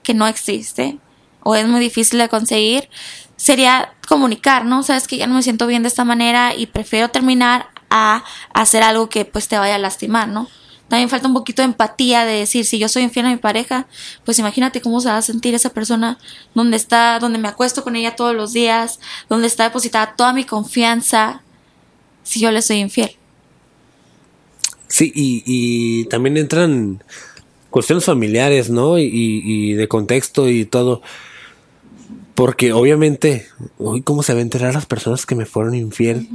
que 0.02 0.12
no 0.12 0.26
existe, 0.26 0.98
o 1.42 1.54
es 1.54 1.66
muy 1.66 1.80
difícil 1.80 2.18
de 2.18 2.28
conseguir, 2.28 2.90
sería 3.37 3.93
comunicar, 4.09 4.64
¿no? 4.64 4.82
Sabes 4.82 5.07
que 5.07 5.16
ya 5.16 5.26
no 5.26 5.34
me 5.34 5.43
siento 5.43 5.66
bien 5.66 5.82
de 5.82 5.89
esta 5.89 6.05
manera 6.05 6.55
y 6.55 6.66
prefiero 6.66 7.09
terminar 7.09 7.68
a 7.91 8.24
hacer 8.53 8.82
algo 8.82 9.09
que 9.09 9.24
pues 9.24 9.49
te 9.49 9.59
vaya 9.59 9.76
a 9.76 9.78
lastimar, 9.78 10.28
¿no? 10.28 10.49
También 10.89 11.09
falta 11.09 11.26
un 11.26 11.34
poquito 11.34 11.62
de 11.62 11.66
empatía 11.66 12.24
de 12.24 12.34
decir, 12.34 12.64
si 12.64 12.78
yo 12.78 12.89
soy 12.89 13.03
infiel 13.03 13.26
a 13.26 13.30
mi 13.30 13.37
pareja, 13.39 13.89
pues 14.24 14.39
imagínate 14.39 14.80
cómo 14.80 15.01
se 15.01 15.09
va 15.09 15.16
a 15.16 15.22
sentir 15.22 15.55
esa 15.55 15.70
persona 15.70 16.18
donde 16.55 16.76
está, 16.76 17.18
donde 17.18 17.39
me 17.39 17.49
acuesto 17.49 17.82
con 17.82 17.97
ella 17.97 18.14
todos 18.14 18.37
los 18.37 18.53
días, 18.53 19.01
donde 19.28 19.49
está 19.49 19.64
depositada 19.64 20.14
toda 20.16 20.32
mi 20.32 20.45
confianza, 20.45 21.43
si 22.22 22.39
yo 22.39 22.53
le 22.53 22.62
soy 22.62 22.76
infiel. 22.78 23.16
Sí, 24.87 25.12
y, 25.14 26.05
también 26.05 26.37
entran 26.37 27.03
cuestiones 27.70 28.05
familiares, 28.05 28.70
¿no? 28.70 28.97
Y- 28.99 29.11
y 29.12 29.72
de 29.74 29.89
contexto 29.89 30.49
y 30.49 30.64
todo. 30.64 31.03
Porque 32.37 32.72
obviamente, 32.74 33.47
uy, 33.78 34.03
¿cómo 34.03 34.22
se 34.22 34.34
va 34.34 34.41
a 34.41 34.43
enterar 34.43 34.74
las 34.74 34.84
personas 34.84 35.24
que 35.24 35.34
me 35.34 35.47
fueron 35.47 35.74
infiel? 35.74 36.28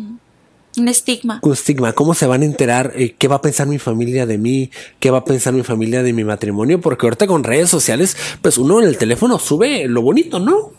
Un 0.76 0.88
estigma. 0.88 1.39
Un 1.43 1.54
estigma, 1.54 1.93
¿cómo 1.93 2.16
se 2.16 2.26
van 2.26 2.41
a 2.41 2.45
enterar? 2.45 2.93
Eh, 2.95 3.16
¿Qué 3.18 3.28
va 3.28 3.36
a 3.36 3.41
pensar 3.41 3.68
mi 3.68 3.78
familia 3.78 4.26
de 4.26 4.39
mí? 4.39 4.72
¿Qué 4.99 5.12
va 5.12 5.20
a 5.20 5.26
pensar 5.26 5.54
mi 5.54 5.62
familia 5.62 6.02
de 6.02 6.12
mi 6.12 6.24
matrimonio? 6.24 6.82
Porque 6.82 7.06
ahorita 7.06 7.28
con 7.28 7.43
redes 7.43 7.70
sociales, 7.70 8.18
pues 8.41 8.58
uno 8.58 8.82
en 8.82 8.88
el 8.88 8.97
teléfono 8.97 9.38
sube 9.38 9.88
lo 9.88 10.02
bonito, 10.02 10.39
¿no? 10.39 10.72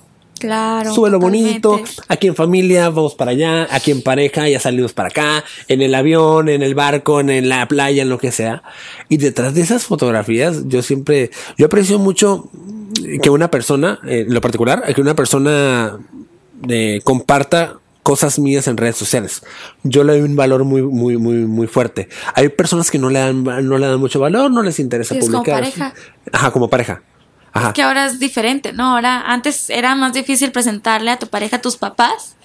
Claro. 0.42 0.92
Sube 0.92 1.08
lo 1.08 1.20
totalmente. 1.20 1.68
bonito. 1.68 1.92
Aquí 2.08 2.26
en 2.26 2.34
familia, 2.34 2.88
vamos 2.90 3.14
para 3.14 3.30
allá. 3.30 3.68
Aquí 3.70 3.92
en 3.92 4.02
pareja, 4.02 4.48
ya 4.48 4.58
salimos 4.58 4.92
para 4.92 5.08
acá. 5.08 5.44
En 5.68 5.82
el 5.82 5.94
avión, 5.94 6.48
en 6.48 6.62
el 6.62 6.74
barco, 6.74 7.20
en, 7.20 7.48
la 7.48 7.68
playa, 7.68 8.02
en 8.02 8.08
lo 8.08 8.18
que 8.18 8.32
sea. 8.32 8.64
Y 9.08 9.18
detrás 9.18 9.54
de 9.54 9.60
esas 9.60 9.84
fotografías, 9.84 10.64
yo 10.66 10.82
siempre, 10.82 11.30
yo 11.56 11.66
aprecio 11.66 12.00
mucho 12.00 12.50
que 13.22 13.30
una 13.30 13.52
persona, 13.52 14.00
eh, 14.04 14.24
en 14.26 14.34
lo 14.34 14.40
particular, 14.40 14.82
que 14.92 15.00
una 15.00 15.14
persona 15.14 15.96
eh, 16.68 17.00
comparta 17.04 17.76
cosas 18.02 18.40
mías 18.40 18.66
en 18.66 18.76
redes 18.76 18.96
sociales. 18.96 19.42
Yo 19.84 20.02
le 20.02 20.14
doy 20.14 20.22
un 20.22 20.34
valor 20.34 20.64
muy, 20.64 20.82
muy, 20.82 21.18
muy, 21.18 21.36
muy 21.46 21.68
fuerte. 21.68 22.08
Hay 22.34 22.48
personas 22.48 22.90
que 22.90 22.98
no 22.98 23.10
le 23.10 23.20
dan, 23.20 23.44
no 23.44 23.78
le 23.78 23.86
dan 23.86 24.00
mucho 24.00 24.18
valor, 24.18 24.50
no 24.50 24.62
les 24.62 24.80
interesa 24.80 25.14
Sí, 25.14 25.20
es 25.20 25.26
como 25.26 25.38
publicar. 25.38 25.60
pareja. 25.60 25.94
Ajá, 26.32 26.50
como 26.50 26.68
pareja. 26.68 27.02
Ajá. 27.52 27.72
que 27.72 27.82
ahora 27.82 28.06
es 28.06 28.18
diferente, 28.18 28.72
¿no? 28.72 28.94
Ahora, 28.94 29.22
antes 29.26 29.68
era 29.68 29.94
más 29.94 30.12
difícil 30.12 30.52
presentarle 30.52 31.10
a 31.10 31.18
tu 31.18 31.26
pareja 31.26 31.56
a 31.56 31.60
tus 31.60 31.76
papás 31.76 32.36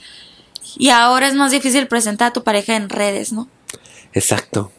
y 0.77 0.89
ahora 0.89 1.27
es 1.27 1.33
más 1.33 1.51
difícil 1.51 1.87
presentar 1.87 2.29
a 2.29 2.33
tu 2.33 2.43
pareja 2.43 2.75
en 2.75 2.89
redes, 2.89 3.31
¿no? 3.31 3.47
Exacto. 4.13 4.71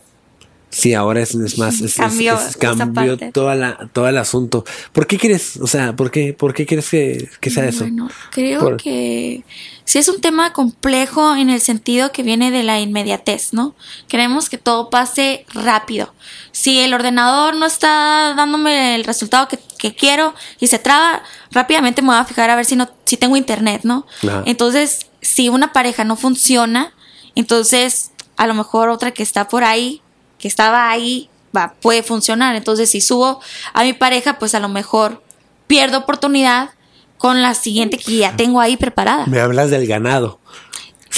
Sí, 0.71 0.93
ahora 0.95 1.21
es, 1.23 1.35
es 1.35 1.57
más, 1.59 1.81
es, 1.81 1.95
Cambió 1.97 2.35
es- 2.39 2.57
cambió 2.57 3.17
toda 3.33 3.55
la, 3.55 3.89
todo 3.93 4.07
el 4.09 4.19
asunto. 4.19 4.65
¿Por 4.93 5.07
qué 5.07 5.17
quieres, 5.19 5.57
o 5.59 5.67
sea, 5.67 5.97
por 5.97 6.11
qué, 6.11 6.35
por 6.35 6.53
qué 6.55 6.67
quieres 6.67 6.89
que, 6.91 7.29
que 7.41 7.51
sea 7.51 7.65
eso? 7.67 7.85
Bueno, 7.85 8.11
creo 8.31 8.61
Por- 8.61 8.77
que 8.77 9.45
sí 9.85 9.99
es 9.99 10.09
un 10.09 10.21
tema 10.21 10.53
complejo 10.53 11.35
en 11.37 11.49
el 11.49 11.61
sentido 11.63 12.13
que 12.13 12.23
viene 12.23 12.51
de 12.51 12.63
la 12.65 12.81
inmediatez, 12.81 13.55
¿no? 13.55 13.75
Queremos 14.09 14.51
que 14.51 14.59
todo 14.59 14.91
pase 14.91 15.47
rápido. 15.55 16.13
Si 16.53 16.79
el 16.81 16.93
ordenador 16.93 17.57
no 17.57 17.65
está 17.65 18.35
dándome 18.37 18.95
el 18.95 19.05
resultado 19.05 19.49
que, 19.49 19.59
que 19.79 19.95
quiero 19.95 20.35
y 20.61 20.67
se 20.67 20.79
traba, 20.79 21.23
rápidamente 21.51 22.03
me 22.03 22.09
voy 22.09 22.17
a 22.19 22.25
fijar 22.27 22.51
a 22.51 22.57
ver 22.57 22.67
si 22.67 22.77
no, 22.77 22.91
si 23.07 23.17
tengo 23.17 23.37
internet, 23.39 23.81
¿no? 23.85 24.07
Ajá. 24.23 24.43
Entonces, 24.45 25.07
si 25.23 25.49
una 25.49 25.73
pareja 25.73 26.05
no 26.05 26.17
funciona, 26.17 26.93
entonces 27.35 28.11
a 28.37 28.47
lo 28.47 28.55
mejor 28.55 28.89
otra 28.91 29.13
que 29.13 29.23
está 29.23 29.49
por 29.49 29.65
ahí, 29.65 30.03
que 30.39 30.49
estaba 30.49 30.91
ahí, 30.91 31.29
va, 31.57 31.75
puede 31.81 32.03
funcionar. 32.03 32.55
Entonces, 32.57 32.91
si 32.91 33.01
subo 33.01 33.41
a 33.73 33.83
mi 33.83 33.93
pareja, 33.93 34.39
pues 34.39 34.55
a 34.55 34.61
lo 34.61 34.69
mejor 34.69 35.23
pierdo 35.67 35.99
oportunidad 35.99 36.71
con 37.19 37.43
la 37.43 37.55
siguiente 37.55 37.99
que 37.99 38.17
ya 38.17 38.37
tengo 38.37 38.61
ahí 38.61 38.77
preparada. 38.77 39.27
Me 39.27 39.41
hablas 39.41 39.71
del 39.71 39.87
ganado. 39.87 40.39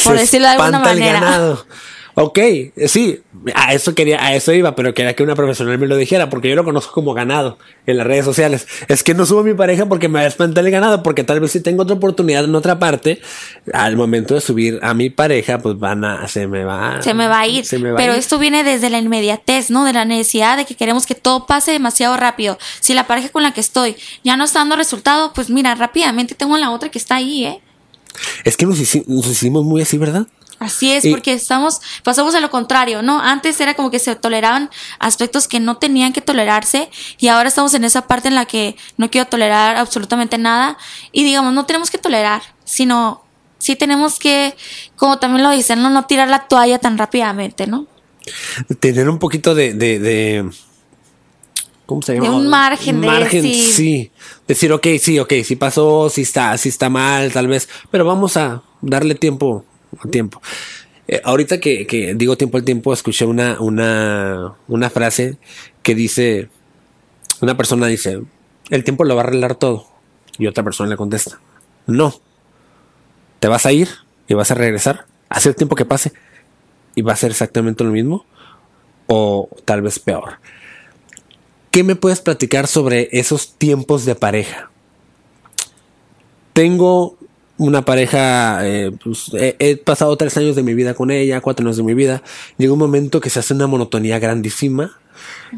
Por 0.05 0.15
Se 0.15 0.23
decirlo 0.23 0.47
de 0.49 0.55
alguna 0.55 0.79
el 0.79 0.85
manera. 0.85 1.21
ganado. 1.21 1.67
Ok, 2.23 2.37
eh, 2.39 2.73
sí, 2.87 3.19
a 3.55 3.73
eso 3.73 3.95
quería, 3.95 4.23
a 4.23 4.35
eso 4.35 4.53
iba, 4.53 4.77
pero 4.77 4.93
quería 4.93 5.17
que 5.17 5.23
una 5.23 5.35
profesional 5.35 5.79
me 5.79 5.87
lo 5.87 5.97
dijera, 5.97 6.29
porque 6.29 6.51
yo 6.51 6.55
lo 6.55 6.65
conozco 6.65 6.93
como 6.93 7.15
ganado 7.15 7.57
en 7.87 7.97
las 7.97 8.07
redes 8.07 8.27
sociales. 8.27 8.67
Es 8.89 9.03
que 9.03 9.15
no 9.15 9.25
subo 9.25 9.41
a 9.41 9.43
mi 9.43 9.55
pareja 9.55 9.87
porque 9.87 10.09
me 10.09 10.19
va 10.19 10.27
a 10.27 10.29
espantar 10.29 10.63
el 10.67 10.71
ganado, 10.71 11.03
porque 11.03 11.25
tal 11.25 11.41
vez 11.41 11.53
si 11.53 11.61
tengo 11.63 11.83
otra 11.85 11.97
oportunidad 11.97 12.45
en 12.45 12.55
otra 12.55 12.79
parte, 12.79 13.23
al 13.73 13.97
momento 13.97 14.35
de 14.35 14.43
subir 14.43 14.79
a 14.83 14.93
mi 14.93 15.09
pareja, 15.09 15.61
pues 15.61 15.79
van 15.79 16.05
a, 16.05 16.29
se 16.29 16.47
me 16.47 16.63
va, 16.63 17.01
Se 17.01 17.15
me 17.15 17.27
va 17.27 17.41
a 17.41 17.47
ir. 17.47 17.65
se 17.65 17.79
me 17.79 17.91
va 17.91 17.95
a 17.97 18.03
Pero 18.03 18.13
ir. 18.13 18.19
esto 18.19 18.39
viene 18.39 18.65
desde 18.65 18.91
la 18.91 18.99
inmediatez, 18.99 19.71
¿no? 19.71 19.87
De 19.87 19.95
la 19.95 20.05
necesidad 20.05 20.59
de 20.59 20.67
que 20.67 20.75
queremos 20.75 21.07
que 21.07 21.15
todo 21.15 21.47
pase 21.47 21.73
demasiado 21.73 22.19
rápido. 22.19 22.59
Si 22.81 22.93
la 22.93 23.07
pareja 23.07 23.31
con 23.31 23.43
la 23.45 23.55
que 23.55 23.61
estoy 23.63 23.97
ya 24.23 24.37
no 24.37 24.45
está 24.45 24.59
dando 24.59 24.77
resultado, 24.77 25.33
pues 25.35 25.49
mira, 25.49 25.75
rápidamente 25.75 26.35
tengo 26.35 26.59
la 26.59 26.71
otra 26.71 26.91
que 26.91 26.99
está 26.99 27.17
ahí, 27.17 27.47
¿eh? 27.47 27.61
Es 28.45 28.59
que 28.59 28.67
nos, 28.67 28.79
hici- 28.79 29.05
nos 29.07 29.27
hicimos 29.27 29.65
muy 29.65 29.81
así, 29.81 29.97
¿verdad? 29.97 30.27
Así 30.61 30.93
es, 30.93 31.07
Y- 31.07 31.11
porque 31.11 31.33
estamos, 31.33 31.81
pasamos 32.05 32.35
a 32.35 32.41
lo 32.41 32.51
contrario, 32.51 33.01
¿no? 33.03 33.19
Antes 33.21 33.59
era 33.61 33.75
como 33.75 33.91
que 33.91 33.99
se 33.99 34.15
toleraban 34.15 34.71
aspectos 34.99 35.49
que 35.49 35.59
no 35.59 35.79
tenían 35.79 36.13
que 36.13 36.21
tolerarse 36.21 36.91
y 37.19 37.29
ahora 37.29 37.49
estamos 37.49 37.73
en 37.75 37.83
esa 37.85 38.07
parte 38.07 38.29
en 38.29 38.35
la 38.35 38.45
que 38.45 38.77
no 38.99 39.11
quiero 39.11 39.27
tolerar 39.27 39.77
absolutamente 39.77 40.37
nada 40.39 40.77
y 41.13 41.25
digamos, 41.25 41.55
no 41.55 41.65
tenemos 41.65 41.91
que 41.91 41.97
tolerar, 41.99 42.43
sino 42.65 43.23
sí 43.59 43.75
tenemos 43.75 44.19
que, 44.19 44.55
como 44.97 45.19
también 45.19 45.43
lo 45.43 45.51
dicen, 45.51 45.83
no, 45.83 45.89
no 45.91 46.05
tirar 46.05 46.29
la 46.29 46.41
toalla 46.47 46.79
tan 46.79 46.97
rápidamente, 46.99 47.67
¿no? 47.67 47.87
tener 48.81 49.09
un 49.09 49.19
poquito 49.19 49.55
de, 49.55 49.73
de, 49.73 49.99
de- 49.99 50.51
¿cómo 51.87 52.03
se 52.03 52.13
De 52.13 52.21
llama? 52.21 52.37
un 52.37 52.49
margen 52.49 53.01
de 53.01 53.07
decir- 53.09 53.73
sí, 53.73 54.11
decir, 54.47 54.73
ok, 54.73 54.87
sí, 55.01 55.19
ok, 55.19 55.33
sí 55.45 55.57
pasó, 55.57 56.11
sí 56.11 56.21
está, 56.23 56.57
sí 56.59 56.69
está 56.69 56.89
mal, 56.91 57.33
tal 57.33 57.49
vez, 57.49 57.69
pero 57.91 58.05
vamos 58.05 58.37
a 58.37 58.63
darle 58.83 59.15
tiempo 59.15 59.65
tiempo. 60.11 60.41
Eh, 61.09 61.21
ahorita 61.25 61.59
que, 61.59 62.15
digo 62.17 62.37
tiempo 62.37 62.57
al 62.57 62.65
tiempo, 62.65 62.93
escuché 62.93 63.25
una, 63.25 63.61
una, 63.61 64.55
una 64.69 64.91
frase 64.91 65.39
que 65.83 65.95
dice, 65.95 66.49
una 67.41 67.57
persona 67.57 67.87
dice, 67.87 68.23
el 68.71 68.85
tiempo 68.85 69.05
lo 69.05 69.17
va 69.17 69.23
a 69.23 69.25
arreglar 69.25 69.57
todo, 69.57 69.87
y 70.39 70.47
otra 70.47 70.63
persona 70.63 70.91
le 70.91 70.97
contesta, 70.97 71.41
no, 71.87 72.15
te 73.41 73.49
vas 73.49 73.67
a 73.67 73.73
ir 73.73 73.89
y 74.29 74.35
vas 74.35 74.51
a 74.53 74.55
regresar, 74.55 75.07
hace 75.29 75.49
el 75.49 75.57
tiempo 75.57 75.75
que 75.75 75.85
pase, 75.85 76.13
y 76.95 77.03
va 77.03 77.13
a 77.13 77.17
ser 77.17 77.33
exactamente 77.33 77.83
lo 77.83 77.91
mismo 77.91 78.25
o 79.07 79.49
tal 79.65 79.83
vez 79.83 79.99
peor. 79.99 80.39
¿Qué 81.71 81.85
me 81.85 81.97
puedes 81.97 82.21
platicar 82.21 82.67
sobre 82.67 83.09
esos 83.13 83.55
tiempos 83.55 84.05
de 84.05 84.15
pareja? 84.15 84.71
Tengo 86.53 87.17
una 87.61 87.85
pareja, 87.85 88.67
eh, 88.67 88.91
pues, 89.05 89.31
he, 89.35 89.77
pasado 89.77 90.17
tres 90.17 90.35
años 90.39 90.57
de 90.57 90.63
mi 90.63 90.73
vida 90.73 90.95
con 90.95 91.11
ella, 91.11 91.43
cuatro 91.43 91.67
años 91.67 91.77
de 91.77 91.83
mi 91.83 91.93
vida. 91.93 92.23
Llega 92.57 92.73
un 92.73 92.79
momento 92.79 93.21
que 93.21 93.29
se 93.29 93.39
hace 93.39 93.53
una 93.53 93.67
monotonía 93.67 94.19
grandísima. 94.19 94.99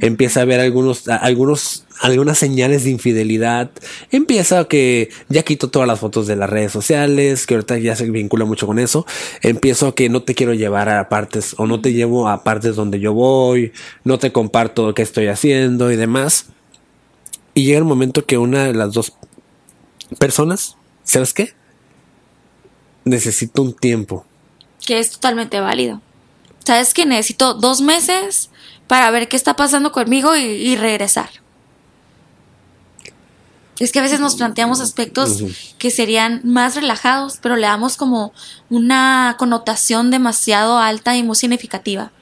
Empieza 0.01 0.41
a 0.41 0.43
haber 0.43 0.59
algunos, 0.59 1.07
a- 1.07 1.15
algunos, 1.17 1.87
algunas 2.01 2.39
señales 2.39 2.83
de 2.83 2.91
infidelidad. 2.91 3.71
Empieza 4.11 4.65
que 4.65 5.11
ya 5.29 5.45
quito 5.45 5.71
todas 5.71 5.87
las 5.87 6.01
fotos 6.01 6.27
de 6.27 6.35
las 6.35 6.51
redes 6.51 6.73
sociales, 6.73 7.47
que 7.47 7.55
ahorita 7.55 7.79
ya 7.79 7.95
se 7.95 8.11
vincula 8.11 8.45
mucho 8.47 8.67
con 8.67 8.81
eso. 8.81 9.07
Empiezo 9.41 9.87
a 9.87 9.95
que 9.95 10.09
no 10.09 10.25
te 10.25 10.35
quiero 10.35 10.55
llevar 10.55 10.89
a 10.89 11.09
partes 11.09 11.55
o 11.57 11.69
no 11.69 11.81
te 11.81 11.93
llevo 11.93 12.29
a 12.29 12.43
partes 12.43 12.75
donde 12.75 12.99
yo 12.99 13.13
voy, 13.13 13.71
no 14.03 14.19
te 14.19 14.33
comparto 14.33 14.87
lo 14.89 14.95
que 14.95 15.03
estoy 15.03 15.29
haciendo 15.29 15.93
y 15.93 15.97
demás. 15.97 16.47
Y 17.55 17.65
llega 17.65 17.79
el 17.79 17.85
momento 17.85 18.27
que 18.27 18.39
una 18.39 18.65
de 18.65 18.75
las 18.75 18.93
dos 18.93 19.13
personas, 20.19 20.77
¿sabes 21.05 21.33
qué? 21.33 21.53
Necesito 23.05 23.63
un 23.63 23.75
tiempo. 23.75 24.25
Que 24.85 24.99
es 24.99 25.11
totalmente 25.11 25.61
válido. 25.61 26.01
Sabes 26.65 26.95
que 26.95 27.07
necesito 27.07 27.55
dos 27.55 27.81
meses 27.81 28.51
para 28.87 29.11
ver 29.11 29.29
qué 29.29 29.37
está 29.37 29.55
pasando 29.57 29.93
conmigo 29.93 30.37
y, 30.37 30.43
y 30.43 30.77
regresar. 30.77 31.31
Es 33.83 33.91
que 33.91 33.99
a 33.99 34.03
veces 34.03 34.21
nos 34.21 34.37
planteamos 34.37 34.81
aspectos 34.81 35.43
que 35.79 35.91
serían 35.91 36.41
más 36.45 36.77
relajados, 36.77 37.39
pero 37.43 37.57
le 37.57 37.67
damos 37.67 37.97
como 37.97 38.33
una 38.71 39.35
connotación 39.41 40.13
demasiado 40.13 40.79
alta 40.79 41.17
y 41.17 41.25
muy 41.25 41.35
significativa. 41.35 42.13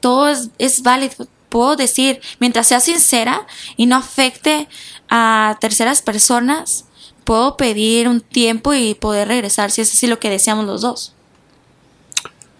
Todo 0.00 0.28
es, 0.28 0.48
es 0.58 0.82
válido. 0.82 1.28
Puedo 1.48 1.76
decir, 1.76 2.20
mientras 2.40 2.66
sea 2.66 2.80
sincera 2.80 3.46
y 3.76 3.86
no 3.86 3.94
afecte 3.94 4.68
a 5.08 5.56
terceras 5.60 6.02
personas, 6.02 6.86
puedo 7.24 7.56
pedir 7.56 8.08
un 8.08 8.20
tiempo 8.20 8.74
y 8.74 8.94
poder 8.94 9.28
regresar 9.28 9.70
si 9.70 9.80
es 9.80 9.92
así 9.92 10.06
lo 10.06 10.18
que 10.18 10.30
deseamos 10.30 10.66
los 10.66 10.80
dos. 10.80 11.14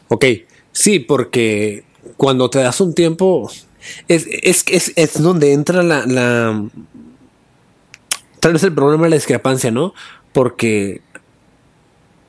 Ok, 0.08 0.24
sí, 0.72 0.98
porque 0.98 1.84
cuando 2.16 2.50
te 2.50 2.58
das 2.58 2.80
un 2.80 2.94
tiempo, 2.94 3.50
es, 4.08 4.26
es, 4.28 4.64
es, 4.68 4.92
es 4.96 5.22
donde 5.22 5.52
entra 5.52 5.82
la, 5.82 6.06
la, 6.06 6.64
Tal 8.42 8.54
vez 8.54 8.64
el 8.64 8.74
problema 8.74 9.06
es 9.06 9.10
la 9.10 9.16
discrepancia, 9.16 9.70
¿no? 9.70 9.94
Porque 10.32 11.00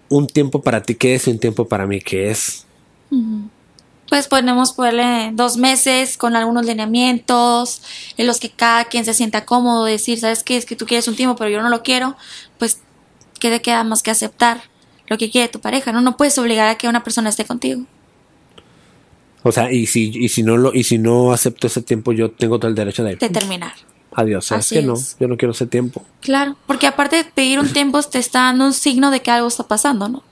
un 0.09 0.27
tiempo 0.27 0.61
para 0.61 0.84
ti, 0.84 0.93
¿qué 0.93 1.15
es? 1.15 1.27
Y 1.27 1.31
un 1.31 1.39
tiempo 1.39 1.67
para 1.67 1.88
mí, 1.88 2.01
¿qué 2.01 2.29
es? 2.29 2.67
Pues 4.14 4.28
podemos 4.28 4.74
ponerle 4.74 5.32
dos 5.34 5.57
meses 5.57 6.20
con 6.20 6.36
algunos 6.36 6.68
lineamientos 6.68 7.82
en 8.16 8.28
los 8.28 8.39
que 8.39 8.51
cada 8.51 8.86
quien 8.86 9.05
se 9.05 9.16
sienta 9.16 9.43
cómodo, 9.43 9.86
decir, 9.86 10.20
¿sabes 10.20 10.43
qué? 10.43 10.55
Es 10.55 10.68
que 10.68 10.76
tú 10.76 10.86
quieres 10.86 11.07
un 11.07 11.16
tiempo, 11.16 11.36
pero 11.36 11.49
yo 11.49 11.64
no 11.64 11.70
lo 11.70 11.82
quiero. 11.82 12.16
Pues, 12.59 12.80
¿qué 13.39 13.49
te 13.49 13.59
queda 13.59 13.84
más 13.84 14.03
que 14.03 14.11
aceptar 14.11 14.61
lo 15.07 15.18
que 15.18 15.32
quiere 15.32 15.47
tu 15.47 15.61
pareja? 15.61 15.91
No, 15.91 15.99
no 16.01 16.16
puedes 16.16 16.38
obligar 16.38 16.70
a 16.70 16.78
que 16.78 16.88
una 16.88 17.03
persona 17.03 17.28
esté 17.28 17.45
contigo. 17.45 17.88
O 19.41 19.51
sea, 19.51 19.72
y 19.72 19.88
si, 19.88 20.11
y 20.14 20.30
si 20.30 20.43
no 20.43 20.57
lo, 20.57 20.76
y 20.76 20.84
si 20.84 20.99
no 20.99 21.34
acepto 21.34 21.66
ese 21.66 21.82
tiempo, 21.82 22.11
yo 22.11 22.30
tengo 22.30 22.59
todo 22.59 22.70
el 22.70 22.76
derecho 22.76 23.03
de, 23.03 23.16
de 23.16 23.30
terminar. 23.30 23.74
Adiós, 24.11 24.45
¿sabes 24.45 24.70
que 24.70 24.84
no? 24.84 24.93
Yo 25.20 25.28
no 25.28 25.38
quiero 25.38 25.53
ese 25.53 25.66
tiempo. 25.66 26.05
Claro, 26.22 26.55
porque 26.68 26.86
aparte 26.86 27.16
de 27.16 27.24
pedir 27.24 27.59
un 27.59 27.74
tiempo 27.74 27.99
te 28.03 28.20
está 28.20 28.41
dando 28.41 28.66
un 28.66 28.74
signo 28.74 29.09
de 29.09 29.24
que 29.24 29.32
algo 29.32 29.47
está 29.47 29.68
pasando, 29.68 30.07
¿no? 30.07 30.24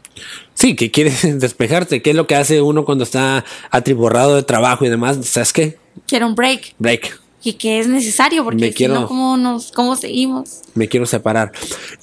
Sí, 0.53 0.76
que 0.76 0.91
quieres 0.91 1.22
despejarte. 1.39 2.01
¿Qué 2.01 2.12
es 2.12 2.16
lo 2.16 2.28
que 2.28 2.36
hace 2.36 2.62
uno 2.62 2.86
cuando 2.86 3.03
está 3.03 3.45
atriborrado 3.70 4.36
de 4.36 4.43
trabajo 4.43 4.86
y 4.86 4.89
demás? 4.89 5.18
¿Sabes 5.24 5.53
qué? 5.53 5.78
Quiero 6.07 6.28
un 6.28 6.36
break. 6.36 6.76
Break. 6.78 7.20
Y 7.43 7.53
que 7.53 7.80
es 7.80 7.88
necesario 7.88 8.43
porque 8.43 8.72
si 8.72 8.88
no, 8.88 9.07
¿cómo, 9.07 9.36
nos, 9.36 9.72
¿cómo 9.72 9.95
seguimos? 9.95 10.62
Me 10.76 10.88
quiero 10.88 11.07
separar. 11.07 11.51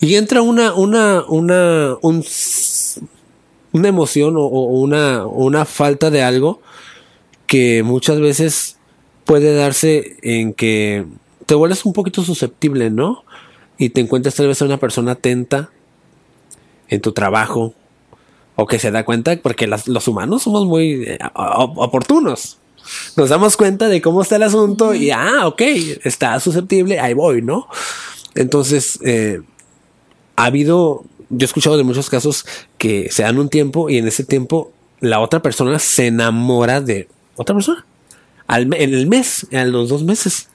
Y 0.01 0.17
entra 0.17 0.43
una, 0.43 0.75
una, 0.75 1.25
una, 1.29 1.97
un, 2.03 2.25
una 3.73 3.89
emoción 3.89 4.35
o, 4.37 4.47
una, 4.49 5.27
una 5.27 5.65
falta 5.65 6.11
de 6.11 6.23
algo 6.23 6.61
que 7.47 7.85
muchas 7.85 8.19
veces 8.19 8.79
puede 9.25 9.55
darse 9.55 10.17
en 10.23 10.55
que 10.55 11.07
te 11.47 11.55
vuelves 11.55 11.85
un 11.85 11.93
poquito 11.93 12.25
susceptible, 12.25 12.91
¿no? 12.91 13.25
Y 13.79 13.91
te 13.91 14.01
encuentras 14.01 14.35
tal 14.35 14.49
vez 14.49 14.61
a 14.61 14.65
una 14.65 14.79
persona 14.79 15.13
atenta 15.13 15.71
en 16.89 17.01
tu 17.01 17.13
trabajo 17.13 17.75
o 18.61 18.67
que 18.67 18.81
se 18.81 18.91
da 18.91 19.05
cuenta, 19.05 19.37
porque 19.41 19.69
los 19.69 20.09
humanos 20.09 20.43
somos 20.43 20.67
muy 20.67 21.05
eh, 21.05 21.19
oportunos. 21.33 22.59
Nos 23.17 23.29
damos 23.29 23.57
cuenta 23.57 23.87
de 23.87 24.03
cómo 24.03 24.21
está 24.21 24.35
el 24.35 24.43
asunto 24.43 24.95
y, 24.95 25.13
ah, 25.13 25.47
ok, 25.47 25.63
está 26.03 26.41
susceptible, 26.41 26.99
ahí 26.99 27.15
voy, 27.15 27.41
¿no? 27.41 27.69
Entonces, 28.35 28.99
eh, 29.05 29.43
ha 30.35 30.47
habido, 30.47 31.05
yo 31.31 31.45
he 31.45 31.45
escuchado 31.45 31.77
de 31.77 31.85
muchos 31.85 32.11
casos 32.11 32.45
que 32.79 33.09
se 33.13 33.23
dan 33.23 33.39
un 33.39 33.49
tiempo 33.49 33.91
y 33.91 33.99
en 33.99 34.09
ese 34.09 34.25
tiempo 34.25 34.73
la 34.99 35.21
otra 35.21 35.41
persona 35.41 35.79
se 35.79 36.09
enamora 36.09 36.81
de 36.81 37.07
otra 37.37 37.55
persona. 37.55 37.87
en 38.49 38.73
el 38.75 39.07
mes, 39.07 39.47
en 39.53 39.71
los 39.71 39.89
dos 39.89 40.03
meses 40.03 40.49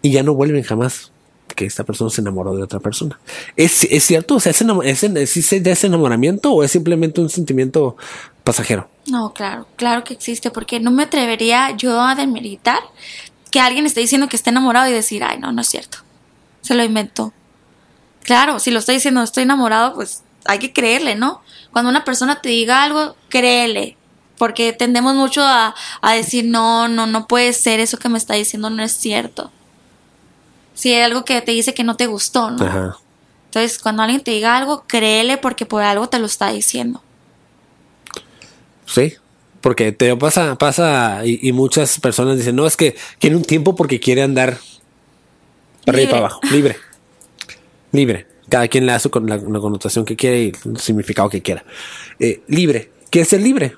y 0.00 0.12
ya 0.12 0.22
no 0.22 0.34
vuelven 0.34 0.62
jamás 0.62 1.10
que 1.54 1.66
esta 1.66 1.84
persona 1.84 2.10
se 2.10 2.20
enamoró 2.20 2.54
de 2.54 2.62
otra 2.62 2.80
persona. 2.80 3.18
¿Es, 3.56 3.84
es 3.84 4.04
cierto? 4.04 4.36
O 4.36 4.40
sea, 4.40 4.52
¿es, 4.52 5.02
¿existe 5.02 5.62
ese 5.70 5.86
enamoramiento 5.86 6.52
o 6.52 6.62
es 6.62 6.70
simplemente 6.70 7.20
un 7.20 7.30
sentimiento 7.30 7.96
pasajero? 8.42 8.88
No, 9.06 9.32
claro, 9.32 9.66
claro 9.76 10.04
que 10.04 10.14
existe, 10.14 10.50
porque 10.50 10.80
no 10.80 10.90
me 10.90 11.04
atrevería 11.04 11.70
yo 11.76 12.00
a 12.00 12.14
demeritar 12.14 12.80
que 13.50 13.60
alguien 13.60 13.86
esté 13.86 14.00
diciendo 14.00 14.28
que 14.28 14.36
está 14.36 14.50
enamorado 14.50 14.88
y 14.88 14.92
decir, 14.92 15.22
ay, 15.22 15.38
no, 15.38 15.52
no 15.52 15.60
es 15.60 15.68
cierto. 15.68 15.98
Se 16.60 16.74
lo 16.74 16.82
inventó. 16.82 17.32
Claro, 18.22 18.58
si 18.58 18.70
lo 18.70 18.78
está 18.78 18.92
diciendo, 18.92 19.22
estoy 19.22 19.44
enamorado, 19.44 19.94
pues 19.94 20.22
hay 20.44 20.58
que 20.58 20.72
creerle, 20.72 21.14
¿no? 21.14 21.42
Cuando 21.70 21.90
una 21.90 22.04
persona 22.04 22.40
te 22.40 22.48
diga 22.48 22.82
algo, 22.82 23.16
créele. 23.28 23.96
Porque 24.38 24.72
tendemos 24.72 25.14
mucho 25.14 25.42
a, 25.42 25.74
a 26.00 26.12
decir, 26.14 26.46
no, 26.46 26.88
no, 26.88 27.06
no 27.06 27.28
puede 27.28 27.52
ser, 27.52 27.78
eso 27.78 27.98
que 27.98 28.08
me 28.08 28.18
está 28.18 28.34
diciendo 28.34 28.68
no 28.70 28.82
es 28.82 28.92
cierto 28.92 29.52
si 30.74 30.92
hay 30.92 31.02
algo 31.02 31.24
que 31.24 31.40
te 31.40 31.52
dice 31.52 31.74
que 31.74 31.84
no 31.84 31.96
te 31.96 32.06
gustó, 32.06 32.50
¿no? 32.50 32.64
Ajá. 32.64 32.98
Entonces, 33.46 33.78
cuando 33.78 34.02
alguien 34.02 34.20
te 34.20 34.32
diga 34.32 34.56
algo, 34.56 34.84
créele 34.86 35.38
porque 35.38 35.64
por 35.64 35.82
algo 35.82 36.08
te 36.08 36.18
lo 36.18 36.26
está 36.26 36.50
diciendo. 36.50 37.00
Sí, 38.84 39.14
porque 39.60 39.92
te 39.92 40.14
pasa, 40.16 40.56
pasa 40.56 41.22
y, 41.24 41.52
muchas 41.52 42.00
personas 42.00 42.36
dicen, 42.36 42.56
no, 42.56 42.66
es 42.66 42.76
que 42.76 42.96
quiere 43.20 43.36
un 43.36 43.44
tiempo 43.44 43.76
porque 43.76 44.00
quiere 44.00 44.22
andar 44.22 44.58
para 45.86 45.96
arriba 45.98 46.02
y 46.02 46.06
para 46.06 46.18
abajo, 46.18 46.40
libre. 46.50 46.76
Libre. 47.92 48.26
Cada 48.48 48.66
quien 48.68 48.86
le 48.86 48.92
hace 48.92 49.08
con 49.08 49.26
la, 49.26 49.38
connotación 49.38 50.04
que 50.04 50.16
quiere 50.16 50.42
y 50.42 50.52
el 50.64 50.78
significado 50.78 51.30
que 51.30 51.40
quiera. 51.40 51.64
Eh, 52.18 52.42
libre. 52.48 52.90
¿Qué 53.08 53.20
es 53.20 53.28
ser 53.28 53.40
libre? 53.40 53.76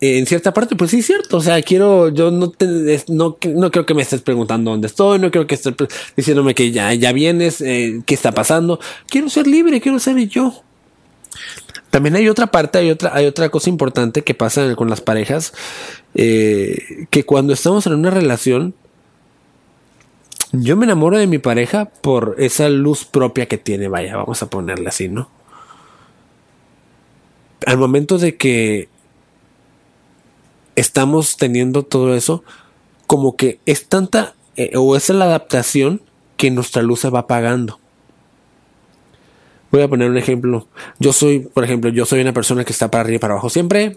En 0.00 0.26
cierta 0.26 0.52
parte, 0.52 0.76
pues 0.76 0.90
sí 0.90 0.98
es 0.98 1.06
cierto. 1.06 1.38
O 1.38 1.40
sea, 1.40 1.60
quiero, 1.62 2.08
yo 2.08 2.30
no 2.30 2.50
te, 2.50 2.66
no, 3.08 3.38
no 3.54 3.70
creo 3.70 3.86
que 3.86 3.94
me 3.94 4.02
estés 4.02 4.20
preguntando 4.20 4.70
dónde 4.70 4.88
estoy, 4.88 5.18
no 5.18 5.30
creo 5.30 5.46
que 5.46 5.54
estés 5.54 5.74
diciéndome 6.16 6.54
que 6.54 6.70
ya, 6.70 6.92
ya 6.94 7.12
vienes, 7.12 7.60
eh, 7.60 8.02
qué 8.04 8.14
está 8.14 8.32
pasando. 8.32 8.78
Quiero 9.08 9.28
ser 9.28 9.46
libre, 9.46 9.80
quiero 9.80 9.98
ser 9.98 10.16
yo. 10.28 10.62
También 11.90 12.16
hay 12.16 12.28
otra 12.28 12.48
parte, 12.48 12.78
hay 12.78 12.90
otra, 12.90 13.14
hay 13.14 13.26
otra 13.26 13.48
cosa 13.48 13.70
importante 13.70 14.22
que 14.22 14.34
pasa 14.34 14.74
con 14.76 14.90
las 14.90 15.00
parejas, 15.00 15.54
eh, 16.14 17.06
que 17.10 17.24
cuando 17.24 17.52
estamos 17.52 17.86
en 17.86 17.94
una 17.94 18.10
relación, 18.10 18.74
yo 20.52 20.76
me 20.76 20.84
enamoro 20.84 21.18
de 21.18 21.26
mi 21.26 21.38
pareja 21.38 21.86
por 21.86 22.36
esa 22.38 22.68
luz 22.68 23.04
propia 23.04 23.46
que 23.46 23.58
tiene, 23.58 23.88
vaya, 23.88 24.16
vamos 24.16 24.42
a 24.42 24.50
ponerle 24.50 24.88
así, 24.88 25.08
¿no? 25.08 25.30
Al 27.66 27.78
momento 27.78 28.18
de 28.18 28.36
que 28.36 28.88
estamos 30.76 31.36
teniendo 31.36 31.82
todo 31.82 32.14
eso, 32.14 32.44
como 33.06 33.36
que 33.36 33.58
es 33.66 33.88
tanta 33.88 34.34
eh, 34.56 34.72
o 34.76 34.94
es 34.94 35.08
la 35.08 35.24
adaptación 35.24 36.02
que 36.36 36.50
nuestra 36.50 36.82
luz 36.82 37.00
se 37.00 37.10
va 37.10 37.20
apagando. 37.20 37.80
Voy 39.72 39.82
a 39.82 39.88
poner 39.88 40.08
un 40.08 40.16
ejemplo. 40.16 40.68
Yo 40.98 41.12
soy, 41.12 41.40
por 41.40 41.64
ejemplo, 41.64 41.90
yo 41.90 42.06
soy 42.06 42.20
una 42.20 42.32
persona 42.32 42.64
que 42.64 42.72
está 42.72 42.90
para 42.90 43.02
arriba 43.02 43.16
y 43.16 43.18
para 43.18 43.34
abajo 43.34 43.50
siempre, 43.50 43.94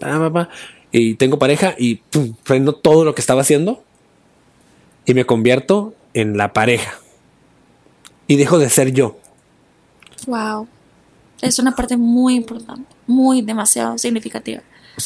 y 0.90 1.14
tengo 1.14 1.38
pareja 1.38 1.74
y 1.78 1.96
pum, 1.96 2.34
prendo 2.42 2.74
todo 2.74 3.04
lo 3.04 3.14
que 3.14 3.20
estaba 3.20 3.42
haciendo 3.42 3.84
y 5.06 5.14
me 5.14 5.24
convierto 5.24 5.94
en 6.14 6.36
la 6.36 6.52
pareja. 6.52 6.98
Y 8.26 8.36
dejo 8.36 8.58
de 8.58 8.70
ser 8.70 8.92
yo. 8.92 9.18
Wow. 10.26 10.66
Es 11.40 11.58
una 11.58 11.74
parte 11.74 11.96
muy 11.96 12.34
importante, 12.34 12.84
muy 13.06 13.40
demasiado 13.42 13.96
significativa 13.96 14.62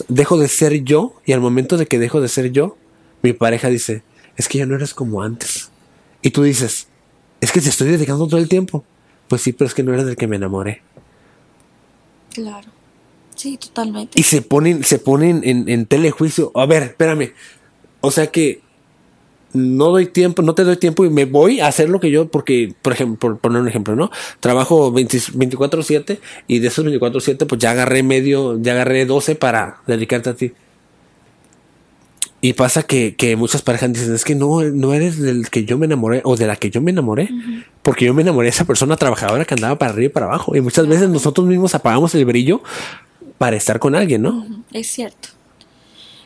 dejo 0.09 0.39
de 0.39 0.49
ser 0.49 0.83
yo 0.83 1.15
y 1.27 1.33
al 1.33 1.41
momento 1.41 1.77
de 1.77 1.87
que 1.87 1.99
dejo 1.99 2.21
de 2.21 2.29
ser 2.29 2.51
yo, 2.51 2.77
mi 3.23 3.33
pareja 3.33 3.69
dice, 3.69 4.03
es 4.37 4.49
que 4.49 4.59
ya 4.59 4.67
no 4.67 4.75
eres 4.75 4.95
como 4.95 5.23
antes. 5.23 5.71
Y 6.23 6.31
tú 6.31 6.43
dices, 6.43 6.89
es 7.41 7.53
que 7.53 7.61
te 7.61 7.69
estoy 7.69 7.89
dedicando 7.89 8.27
todo 8.27 8.41
el 8.41 8.49
tiempo. 8.49 8.85
Pues 9.29 9.43
sí, 9.43 9.53
pero 9.53 9.69
es 9.69 9.75
que 9.75 9.83
no 9.83 9.93
eres 9.93 10.07
del 10.07 10.17
que 10.17 10.27
me 10.27 10.37
enamoré. 10.37 10.83
Claro. 12.33 12.69
Sí, 13.35 13.57
totalmente. 13.57 14.19
Y 14.19 14.25
se 14.25 14.43
ponen, 14.43 14.85
se 14.85 14.99
ponen 14.99 15.43
en, 15.45 15.69
en 15.69 15.87
telejuicio. 15.87 16.51
A 16.55 16.67
ver, 16.67 16.83
espérame. 16.83 17.33
O 18.01 18.11
sea 18.11 18.27
que 18.29 18.64
no 19.55 19.91
doy 19.91 20.07
tiempo, 20.07 20.43
no 20.43 20.55
te 20.55 20.65
doy 20.65 20.77
tiempo 20.77 21.05
y 21.05 21.11
me 21.11 21.25
voy 21.25 21.61
a 21.61 21.69
hacer 21.69 21.89
lo 21.89 22.01
que 22.01 22.11
yo, 22.11 22.29
porque, 22.29 22.75
por 22.83 22.93
ejemplo, 22.93 23.19
por 23.19 23.39
poner 23.39 23.63
un 23.63 23.69
ejemplo, 23.69 23.95
¿no? 23.95 24.11
Trabajo 24.41 24.93
24-7 24.93 26.19
y 26.49 26.59
de 26.59 26.69
esos 26.69 26.85
24-7 26.85 27.47
pues 27.47 27.61
ya 27.61 27.71
agarré 27.71 28.03
medio, 28.03 28.61
ya 28.61 28.73
agarré 28.73 29.07
12 29.07 29.37
para 29.37 29.79
dedicarte 29.87 30.31
a 30.31 30.35
ti. 30.35 30.53
Y 32.41 32.53
pasa 32.53 32.83
que, 32.83 33.15
que, 33.15 33.37
muchas 33.37 33.63
parejas 33.63 33.93
dicen, 33.93 34.15
es 34.15 34.25
que 34.25 34.35
no, 34.35 34.61
no 34.61 34.93
eres 34.93 35.19
del 35.19 35.49
que 35.49 35.65
yo 35.65 35.79
me 35.79 35.87
enamoré 35.87 36.21
o 36.25 36.37
de 36.37 36.47
la 36.47 36.57
que 36.57 36.69
yo 36.69 36.83
me 36.83 36.91
enamoré, 36.91 37.31
porque 37.83 38.05
yo 38.05 38.13
me 38.13 38.21
enamoré 38.21 38.47
de 38.47 38.51
esa 38.51 38.67
persona 38.67 38.97
trabajadora 38.97 39.47
que 39.47 39.55
andaba 39.55 39.79
para 39.79 39.93
arriba 39.93 40.07
y 40.07 40.11
para 40.11 40.27
abajo. 40.27 40.55
Y 40.55 40.61
muchas 40.61 40.87
veces 40.87 41.09
nosotros 41.09 41.47
mismos 41.47 41.75
apagamos 41.75 42.15
el 42.15 42.27
brillo 42.27 42.61
para 43.39 43.57
estar 43.57 43.79
con 43.79 43.95
alguien, 43.95 44.21
¿no? 44.21 44.47
Es 44.73 44.89
cierto 44.89 45.31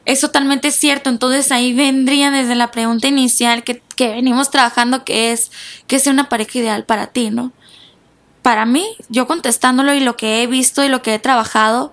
es 0.09 0.23
totalmente 0.23 0.71
cierto. 0.71 1.11
Entonces 1.11 1.53
ahí 1.53 1.75
vendría 1.75 2.31
desde 2.31 2.55
la 2.55 2.71
pregunta 2.71 3.07
inicial 3.07 3.63
que, 3.63 3.83
venimos 3.99 4.51
trabajando, 4.51 5.05
que 5.05 5.33
es, 5.33 5.53
que 5.87 5.97
es 5.97 6.07
una 6.07 6.31
pareja 6.31 6.59
ideal 6.61 6.85
para 6.85 7.09
ti, 7.09 7.31
¿no? 7.31 7.53
Para 8.41 8.65
mí, 8.65 8.87
yo 9.11 9.27
contestándolo 9.27 9.93
y 9.93 10.01
lo 10.01 10.17
que 10.17 10.43
he 10.43 10.47
visto 10.47 10.83
y 10.83 10.89
lo 10.89 11.03
que 11.03 11.15
he 11.15 11.19
trabajado, 11.19 11.93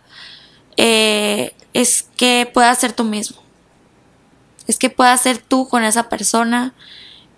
eh, 0.78 1.54
es 1.74 2.08
que 2.16 2.50
puedas 2.54 2.78
ser 2.78 2.94
tú 2.94 3.04
mismo. 3.04 3.38
Es 4.66 4.80
que 4.80 4.90
puedas 4.90 5.22
ser 5.22 5.40
tú 5.40 5.68
con 5.68 5.84
esa 5.84 6.08
persona 6.08 6.74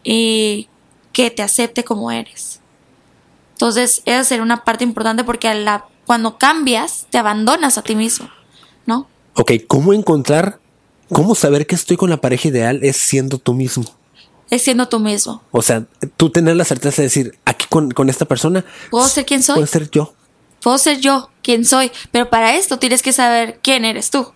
y 0.04 0.70
que 1.12 1.32
te 1.32 1.42
acepte 1.42 1.84
como 1.84 2.12
eres. 2.12 2.62
Entonces, 3.54 4.04
esa 4.06 4.24
sería 4.24 4.44
una 4.44 4.64
parte 4.64 4.84
importante 4.84 5.24
porque 5.24 5.52
la, 5.56 5.88
cuando 6.06 6.38
cambias, 6.38 7.08
te 7.10 7.18
abandonas 7.18 7.80
a 7.80 7.82
ti 7.82 7.96
mismo, 7.96 8.30
¿no? 8.86 9.08
Ok, 9.34 9.54
¿cómo 9.68 9.94
encontrar, 9.94 10.60
cómo 11.12 11.36
saber 11.36 11.68
que 11.68 11.76
estoy 11.76 11.98
con 11.98 12.10
la 12.10 12.18
pareja 12.18 12.48
ideal 12.48 12.80
es 12.84 12.98
siendo 12.98 13.38
tú 13.38 13.54
mismo? 13.54 13.86
Es 14.50 14.62
siendo 14.62 14.88
tú 14.88 15.00
mismo. 15.00 15.42
O 15.52 15.62
sea, 15.62 15.86
tú 16.16 16.30
tener 16.30 16.56
la 16.56 16.64
certeza 16.64 17.02
de 17.02 17.08
decir, 17.08 17.38
aquí 17.46 17.66
con, 17.70 17.92
con 17.92 18.10
esta 18.10 18.26
persona. 18.26 18.64
¿Puedo 18.90 19.08
ser 19.08 19.26
quien 19.26 19.44
soy? 19.44 19.56
Puedo 19.56 19.68
ser 19.68 19.90
yo. 19.90 20.14
Puedo 20.62 20.78
ser 20.78 21.00
yo, 21.00 21.30
quien 21.42 21.66
soy. 21.66 21.92
Pero 22.12 22.30
para 22.30 22.56
esto 22.56 22.80
tienes 22.80 23.02
que 23.02 23.14
saber 23.14 23.60
quién 23.62 23.86
eres 23.86 24.10
tú. 24.10 24.32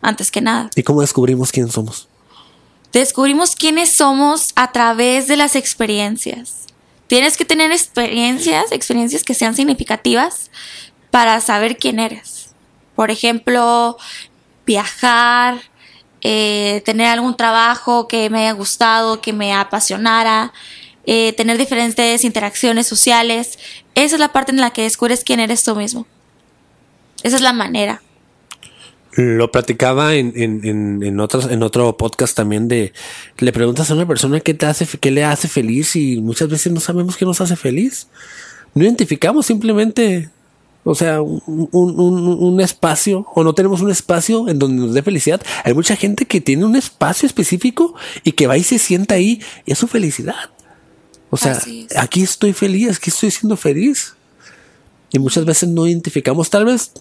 Antes 0.00 0.30
que 0.30 0.40
nada. 0.40 0.70
¿Y 0.76 0.82
cómo 0.82 1.00
descubrimos 1.00 1.52
quién 1.52 1.70
somos? 1.70 2.08
Descubrimos 2.92 3.56
quiénes 3.56 3.92
somos 3.92 4.52
a 4.54 4.72
través 4.72 5.26
de 5.26 5.36
las 5.36 5.56
experiencias. 5.56 6.66
Tienes 7.06 7.36
que 7.36 7.44
tener 7.44 7.72
experiencias, 7.72 8.72
experiencias 8.72 9.24
que 9.24 9.34
sean 9.34 9.54
significativas 9.54 10.50
para 11.10 11.40
saber 11.40 11.76
quién 11.76 11.98
eres. 11.98 12.54
Por 12.94 13.10
ejemplo, 13.10 13.96
viajar, 14.64 15.60
eh, 16.26 16.82
tener 16.86 17.06
algún 17.06 17.36
trabajo 17.36 18.08
que 18.08 18.30
me 18.30 18.40
haya 18.40 18.52
gustado, 18.52 19.20
que 19.20 19.34
me 19.34 19.52
apasionara, 19.52 20.52
eh, 21.06 21.34
tener 21.34 21.58
diferentes 21.58 22.24
interacciones 22.24 22.86
sociales. 22.86 23.58
Esa 23.94 24.16
es 24.16 24.20
la 24.20 24.32
parte 24.32 24.50
en 24.50 24.60
la 24.60 24.70
que 24.70 24.82
descubres 24.82 25.22
quién 25.22 25.38
eres 25.38 25.62
tú 25.62 25.76
mismo. 25.76 26.06
Esa 27.22 27.36
es 27.36 27.42
la 27.42 27.52
manera. 27.52 28.02
Lo 29.12 29.52
platicaba 29.52 30.14
en, 30.14 30.32
en, 30.34 31.02
en, 31.04 31.20
otros, 31.20 31.48
en 31.50 31.62
otro 31.62 31.96
podcast 31.96 32.34
también 32.34 32.68
de 32.68 32.92
le 33.38 33.52
preguntas 33.52 33.90
a 33.90 33.94
una 33.94 34.08
persona 34.08 34.40
qué 34.40 34.54
te 34.54 34.66
hace, 34.66 34.86
qué 34.98 35.10
le 35.10 35.24
hace 35.24 35.46
feliz 35.46 35.94
y 35.94 36.20
muchas 36.20 36.48
veces 36.48 36.72
no 36.72 36.80
sabemos 36.80 37.16
qué 37.16 37.26
nos 37.26 37.40
hace 37.42 37.54
feliz. 37.54 38.08
No 38.74 38.82
identificamos 38.82 39.46
simplemente, 39.46 40.30
o 40.84 40.94
sea, 40.94 41.22
un, 41.22 41.40
un, 41.72 41.98
un 41.98 42.60
espacio 42.60 43.26
o 43.34 43.42
no 43.42 43.54
tenemos 43.54 43.80
un 43.80 43.90
espacio 43.90 44.48
en 44.48 44.58
donde 44.58 44.82
nos 44.82 44.94
dé 44.94 45.02
felicidad. 45.02 45.40
Hay 45.64 45.72
mucha 45.72 45.96
gente 45.96 46.26
que 46.26 46.40
tiene 46.40 46.64
un 46.64 46.76
espacio 46.76 47.26
específico 47.26 47.94
y 48.22 48.32
que 48.32 48.46
va 48.46 48.58
y 48.58 48.62
se 48.62 48.78
sienta 48.78 49.14
ahí 49.14 49.40
y 49.64 49.72
es 49.72 49.78
su 49.78 49.88
felicidad. 49.88 50.50
O 51.30 51.36
sea, 51.36 51.58
aquí 51.96 52.22
estoy 52.22 52.52
feliz, 52.52 52.98
aquí 52.98 53.10
estoy 53.10 53.30
siendo 53.30 53.56
feliz. 53.56 54.14
Y 55.10 55.18
muchas 55.18 55.44
veces 55.44 55.68
no 55.68 55.86
identificamos, 55.86 56.50
tal 56.50 56.64
vez 56.64 56.92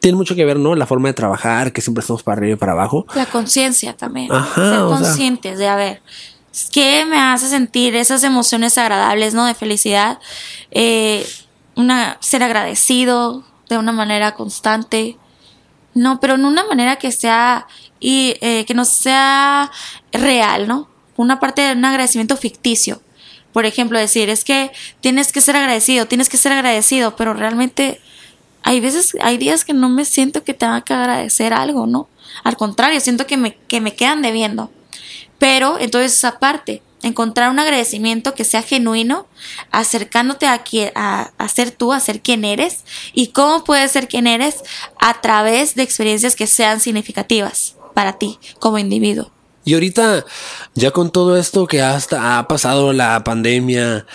tiene 0.00 0.16
mucho 0.16 0.34
que 0.34 0.46
ver, 0.46 0.58
¿no? 0.58 0.74
La 0.74 0.86
forma 0.86 1.08
de 1.08 1.14
trabajar, 1.14 1.72
que 1.72 1.82
siempre 1.82 2.00
estamos 2.00 2.22
para 2.22 2.38
arriba 2.38 2.54
y 2.54 2.56
para 2.56 2.72
abajo. 2.72 3.06
La 3.14 3.26
conciencia 3.26 3.94
también. 3.94 4.28
Ser 4.54 4.80
conscientes 4.80 5.58
de, 5.58 5.68
a 5.68 5.76
ver, 5.76 6.02
¿qué 6.72 7.04
me 7.04 7.18
hace 7.18 7.48
sentir 7.48 7.96
esas 7.96 8.24
emociones 8.24 8.78
agradables, 8.78 9.34
¿no? 9.34 9.44
De 9.44 9.54
felicidad. 9.54 10.18
Eh, 10.70 11.26
ser 12.20 12.42
agradecido 12.42 13.44
de 13.68 13.78
una 13.78 13.92
manera 13.92 14.34
constante. 14.34 15.16
No, 15.94 16.20
pero 16.20 16.34
en 16.34 16.44
una 16.44 16.64
manera 16.64 16.96
que 16.96 17.12
sea, 17.12 17.66
y 17.98 18.36
eh, 18.40 18.64
que 18.64 18.74
no 18.74 18.84
sea 18.84 19.70
real, 20.12 20.68
¿no? 20.68 20.88
Una 21.16 21.40
parte 21.40 21.62
de 21.62 21.72
un 21.72 21.84
agradecimiento 21.84 22.36
ficticio 22.36 23.00
por 23.52 23.66
ejemplo, 23.66 23.98
decir, 23.98 24.30
es 24.30 24.44
que 24.44 24.70
tienes 25.00 25.32
que 25.32 25.40
ser 25.40 25.56
agradecido, 25.56 26.06
tienes 26.06 26.28
que 26.28 26.36
ser 26.36 26.52
agradecido, 26.52 27.16
pero 27.16 27.34
realmente 27.34 28.00
hay 28.62 28.80
veces, 28.80 29.16
hay 29.20 29.38
días 29.38 29.64
que 29.64 29.72
no 29.72 29.88
me 29.88 30.04
siento 30.04 30.44
que 30.44 30.54
tenga 30.54 30.82
que 30.82 30.94
agradecer 30.94 31.52
algo, 31.52 31.86
¿no? 31.86 32.08
Al 32.44 32.56
contrario, 32.56 33.00
siento 33.00 33.26
que 33.26 33.36
me, 33.36 33.56
que 33.56 33.80
me 33.80 33.94
quedan 33.94 34.22
debiendo. 34.22 34.70
Pero 35.38 35.78
entonces 35.78 36.12
esa 36.12 36.38
parte, 36.38 36.82
encontrar 37.02 37.50
un 37.50 37.58
agradecimiento 37.58 38.34
que 38.34 38.44
sea 38.44 38.62
genuino, 38.62 39.26
acercándote 39.70 40.46
a, 40.46 40.62
a, 41.36 41.48
ser 41.48 41.70
tú, 41.70 41.92
a 41.92 42.00
ser 42.00 42.20
quien 42.20 42.44
eres, 42.44 42.84
y 43.12 43.28
cómo 43.28 43.64
puedes 43.64 43.90
ser 43.90 44.08
quien 44.08 44.26
eres 44.26 44.56
a 44.98 45.20
través 45.20 45.74
de 45.74 45.82
experiencias 45.82 46.36
que 46.36 46.46
sean 46.46 46.80
significativas 46.80 47.76
para 47.94 48.18
ti 48.18 48.38
como 48.58 48.78
individuo. 48.78 49.30
Y 49.64 49.74
ahorita, 49.74 50.24
ya 50.74 50.90
con 50.90 51.10
todo 51.10 51.36
esto 51.36 51.66
que 51.66 51.82
hasta 51.82 52.38
ha 52.38 52.48
pasado 52.48 52.92
la 52.92 53.22
pandemia, 53.24 54.06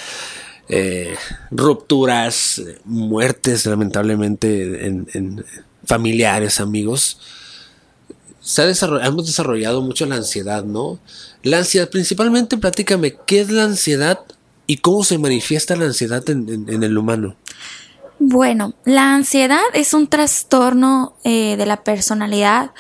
eh, 0.68 1.16
rupturas, 1.52 2.62
muertes, 2.84 3.66
lamentablemente, 3.66 4.88
en, 4.88 5.46
familiares, 5.86 6.60
amigos, 6.60 7.20
se 8.42 8.64
ha 8.64 9.06
hemos 9.06 9.28
desarrollado 9.28 9.82
mucho 9.82 10.08
la 10.08 10.16
ansiedad, 10.16 10.64
¿no? 10.64 11.00
La 11.46 11.60
ansiedad, 11.60 11.92
principalmente, 11.92 12.58
platícame, 12.58 13.18
¿qué 13.28 13.42
es 13.42 13.52
la 13.52 13.66
ansiedad 13.66 14.20
y 14.66 14.78
cómo 14.78 15.04
se 15.04 15.20
manifiesta 15.20 15.76
la 15.76 15.86
ansiedad 15.86 16.28
en, 16.28 16.66
en 16.68 16.82
el 16.82 16.98
humano? 16.98 17.36
Bueno, 18.18 18.74
la 18.84 19.14
ansiedad 19.14 19.62
es 19.76 19.94
un 19.94 20.08
trastorno 20.08 21.16
eh, 21.24 21.56
de 21.56 21.68
la 21.68 21.84
personalidad 21.84 22.72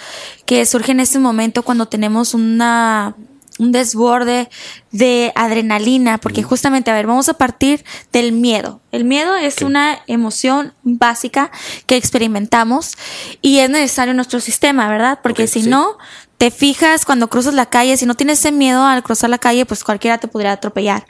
que 0.48 0.66
surge 0.66 0.94
en 0.94 1.00
este 1.00 1.20
momento 1.20 1.62
cuando 1.62 1.88
tenemos 1.88 2.34
una 2.34 3.16
un 3.58 3.72
desborde 3.72 4.50
de 4.92 5.32
adrenalina, 5.36 6.18
porque 6.18 6.44
justamente, 6.44 6.92
a 6.92 6.94
ver, 6.94 7.08
vamos 7.08 7.30
a 7.30 7.36
partir 7.36 7.86
del 8.12 8.32
miedo. 8.32 8.82
El 8.92 9.06
miedo 9.06 9.36
es 9.36 9.62
una 9.62 10.00
emoción 10.08 10.74
básica 10.84 11.52
que 11.86 11.96
experimentamos 11.96 12.98
y 13.42 13.60
es 13.60 13.70
necesario 13.70 14.12
en 14.12 14.18
nuestro 14.18 14.40
sistema, 14.40 14.90
¿verdad? 14.90 15.20
Porque 15.24 15.48
si 15.48 15.64
no, 15.64 15.98
te 16.38 16.52
fijas 16.52 17.06
cuando 17.06 17.30
cruzas 17.30 17.54
la 17.54 17.68
calle, 17.68 17.98
si 17.98 18.06
no 18.06 18.16
tienes 18.16 18.40
ese 18.40 18.52
miedo 18.52 18.86
al 18.86 19.04
cruzar 19.04 19.30
la 19.30 19.38
calle, 19.38 19.66
pues 19.66 19.84
cualquiera 19.84 20.18
te 20.18 20.28
podría 20.28 20.52
atropellar. 20.52 21.06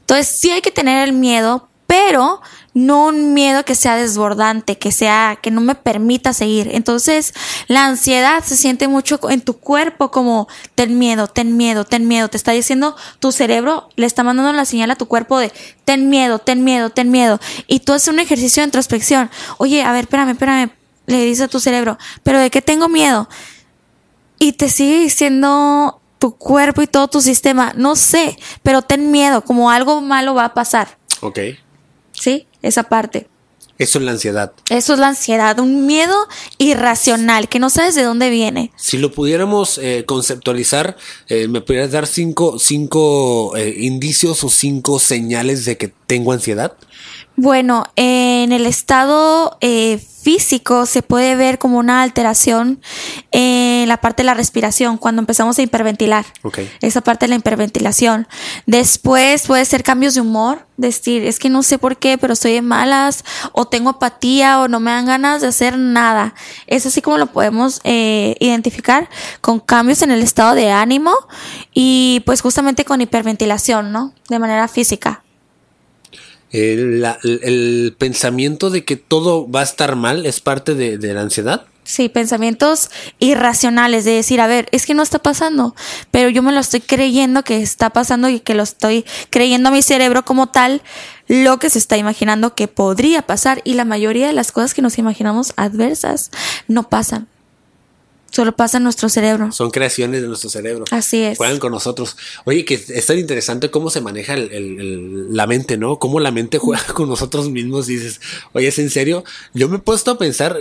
Entonces, 0.00 0.38
sí 0.38 0.50
hay 0.50 0.60
que 0.60 0.70
tener 0.70 1.06
el 1.06 1.12
miedo, 1.12 1.68
pero 1.86 2.40
no 2.72 3.06
un 3.06 3.34
miedo 3.34 3.64
que 3.64 3.74
sea 3.74 3.96
desbordante, 3.96 4.76
que 4.78 4.90
sea, 4.90 5.38
que 5.40 5.50
no 5.50 5.60
me 5.60 5.74
permita 5.74 6.32
seguir. 6.32 6.70
Entonces, 6.72 7.32
la 7.68 7.86
ansiedad 7.86 8.42
se 8.42 8.56
siente 8.56 8.88
mucho 8.88 9.20
en 9.30 9.42
tu 9.42 9.54
cuerpo 9.58 10.10
como 10.10 10.48
ten 10.74 10.98
miedo, 10.98 11.28
ten 11.28 11.56
miedo, 11.56 11.84
ten 11.84 12.08
miedo. 12.08 12.28
Te 12.28 12.36
está 12.36 12.52
diciendo 12.52 12.96
tu 13.20 13.32
cerebro, 13.32 13.88
le 13.96 14.06
está 14.06 14.24
mandando 14.24 14.52
la 14.52 14.64
señal 14.64 14.90
a 14.90 14.96
tu 14.96 15.06
cuerpo 15.06 15.38
de 15.38 15.52
ten 15.84 16.10
miedo, 16.10 16.40
ten 16.40 16.64
miedo, 16.64 16.90
ten 16.90 17.10
miedo. 17.10 17.38
Y 17.68 17.80
tú 17.80 17.92
haces 17.92 18.08
un 18.08 18.18
ejercicio 18.18 18.62
de 18.62 18.66
introspección. 18.66 19.30
Oye, 19.58 19.82
a 19.82 19.92
ver, 19.92 20.04
espérame, 20.04 20.30
espérame. 20.30 20.70
Le 21.06 21.24
dice 21.24 21.44
a 21.44 21.48
tu 21.48 21.60
cerebro, 21.60 21.98
pero 22.22 22.40
¿de 22.40 22.50
qué 22.50 22.62
tengo 22.62 22.88
miedo? 22.88 23.28
Y 24.38 24.52
te 24.52 24.68
sigue 24.68 25.00
diciendo 25.00 26.00
tu 26.18 26.36
cuerpo 26.36 26.82
y 26.82 26.86
todo 26.86 27.08
tu 27.08 27.20
sistema, 27.20 27.72
no 27.76 27.96
sé, 27.96 28.38
pero 28.62 28.82
ten 28.82 29.10
miedo, 29.10 29.44
como 29.44 29.70
algo 29.70 30.00
malo 30.00 30.34
va 30.34 30.46
a 30.46 30.54
pasar. 30.54 30.98
Ok. 31.20 31.38
¿Sí? 32.12 32.46
Esa 32.62 32.84
parte. 32.84 33.28
Eso 33.76 33.98
es 33.98 34.04
la 34.04 34.12
ansiedad. 34.12 34.52
Eso 34.70 34.92
es 34.94 34.98
la 35.00 35.08
ansiedad, 35.08 35.58
un 35.58 35.86
miedo 35.86 36.14
irracional 36.58 37.48
que 37.48 37.58
no 37.58 37.70
sabes 37.70 37.96
de 37.96 38.04
dónde 38.04 38.30
viene. 38.30 38.70
Si 38.76 38.98
lo 38.98 39.10
pudiéramos 39.10 39.78
eh, 39.78 40.04
conceptualizar, 40.06 40.96
eh, 41.28 41.48
¿me 41.48 41.60
pudieras 41.60 41.90
dar 41.90 42.06
cinco, 42.06 42.58
cinco 42.60 43.56
eh, 43.56 43.74
indicios 43.80 44.44
o 44.44 44.48
cinco 44.48 45.00
señales 45.00 45.64
de 45.64 45.76
que 45.76 45.88
tengo 45.88 46.32
ansiedad? 46.32 46.76
Bueno, 47.36 47.84
en 47.96 48.52
el 48.52 48.64
estado 48.64 49.58
eh, 49.60 49.98
físico 49.98 50.86
se 50.86 51.02
puede 51.02 51.34
ver 51.34 51.58
como 51.58 51.78
una 51.78 52.02
alteración 52.02 52.80
en 53.32 53.88
la 53.88 53.96
parte 53.96 54.22
de 54.22 54.26
la 54.26 54.34
respiración 54.34 54.98
cuando 54.98 55.20
empezamos 55.20 55.58
a 55.58 55.62
hiperventilar. 55.62 56.24
Esa 56.80 57.00
parte 57.00 57.24
de 57.24 57.30
la 57.30 57.34
hiperventilación. 57.34 58.28
Después 58.66 59.48
puede 59.48 59.64
ser 59.64 59.82
cambios 59.82 60.14
de 60.14 60.20
humor, 60.20 60.66
decir, 60.76 61.24
es 61.24 61.40
que 61.40 61.50
no 61.50 61.64
sé 61.64 61.76
por 61.76 61.96
qué, 61.96 62.18
pero 62.18 62.34
estoy 62.34 62.52
de 62.52 62.62
malas, 62.62 63.24
o 63.52 63.66
tengo 63.66 63.90
apatía, 63.90 64.60
o 64.60 64.68
no 64.68 64.78
me 64.78 64.92
dan 64.92 65.06
ganas 65.06 65.42
de 65.42 65.48
hacer 65.48 65.76
nada. 65.76 66.34
Es 66.68 66.86
así 66.86 67.02
como 67.02 67.18
lo 67.18 67.26
podemos 67.26 67.80
eh, 67.82 68.36
identificar 68.38 69.08
con 69.40 69.58
cambios 69.58 70.02
en 70.02 70.12
el 70.12 70.22
estado 70.22 70.54
de 70.54 70.70
ánimo 70.70 71.12
y 71.74 72.22
pues 72.26 72.42
justamente 72.42 72.84
con 72.84 73.00
hiperventilación, 73.00 73.90
¿no? 73.90 74.14
De 74.28 74.38
manera 74.38 74.68
física 74.68 75.23
el, 76.54 77.94
pensamiento 77.98 78.70
de 78.70 78.84
que 78.84 78.96
todo 78.96 79.50
va 79.50 79.60
a 79.60 79.64
estar 79.64 79.96
mal 79.96 80.24
es 80.24 80.40
parte 80.40 80.74
de, 80.74 80.98
de 80.98 81.14
la 81.14 81.22
ansiedad. 81.22 81.66
Sí, 81.84 82.08
pensamientos 82.08 82.90
irracionales 83.18 84.06
de 84.06 84.12
decir, 84.12 84.40
a 84.40 84.46
ver, 84.46 84.68
es 84.72 84.86
que 84.86 84.94
no 84.94 85.02
está 85.02 85.18
pasando, 85.18 85.74
pero 86.10 86.30
yo 86.30 86.42
me 86.42 86.50
lo 86.50 86.60
estoy 86.60 86.80
creyendo 86.80 87.44
que 87.44 87.60
está 87.60 87.90
pasando 87.90 88.30
y 88.30 88.40
que 88.40 88.54
lo 88.54 88.62
estoy 88.62 89.04
creyendo 89.28 89.68
a 89.68 89.72
mi 89.72 89.82
cerebro 89.82 90.24
como 90.24 90.46
tal, 90.46 90.80
lo 91.28 91.58
que 91.58 91.68
se 91.68 91.78
está 91.78 91.98
imaginando 91.98 92.54
que 92.54 92.68
podría 92.68 93.20
pasar 93.22 93.60
y 93.64 93.74
la 93.74 93.84
mayoría 93.84 94.26
de 94.26 94.32
las 94.32 94.50
cosas 94.50 94.72
que 94.72 94.80
nos 94.80 94.96
imaginamos 94.96 95.52
adversas 95.56 96.30
no 96.68 96.88
pasan. 96.88 97.28
Solo 98.34 98.56
pasa 98.56 98.78
en 98.78 98.82
nuestro 98.82 99.08
cerebro. 99.08 99.52
Son 99.52 99.70
creaciones 99.70 100.20
de 100.20 100.26
nuestro 100.26 100.50
cerebro. 100.50 100.84
Así 100.90 101.22
es. 101.22 101.38
Juegan 101.38 101.60
con 101.60 101.70
nosotros. 101.70 102.16
Oye, 102.44 102.64
que 102.64 102.74
es 102.74 103.06
tan 103.06 103.16
interesante 103.16 103.70
cómo 103.70 103.90
se 103.90 104.00
maneja 104.00 104.34
el, 104.34 105.32
la 105.32 105.46
mente, 105.46 105.76
¿no? 105.76 106.00
Cómo 106.00 106.18
la 106.18 106.32
mente 106.32 106.58
juega 106.58 106.84
con 106.94 107.08
nosotros 107.08 107.48
mismos. 107.48 107.86
dices, 107.86 108.20
oye, 108.52 108.66
¿es 108.66 108.78
en 108.80 108.90
serio? 108.90 109.22
Yo 109.52 109.68
me 109.68 109.76
he 109.76 109.78
puesto 109.78 110.10
a 110.10 110.18
pensar, 110.18 110.58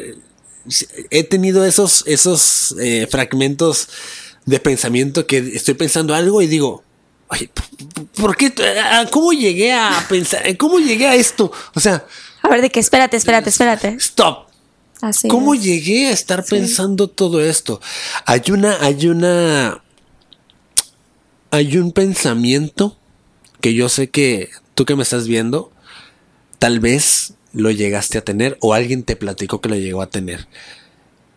he 1.10 1.24
tenido 1.24 1.66
esos, 1.66 2.04
esos 2.06 2.76
eh, 2.80 3.08
fragmentos 3.10 3.90
de 4.46 4.60
pensamiento 4.60 5.26
que 5.26 5.40
estoy 5.40 5.74
pensando 5.74 6.14
algo 6.14 6.44
y 6.44 6.48
digo, 6.48 6.84
Oye, 7.30 7.50
¿por 8.16 8.38
qué? 8.38 8.54
¿Cómo 9.10 9.34
llegué 9.34 9.74
a 9.74 10.06
pensar? 10.08 10.56
¿Cómo 10.58 10.78
llegué 10.78 11.08
a 11.08 11.16
esto? 11.16 11.52
O 11.74 11.80
sea. 11.80 12.06
A 12.44 12.50
ver, 12.50 12.62
de 12.62 12.70
qué, 12.70 12.80
espérate, 12.80 13.18
espérate, 13.18 13.50
espérate. 13.50 13.96
Stop. 14.00 14.43
Así 15.04 15.28
¿Cómo 15.28 15.54
llegué 15.54 16.08
a 16.08 16.12
estar 16.12 16.46
pensando 16.46 17.10
todo 17.10 17.42
esto? 17.42 17.82
Hay 18.26 18.44
una, 18.52 18.78
hay 18.82 19.08
una, 19.10 19.84
hay 21.52 21.78
un 21.78 21.92
pensamiento 21.92 22.98
que 23.60 23.74
yo 23.74 23.90
sé 23.90 24.10
que 24.10 24.50
tú 24.76 24.86
que 24.86 24.96
me 24.96 25.04
estás 25.04 25.28
viendo, 25.28 25.74
tal 26.58 26.80
vez 26.80 27.34
lo 27.52 27.70
llegaste 27.70 28.18
a 28.18 28.24
tener 28.24 28.58
o 28.62 28.74
alguien 28.74 29.04
te 29.04 29.18
platicó 29.18 29.60
que 29.60 29.68
lo 29.68 29.76
llegó 29.76 30.02
a 30.02 30.10
tener. 30.10 30.48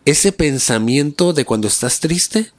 Ese 0.05 0.31
pensamiento 0.31 1.33
de 1.33 1.43
cuando 1.43 1.67
estás 1.67 1.99
triste, 1.99 2.53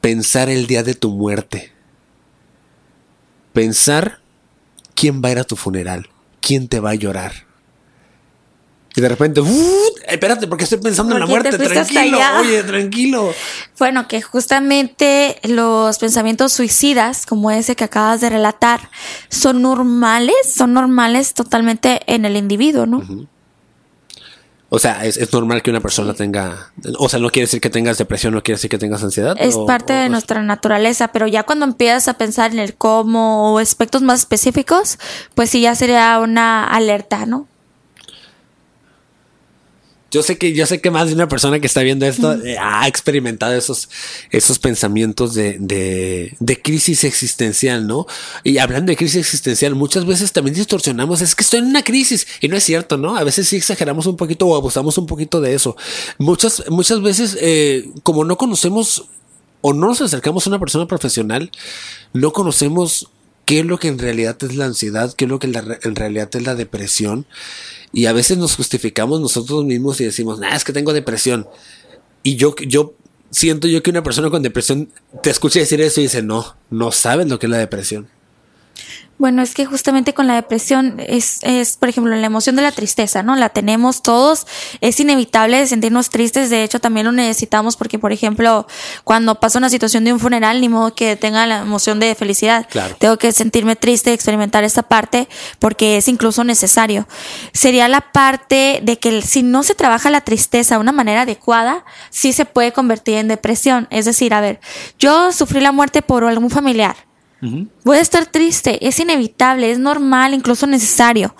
pensar 0.00 0.48
el 0.48 0.68
día 0.68 0.84
de 0.84 0.94
tu 0.94 1.10
muerte. 1.10 1.72
Pensar 3.52 4.20
quién 4.94 5.20
va 5.20 5.30
a 5.30 5.32
ir 5.32 5.38
a 5.40 5.44
tu 5.44 5.56
funeral, 5.56 6.10
quién 6.40 6.68
te 6.68 6.78
va 6.78 6.90
a 6.90 6.94
llorar. 6.94 7.50
Y 8.94 9.00
de 9.00 9.08
repente, 9.08 9.40
espérate, 10.06 10.46
porque 10.46 10.64
estoy 10.64 10.78
pensando 10.78 11.14
en 11.14 11.20
la 11.20 11.26
muerte. 11.26 11.56
Tranquilo, 11.56 12.18
oye, 12.40 12.62
tranquilo. 12.62 13.34
Bueno, 13.78 14.06
que 14.06 14.20
justamente 14.20 15.38
los 15.44 15.98
pensamientos 15.98 16.52
suicidas, 16.52 17.24
como 17.24 17.50
ese 17.50 17.74
que 17.74 17.84
acabas 17.84 18.20
de 18.20 18.28
relatar, 18.28 18.90
son 19.30 19.62
normales, 19.62 20.36
son 20.54 20.74
normales 20.74 21.32
totalmente 21.32 22.02
en 22.06 22.26
el 22.26 22.36
individuo, 22.36 22.84
¿no? 22.86 23.02
O 24.74 24.78
sea, 24.78 25.04
es, 25.04 25.30
normal 25.34 25.62
que 25.62 25.70
una 25.70 25.80
persona 25.80 26.14
tenga, 26.14 26.72
o 26.98 27.06
sea, 27.06 27.18
no 27.20 27.28
quiere 27.28 27.44
decir 27.44 27.60
que 27.60 27.68
tengas 27.68 27.98
depresión, 27.98 28.32
no 28.32 28.42
quiere 28.42 28.56
decir 28.56 28.70
que 28.70 28.78
tengas 28.78 29.02
ansiedad. 29.04 29.36
Es 29.38 29.54
parte 29.66 29.92
de 29.92 30.08
nuestra 30.08 30.42
naturaleza, 30.42 31.08
pero 31.08 31.26
ya 31.26 31.42
cuando 31.42 31.66
empiezas 31.66 32.08
a 32.08 32.14
pensar 32.14 32.52
en 32.52 32.58
el 32.58 32.74
cómo 32.74 33.52
o 33.52 33.58
aspectos 33.58 34.00
más 34.00 34.20
específicos, 34.20 34.98
pues 35.34 35.50
sí 35.50 35.60
ya 35.60 35.74
sería 35.74 36.18
una 36.20 36.64
alerta, 36.64 37.26
¿no? 37.26 37.48
Yo 40.12 40.22
sé 40.22 40.36
que, 40.36 40.52
yo 40.52 40.66
sé 40.66 40.82
que 40.82 40.90
más 40.90 41.08
de 41.08 41.14
una 41.14 41.26
persona 41.26 41.58
que 41.58 41.66
está 41.66 41.82
viendo 41.82 42.04
esto 42.04 42.34
eh, 42.44 42.58
ha 42.60 42.86
experimentado 42.86 43.54
esos, 43.54 43.88
esos 44.30 44.58
pensamientos 44.58 45.32
de, 45.32 45.56
de, 45.58 46.36
de, 46.38 46.60
crisis 46.60 47.04
existencial, 47.04 47.86
¿no? 47.86 48.06
Y 48.44 48.58
hablando 48.58 48.90
de 48.90 48.96
crisis 48.96 49.16
existencial, 49.16 49.74
muchas 49.74 50.04
veces 50.04 50.30
también 50.30 50.54
distorsionamos, 50.54 51.22
es 51.22 51.34
que 51.34 51.42
estoy 51.42 51.60
en 51.60 51.66
una 51.66 51.82
crisis, 51.82 52.26
y 52.42 52.48
no 52.48 52.58
es 52.58 52.64
cierto, 52.64 52.98
¿no? 52.98 53.16
A 53.16 53.24
veces 53.24 53.48
sí 53.48 53.56
exageramos 53.56 54.06
un 54.06 54.18
poquito 54.18 54.46
o 54.46 54.54
abusamos 54.54 54.98
un 54.98 55.06
poquito 55.06 55.40
de 55.40 55.54
eso. 55.54 55.76
Muchas, 56.18 56.62
muchas 56.68 57.00
veces, 57.00 57.38
eh, 57.40 57.88
como 58.02 58.26
no 58.26 58.36
conocemos 58.36 59.06
o 59.62 59.72
no 59.72 59.86
nos 59.86 60.02
acercamos 60.02 60.46
a 60.46 60.50
una 60.50 60.58
persona 60.58 60.86
profesional, 60.86 61.50
no 62.12 62.34
conocemos 62.34 63.08
qué 63.52 63.58
es 63.58 63.66
lo 63.66 63.78
que 63.78 63.88
en 63.88 63.98
realidad 63.98 64.38
es 64.44 64.56
la 64.56 64.64
ansiedad, 64.64 65.12
qué 65.12 65.26
es 65.26 65.30
lo 65.30 65.38
que 65.38 65.46
en 65.46 65.94
realidad 65.94 66.30
es 66.32 66.42
la 66.42 66.54
depresión. 66.54 67.26
Y 67.92 68.06
a 68.06 68.14
veces 68.14 68.38
nos 68.38 68.56
justificamos 68.56 69.20
nosotros 69.20 69.66
mismos 69.66 70.00
y 70.00 70.04
decimos, 70.04 70.38
nah, 70.38 70.56
es 70.56 70.64
que 70.64 70.72
tengo 70.72 70.94
depresión. 70.94 71.46
Y 72.22 72.36
yo, 72.36 72.54
yo 72.66 72.94
siento 73.30 73.68
yo 73.68 73.82
que 73.82 73.90
una 73.90 74.02
persona 74.02 74.30
con 74.30 74.42
depresión 74.42 74.88
te 75.22 75.28
escucha 75.28 75.58
decir 75.58 75.82
eso 75.82 76.00
y 76.00 76.04
dice, 76.04 76.22
no, 76.22 76.56
no 76.70 76.92
sabes 76.92 77.28
lo 77.28 77.38
que 77.38 77.44
es 77.44 77.50
la 77.50 77.58
depresión. 77.58 78.08
Bueno, 79.18 79.42
es 79.42 79.54
que 79.54 79.66
justamente 79.66 80.14
con 80.14 80.26
la 80.26 80.34
depresión 80.34 80.96
es, 80.98 81.38
es, 81.42 81.76
por 81.76 81.88
ejemplo, 81.88 82.14
la 82.16 82.26
emoción 82.26 82.56
de 82.56 82.62
la 82.62 82.72
tristeza, 82.72 83.22
¿no? 83.22 83.36
La 83.36 83.50
tenemos 83.50 84.02
todos, 84.02 84.46
es 84.80 84.98
inevitable 84.98 85.64
sentirnos 85.66 86.10
tristes, 86.10 86.50
de 86.50 86.64
hecho 86.64 86.80
también 86.80 87.06
lo 87.06 87.12
necesitamos 87.12 87.76
porque, 87.76 88.00
por 88.00 88.10
ejemplo, 88.10 88.66
cuando 89.04 89.38
pasa 89.38 89.58
una 89.58 89.70
situación 89.70 90.04
de 90.04 90.12
un 90.12 90.18
funeral, 90.18 90.60
ni 90.60 90.68
modo 90.68 90.94
que 90.94 91.14
tenga 91.14 91.46
la 91.46 91.58
emoción 91.58 92.00
de 92.00 92.14
felicidad. 92.16 92.66
Claro. 92.68 92.96
Tengo 92.98 93.16
que 93.16 93.30
sentirme 93.30 93.76
triste, 93.76 94.12
experimentar 94.12 94.64
esta 94.64 94.82
parte 94.82 95.28
porque 95.60 95.98
es 95.98 96.08
incluso 96.08 96.42
necesario. 96.42 97.06
Sería 97.52 97.86
la 97.88 98.00
parte 98.00 98.80
de 98.82 98.98
que 98.98 99.22
si 99.22 99.44
no 99.44 99.62
se 99.62 99.74
trabaja 99.74 100.10
la 100.10 100.22
tristeza 100.22 100.74
de 100.74 100.80
una 100.80 100.92
manera 100.92 101.22
adecuada, 101.22 101.84
sí 102.10 102.32
se 102.32 102.44
puede 102.44 102.72
convertir 102.72 103.18
en 103.18 103.28
depresión. 103.28 103.86
Es 103.90 104.04
decir, 104.04 104.34
a 104.34 104.40
ver, 104.40 104.60
yo 104.98 105.32
sufrí 105.32 105.60
la 105.60 105.70
muerte 105.70 106.02
por 106.02 106.24
algún 106.24 106.50
familiar 106.50 106.96
Voy 107.84 107.96
a 107.96 108.00
estar 108.00 108.26
triste, 108.26 108.86
es 108.86 109.00
inevitable, 109.00 109.72
es 109.72 109.78
normal, 109.80 110.32
incluso 110.32 110.68
necesario. 110.68 111.34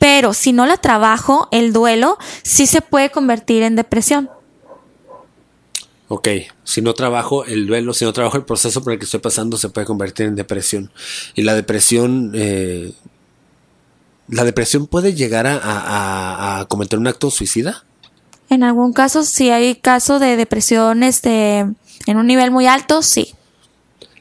Pero 0.00 0.34
si 0.34 0.52
no 0.52 0.66
la 0.66 0.76
trabajo, 0.76 1.48
el 1.52 1.72
duelo 1.72 2.18
sí 2.42 2.66
se 2.66 2.82
puede 2.82 3.10
convertir 3.10 3.62
en 3.62 3.76
depresión. 3.76 4.28
Ok, 6.08 6.28
si 6.64 6.82
no 6.82 6.94
trabajo 6.94 7.44
el 7.44 7.66
duelo, 7.66 7.92
si 7.92 8.04
no 8.04 8.12
trabajo 8.12 8.36
el 8.36 8.44
proceso 8.44 8.82
por 8.82 8.92
el 8.92 8.98
que 8.98 9.04
estoy 9.04 9.20
pasando, 9.20 9.56
se 9.56 9.68
puede 9.68 9.86
convertir 9.86 10.26
en 10.26 10.36
depresión. 10.36 10.90
Y 11.34 11.42
la 11.42 11.54
depresión, 11.54 12.32
eh, 12.34 12.92
¿la 14.28 14.44
depresión 14.44 14.86
puede 14.86 15.14
llegar 15.14 15.46
a, 15.46 16.60
a, 16.60 16.64
cometer 16.66 16.98
un 16.98 17.06
acto 17.06 17.30
suicida? 17.30 17.84
En 18.50 18.62
algún 18.62 18.92
caso, 18.92 19.24
si 19.24 19.50
hay 19.50 19.76
caso 19.76 20.18
de 20.18 20.36
depresión 20.36 21.02
este, 21.02 21.58
en 21.58 22.16
un 22.16 22.26
nivel 22.26 22.50
muy 22.52 22.66
alto, 22.66 23.02
sí. 23.02 23.35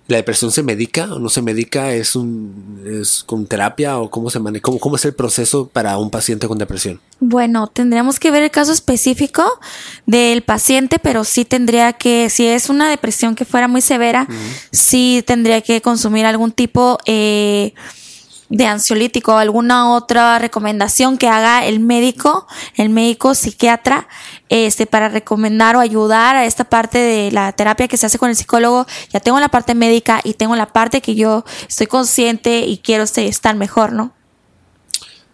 ¿La 0.08 0.18
depresión 0.18 0.52
se 0.52 0.62
medica 0.62 1.12
o 1.12 1.20
no 1.20 1.30
se 1.30 1.42
medica? 1.42 1.92
¿Es, 1.92 2.16
un, 2.16 2.84
es 3.02 3.24
con 3.24 3.48
terapia 3.48 3.98
o 3.98 4.10
cómo, 4.12 4.30
se 4.30 4.40
maneja? 4.40 4.62
Cómo, 4.62 4.80
¿Cómo 4.80 4.98
es 4.98 5.06
el 5.06 5.16
proceso 5.16 5.68
para 5.68 5.98
un 5.98 6.12
paciente 6.12 6.48
con 6.48 6.60
depresión? 6.60 7.02
Bueno, 7.20 7.66
tendríamos 7.68 8.20
que 8.20 8.30
ver 8.30 8.44
el 8.44 8.52
caso 8.52 8.72
específico 8.72 9.44
del 10.06 10.44
paciente, 10.44 11.00
pero 11.00 11.24
sí 11.24 11.44
tendría 11.44 11.94
que, 11.94 12.30
si 12.30 12.46
es 12.46 12.70
una 12.70 12.88
depresión 12.88 13.34
que 13.34 13.46
fuera 13.46 13.68
muy 13.68 13.82
severa, 13.82 14.28
sí 14.72 15.24
tendría 15.26 15.62
que 15.62 15.82
consumir 15.82 16.26
algún 16.26 16.52
tipo... 16.52 17.00
Eh, 17.06 17.74
de 18.50 18.68
ansiolítico 18.68 19.34
o 19.34 19.38
alguna 19.38 19.92
otra 19.92 20.40
recomendación 20.40 21.18
que 21.18 21.28
haga 21.28 21.66
el 21.66 21.80
médico, 21.80 22.48
el 22.76 22.90
médico 22.90 23.34
psiquiatra, 23.34 24.08
este, 24.50 24.86
para 24.86 25.10
recomendar 25.10 25.76
o 25.76 25.80
ayudar 25.80 26.36
a 26.36 26.46
esta 26.46 26.64
parte 26.66 26.98
de 26.98 27.32
la 27.32 27.52
terapia 27.54 27.88
que 27.88 27.98
se 27.98 28.06
hace 28.06 28.18
con 28.18 28.30
el 28.30 28.36
psicólogo. 28.36 28.86
Ya 29.12 29.20
tengo 29.20 29.40
la 29.40 29.50
parte 29.50 29.76
médica 29.76 30.22
y 30.24 30.34
tengo 30.34 30.56
la 30.56 30.68
parte 30.68 31.02
que 31.02 31.16
yo 31.16 31.46
estoy 31.68 31.88
consciente 31.88 32.66
y 32.66 32.78
quiero 32.78 33.04
estar 33.04 33.56
mejor, 33.56 33.94
¿no? 33.94 34.14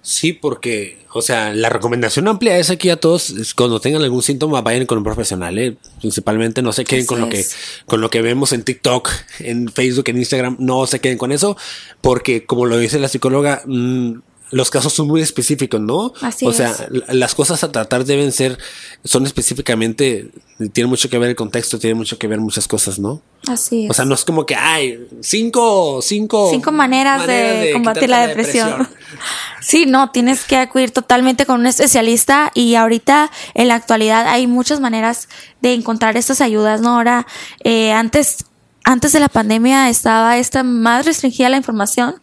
Sí, 0.03 0.34
porque, 0.34 1.05
o 1.14 1.22
sea, 1.22 1.53
la 1.53 1.70
recomendación 1.70 2.28
amplia 2.28 2.57
es 2.57 2.72
aquí 2.72 2.89
a 2.89 2.99
todos, 2.99 3.53
cuando 3.55 3.80
tengan 3.80 4.01
algún 4.01 4.24
síntoma, 4.24 4.62
vayan 4.62 4.88
con 4.88 4.97
un 4.97 5.03
profesional, 5.03 5.59
¿eh? 5.59 5.78
principalmente 5.99 6.64
no 6.64 6.74
se 6.74 6.86
queden 6.86 7.05
con 7.05 7.22
lo 7.22 7.30
que, 7.30 7.45
con 7.86 8.01
lo 8.01 8.09
que 8.09 8.24
vemos 8.24 8.51
en 8.51 8.64
TikTok, 8.64 9.09
en 9.39 9.70
Facebook, 9.70 10.05
en 10.07 10.18
Instagram, 10.18 10.55
no 10.57 10.88
se 10.88 10.99
queden 10.99 11.20
con 11.20 11.32
eso, 11.32 11.55
porque 12.01 12.45
como 12.47 12.66
lo 12.66 12.80
dice 12.80 12.97
la 12.97 13.09
psicóloga, 13.09 13.62
mm, 13.68 14.14
los 14.52 14.70
casos 14.70 14.93
son 14.93 15.08
muy 15.08 15.22
específicos, 15.22 15.80
¿no? 15.80 16.14
Así 16.22 16.45
o 16.45 16.54
sea, 16.54 16.76
las 17.08 17.34
cosas 17.36 17.64
a 17.64 17.72
tratar 17.72 18.06
deben 18.06 18.32
ser, 18.32 18.58
son 19.04 19.26
específicamente, 19.26 20.30
tiene 20.74 20.89
mucho 20.89 21.10
que 21.10 21.18
ver 21.18 21.30
el 21.30 21.36
contexto, 21.36 21.80
tiene 21.80 21.95
mucho 21.95 22.20
que 22.20 22.28
ver 22.28 22.39
muchas 22.39 22.68
cosas, 22.68 22.99
¿no? 22.99 23.22
Así 23.47 23.86
es. 23.86 23.91
O 23.91 23.93
sea, 23.93 24.06
no 24.06 24.14
es 24.14 24.26
como 24.26 24.45
que 24.45 24.56
hay 24.56 25.08
cinco, 25.22 26.02
cinco, 26.02 26.49
cinco 26.52 26.72
maneras, 26.72 27.26
de, 27.26 27.72
combatir 27.74 28.10
la 28.10 28.28
depresión. 28.28 28.88
sí, 29.62 29.86
no, 29.86 30.12
tienes 30.12 30.43
que 30.43 30.58
acudir 30.58 30.91
totalmente 30.91 31.45
con 31.45 31.62
un 31.62 31.66
especialista 31.66 32.52
y 32.54 32.76
ahorita 32.76 33.32
en 33.54 33.70
la 33.70 33.76
actualidad 33.76 34.28
hay 34.28 34.47
muchas 34.47 34.82
maneras 34.82 35.30
de 35.62 35.74
encontrar 35.74 36.18
estas 36.18 36.41
ayudas, 36.41 36.82
¿no? 36.82 36.97
Ahora, 36.97 37.26
eh, 37.64 37.93
antes 37.93 38.45
antes 38.84 39.13
de 39.13 39.19
la 39.19 39.29
pandemia 39.29 39.89
estaba 39.89 40.38
esta 40.38 40.63
más 40.63 41.05
restringida 41.05 41.49
la 41.49 41.57
información, 41.57 42.15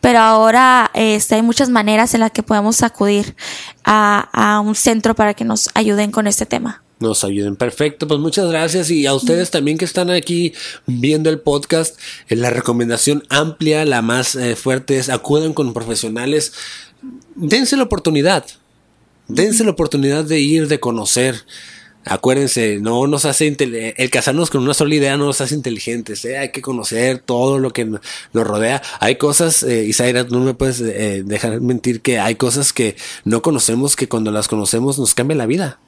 pero 0.00 0.20
ahora 0.20 0.90
este, 0.94 1.36
hay 1.36 1.42
muchas 1.42 1.70
maneras 1.70 2.14
en 2.14 2.20
las 2.20 2.30
que 2.30 2.42
podemos 2.42 2.82
acudir 2.82 3.34
a, 3.84 4.28
a, 4.32 4.60
un 4.60 4.74
centro 4.74 5.14
para 5.14 5.34
que 5.34 5.44
nos 5.44 5.68
ayuden 5.74 6.10
con 6.10 6.26
este 6.26 6.46
tema. 6.46 6.82
Nos 7.00 7.24
ayuden, 7.24 7.56
perfecto. 7.56 8.06
Pues 8.06 8.20
muchas 8.20 8.48
gracias 8.48 8.90
y 8.90 9.04
a 9.06 9.14
ustedes 9.14 9.50
también 9.50 9.76
que 9.76 9.84
están 9.84 10.10
aquí 10.10 10.54
viendo 10.86 11.28
el 11.28 11.40
podcast. 11.40 11.98
Eh, 12.28 12.36
la 12.36 12.50
recomendación 12.50 13.24
amplia, 13.28 13.84
la 13.84 14.00
más 14.00 14.36
eh, 14.36 14.54
fuerte 14.56 14.98
es 14.98 15.08
acudan 15.08 15.52
con 15.52 15.74
profesionales. 15.74 16.52
Dense 17.34 17.76
la 17.76 17.82
oportunidad. 17.82 18.46
Dense 19.26 19.64
la 19.64 19.72
oportunidad 19.72 20.24
de 20.24 20.40
ir, 20.40 20.68
de 20.68 20.80
conocer. 20.80 21.44
Acuérdense, 22.06 22.80
no 22.80 23.06
nos 23.06 23.24
hace 23.24 23.46
el 23.96 24.10
casarnos 24.10 24.50
con 24.50 24.62
una 24.62 24.74
sola 24.74 24.94
idea 24.94 25.16
no 25.16 25.24
nos 25.24 25.40
hace 25.40 25.54
inteligentes, 25.54 26.24
¿eh? 26.26 26.36
hay 26.36 26.50
que 26.50 26.60
conocer 26.60 27.18
todo 27.18 27.58
lo 27.58 27.72
que 27.72 27.86
nos 27.86 28.00
rodea. 28.46 28.82
Hay 29.00 29.16
cosas, 29.16 29.62
eh, 29.62 29.84
Isaira, 29.84 30.24
no 30.24 30.40
me 30.40 30.52
puedes 30.52 30.82
eh, 30.82 31.22
dejar 31.24 31.62
mentir 31.62 32.02
que 32.02 32.18
hay 32.18 32.34
cosas 32.34 32.74
que 32.74 32.96
no 33.24 33.40
conocemos 33.40 33.96
que 33.96 34.06
cuando 34.06 34.30
las 34.32 34.48
conocemos 34.48 34.98
nos 34.98 35.14
cambia 35.14 35.36
la 35.36 35.46
vida. 35.46 35.78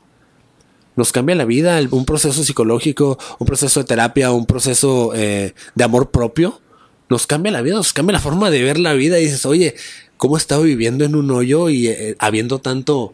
Nos 0.95 1.13
cambia 1.13 1.35
la 1.35 1.45
vida, 1.45 1.79
un 1.91 2.07
proceso 2.07 2.43
psicológico, 2.43 3.19
un 3.39 3.47
proceso 3.47 3.81
de 3.81 3.87
terapia, 3.87 4.33
un 4.33 4.47
proceso 4.47 5.13
eh, 5.15 5.53
de 5.75 5.85
amor 5.85 6.11
propio, 6.11 6.63
nos 7.11 7.27
cambia 7.27 7.53
la 7.53 7.61
vida, 7.61 7.75
nos 7.75 7.93
cambia 7.93 8.15
la 8.15 8.21
forma 8.21 8.49
de 8.49 8.63
ver 8.63 8.79
la 8.79 8.95
vida 8.95 9.19
y 9.19 9.25
dices, 9.25 9.45
oye, 9.45 9.75
¿cómo 10.17 10.39
he 10.39 10.41
estado 10.41 10.63
viviendo 10.63 11.05
en 11.05 11.15
un 11.15 11.31
hoyo 11.31 11.69
y 11.69 11.95
habiendo 12.19 12.59
tanto, 12.59 13.13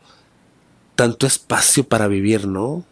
tanto 0.95 1.27
espacio 1.27 1.83
para 1.83 2.07
vivir, 2.07 2.47
no? 2.47 2.85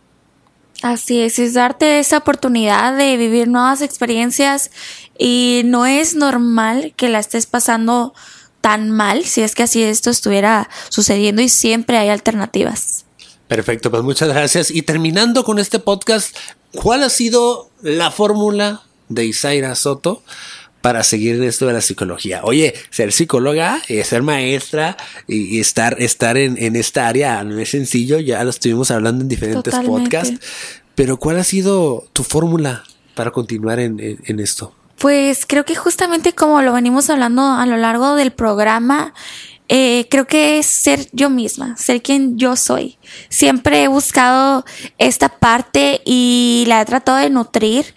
Así 0.82 1.20
es, 1.20 1.38
es 1.38 1.54
darte 1.54 1.98
esa 1.98 2.18
oportunidad 2.18 2.96
de 2.96 3.16
vivir 3.16 3.48
nuevas 3.48 3.82
experiencias 3.82 4.70
y 5.18 5.62
no 5.66 5.84
es 5.84 6.14
normal 6.14 6.94
que 6.96 7.10
la 7.10 7.18
estés 7.18 7.46
pasando 7.46 8.14
tan 8.60 8.90
mal 8.90 9.24
si 9.24 9.42
es 9.42 9.54
que 9.54 9.64
así 9.64 9.82
esto 9.82 10.10
estuviera 10.10 10.68
sucediendo 10.88 11.42
y 11.42 11.48
siempre 11.48 11.98
hay 11.98 12.08
alternativas. 12.08 13.04
Perfecto, 13.48 13.90
pues 13.90 14.02
muchas 14.02 14.28
gracias. 14.28 14.70
Y 14.70 14.82
terminando 14.82 15.44
con 15.44 15.58
este 15.58 15.80
podcast, 15.80 16.36
¿cuál 16.72 17.02
ha 17.02 17.10
sido 17.10 17.68
la 17.82 18.10
fórmula 18.10 18.82
de 19.08 19.26
Isaira 19.26 19.74
Soto 19.74 20.22
para 20.80 21.02
seguir 21.02 21.36
en 21.36 21.44
esto 21.44 21.66
de 21.66 21.72
la 21.72 21.80
psicología? 21.80 22.40
Oye, 22.44 22.74
ser 22.90 23.12
psicóloga, 23.12 23.80
eh, 23.88 24.04
ser 24.04 24.22
maestra 24.22 24.96
y, 25.26 25.60
estar, 25.60 26.00
estar 26.00 26.36
en, 26.36 26.76
esta 26.76 27.08
área 27.08 27.42
no 27.44 27.58
es 27.58 27.70
sencillo, 27.70 28.18
ya 28.18 28.42
lo 28.44 28.50
estuvimos 28.50 28.90
hablando 28.90 29.22
en 29.22 29.28
diferentes 29.28 29.74
podcasts, 29.74 30.38
pero 30.94 31.18
¿cuál 31.18 31.38
ha 31.38 31.44
sido 31.44 32.08
tu 32.12 32.24
fórmula 32.24 32.84
para 33.14 33.30
continuar 33.30 33.80
en 33.80 34.40
esto? 34.40 34.74
Pues 35.00 35.46
creo 35.46 35.64
que 35.64 35.74
justamente 35.74 36.34
como 36.34 36.60
lo 36.60 36.74
venimos 36.74 37.08
hablando 37.08 37.42
a 37.42 37.64
lo 37.64 37.78
largo 37.78 38.16
del 38.16 38.32
programa, 38.32 39.14
eh, 39.72 40.08
creo 40.10 40.26
que 40.26 40.58
es 40.58 40.66
ser 40.66 41.08
yo 41.12 41.30
misma, 41.30 41.76
ser 41.76 42.02
quien 42.02 42.36
yo 42.36 42.54
soy. 42.56 42.98
Siempre 43.28 43.84
he 43.84 43.88
buscado 43.88 44.64
esta 44.98 45.28
parte 45.28 46.02
y 46.04 46.64
la 46.66 46.82
he 46.82 46.84
tratado 46.84 47.18
de 47.18 47.30
nutrir 47.30 47.94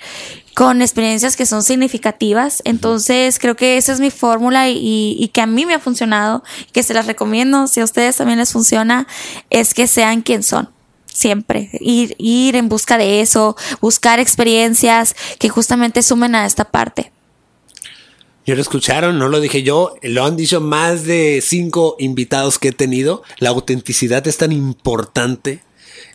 con 0.55 0.81
experiencias 0.81 1.35
que 1.35 1.45
son 1.45 1.63
significativas. 1.63 2.61
Entonces 2.65 3.39
creo 3.39 3.55
que 3.55 3.77
esa 3.77 3.93
es 3.93 3.99
mi 3.99 4.11
fórmula 4.11 4.69
y, 4.69 5.15
y, 5.17 5.27
que 5.29 5.41
a 5.41 5.45
mí 5.45 5.65
me 5.65 5.73
ha 5.73 5.79
funcionado, 5.79 6.43
que 6.71 6.83
se 6.83 6.93
las 6.93 7.07
recomiendo, 7.07 7.67
si 7.67 7.81
a 7.81 7.83
ustedes 7.83 8.17
también 8.17 8.39
les 8.39 8.51
funciona, 8.51 9.07
es 9.49 9.73
que 9.73 9.87
sean 9.87 10.21
quien 10.21 10.43
son 10.43 10.69
siempre, 11.13 11.69
ir, 11.79 12.15
ir 12.17 12.55
en 12.55 12.69
busca 12.69 12.97
de 12.97 13.21
eso, 13.21 13.55
buscar 13.79 14.19
experiencias 14.19 15.15
que 15.39 15.47
justamente 15.47 16.01
sumen 16.01 16.35
a 16.35 16.45
esta 16.45 16.65
parte. 16.65 17.11
Ya 18.45 18.55
lo 18.55 18.61
escucharon, 18.61 19.19
no 19.19 19.29
lo 19.29 19.39
dije 19.39 19.63
yo, 19.63 19.95
lo 20.01 20.25
han 20.25 20.35
dicho 20.35 20.59
más 20.59 21.05
de 21.05 21.41
cinco 21.41 21.95
invitados 21.97 22.59
que 22.59 22.69
he 22.69 22.73
tenido. 22.73 23.23
La 23.37 23.49
autenticidad 23.49 24.27
es 24.27 24.37
tan 24.37 24.51
importante 24.51 25.61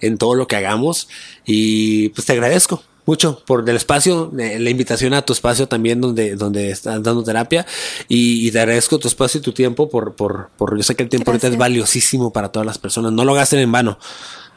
en 0.03 0.19
todo 0.19 0.35
lo 0.35 0.47
que 0.47 0.57
hagamos 0.57 1.09
y 1.47 2.11
pues 2.11 2.27
te 2.27 2.33
agradezco 2.33 2.83
mucho 3.09 3.43
por 3.47 3.67
el 3.69 3.75
espacio, 3.75 4.31
eh, 4.39 4.59
la 4.59 4.69
invitación 4.69 5.15
a 5.15 5.23
tu 5.23 5.33
espacio 5.33 5.67
también 5.67 5.99
donde, 5.99 6.37
donde 6.37 6.71
estás 6.71 7.03
dando 7.03 7.25
terapia. 7.25 7.65
Y, 8.07 8.51
te 8.51 8.61
agradezco 8.61 8.99
tu 8.99 9.09
espacio 9.09 9.41
y 9.41 9.43
tu 9.43 9.53
tiempo 9.53 9.89
por, 9.89 10.15
por, 10.15 10.51
por 10.59 10.77
yo 10.77 10.83
sé 10.83 10.95
que 10.95 11.05
el 11.05 11.09
tiempo 11.09 11.31
ahorita 11.31 11.49
es 11.49 11.57
valiosísimo 11.57 12.35
para 12.35 12.51
todas 12.51 12.67
las 12.67 12.77
personas, 12.77 13.13
no 13.13 13.25
lo 13.25 13.33
gasten 13.33 13.61
en 13.61 13.73
vano 13.73 13.99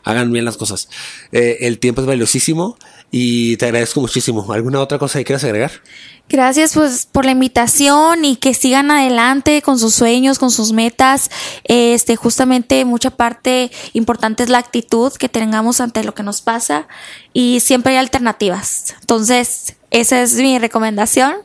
hagan 0.03 0.31
bien 0.31 0.45
las 0.45 0.57
cosas. 0.57 0.89
Eh, 1.31 1.57
el 1.61 1.79
tiempo 1.79 2.01
es 2.01 2.07
valiosísimo 2.07 2.77
y 3.11 3.57
te 3.57 3.65
agradezco 3.65 4.01
muchísimo. 4.01 4.51
¿Alguna 4.51 4.79
otra 4.79 4.97
cosa 4.97 5.19
que 5.19 5.25
quieras 5.25 5.43
agregar? 5.43 5.71
Gracias 6.29 6.75
pues 6.75 7.07
por 7.11 7.25
la 7.25 7.31
invitación 7.31 8.23
y 8.23 8.37
que 8.37 8.53
sigan 8.53 8.89
adelante 8.89 9.61
con 9.61 9.77
sus 9.77 9.93
sueños, 9.93 10.39
con 10.39 10.49
sus 10.49 10.71
metas. 10.71 11.29
Este, 11.65 12.15
justamente 12.15 12.85
mucha 12.85 13.09
parte 13.09 13.69
importante 13.91 14.43
es 14.43 14.49
la 14.49 14.59
actitud 14.59 15.11
que 15.11 15.27
tengamos 15.27 15.81
ante 15.81 16.05
lo 16.05 16.13
que 16.15 16.23
nos 16.23 16.41
pasa 16.41 16.87
y 17.33 17.59
siempre 17.59 17.93
hay 17.93 17.97
alternativas. 17.97 18.95
Entonces, 19.01 19.75
esa 19.89 20.21
es 20.21 20.35
mi 20.35 20.57
recomendación 20.57 21.35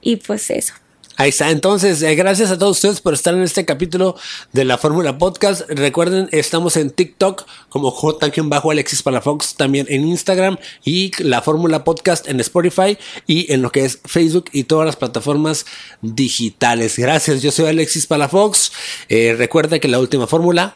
y 0.00 0.16
pues 0.16 0.50
eso. 0.50 0.74
Ahí 1.18 1.30
está. 1.30 1.50
Entonces, 1.50 2.00
eh, 2.02 2.14
gracias 2.14 2.52
a 2.52 2.58
todos 2.58 2.76
ustedes 2.76 3.00
por 3.00 3.12
estar 3.12 3.34
en 3.34 3.42
este 3.42 3.64
capítulo 3.64 4.14
de 4.52 4.64
la 4.64 4.78
Fórmula 4.78 5.18
Podcast. 5.18 5.62
Recuerden, 5.68 6.28
estamos 6.30 6.76
en 6.76 6.90
TikTok 6.90 7.44
como 7.68 7.90
J-Alexis 7.90 9.02
Palafox, 9.02 9.56
también 9.56 9.86
en 9.90 10.06
Instagram 10.06 10.58
y 10.84 11.10
la 11.20 11.42
Fórmula 11.42 11.82
Podcast 11.82 12.28
en 12.28 12.38
Spotify 12.38 12.96
y 13.26 13.52
en 13.52 13.62
lo 13.62 13.72
que 13.72 13.84
es 13.84 13.98
Facebook 14.04 14.44
y 14.52 14.62
todas 14.62 14.86
las 14.86 14.94
plataformas 14.94 15.66
digitales. 16.02 16.96
Gracias. 16.96 17.42
Yo 17.42 17.50
soy 17.50 17.66
Alexis 17.66 18.06
Palafox. 18.06 18.70
Eh, 19.08 19.34
recuerda 19.36 19.80
que 19.80 19.88
la 19.88 19.98
última 19.98 20.28
fórmula 20.28 20.72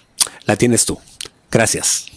la 0.46 0.56
tienes 0.56 0.84
tú. 0.84 0.98
Gracias. 1.52 2.11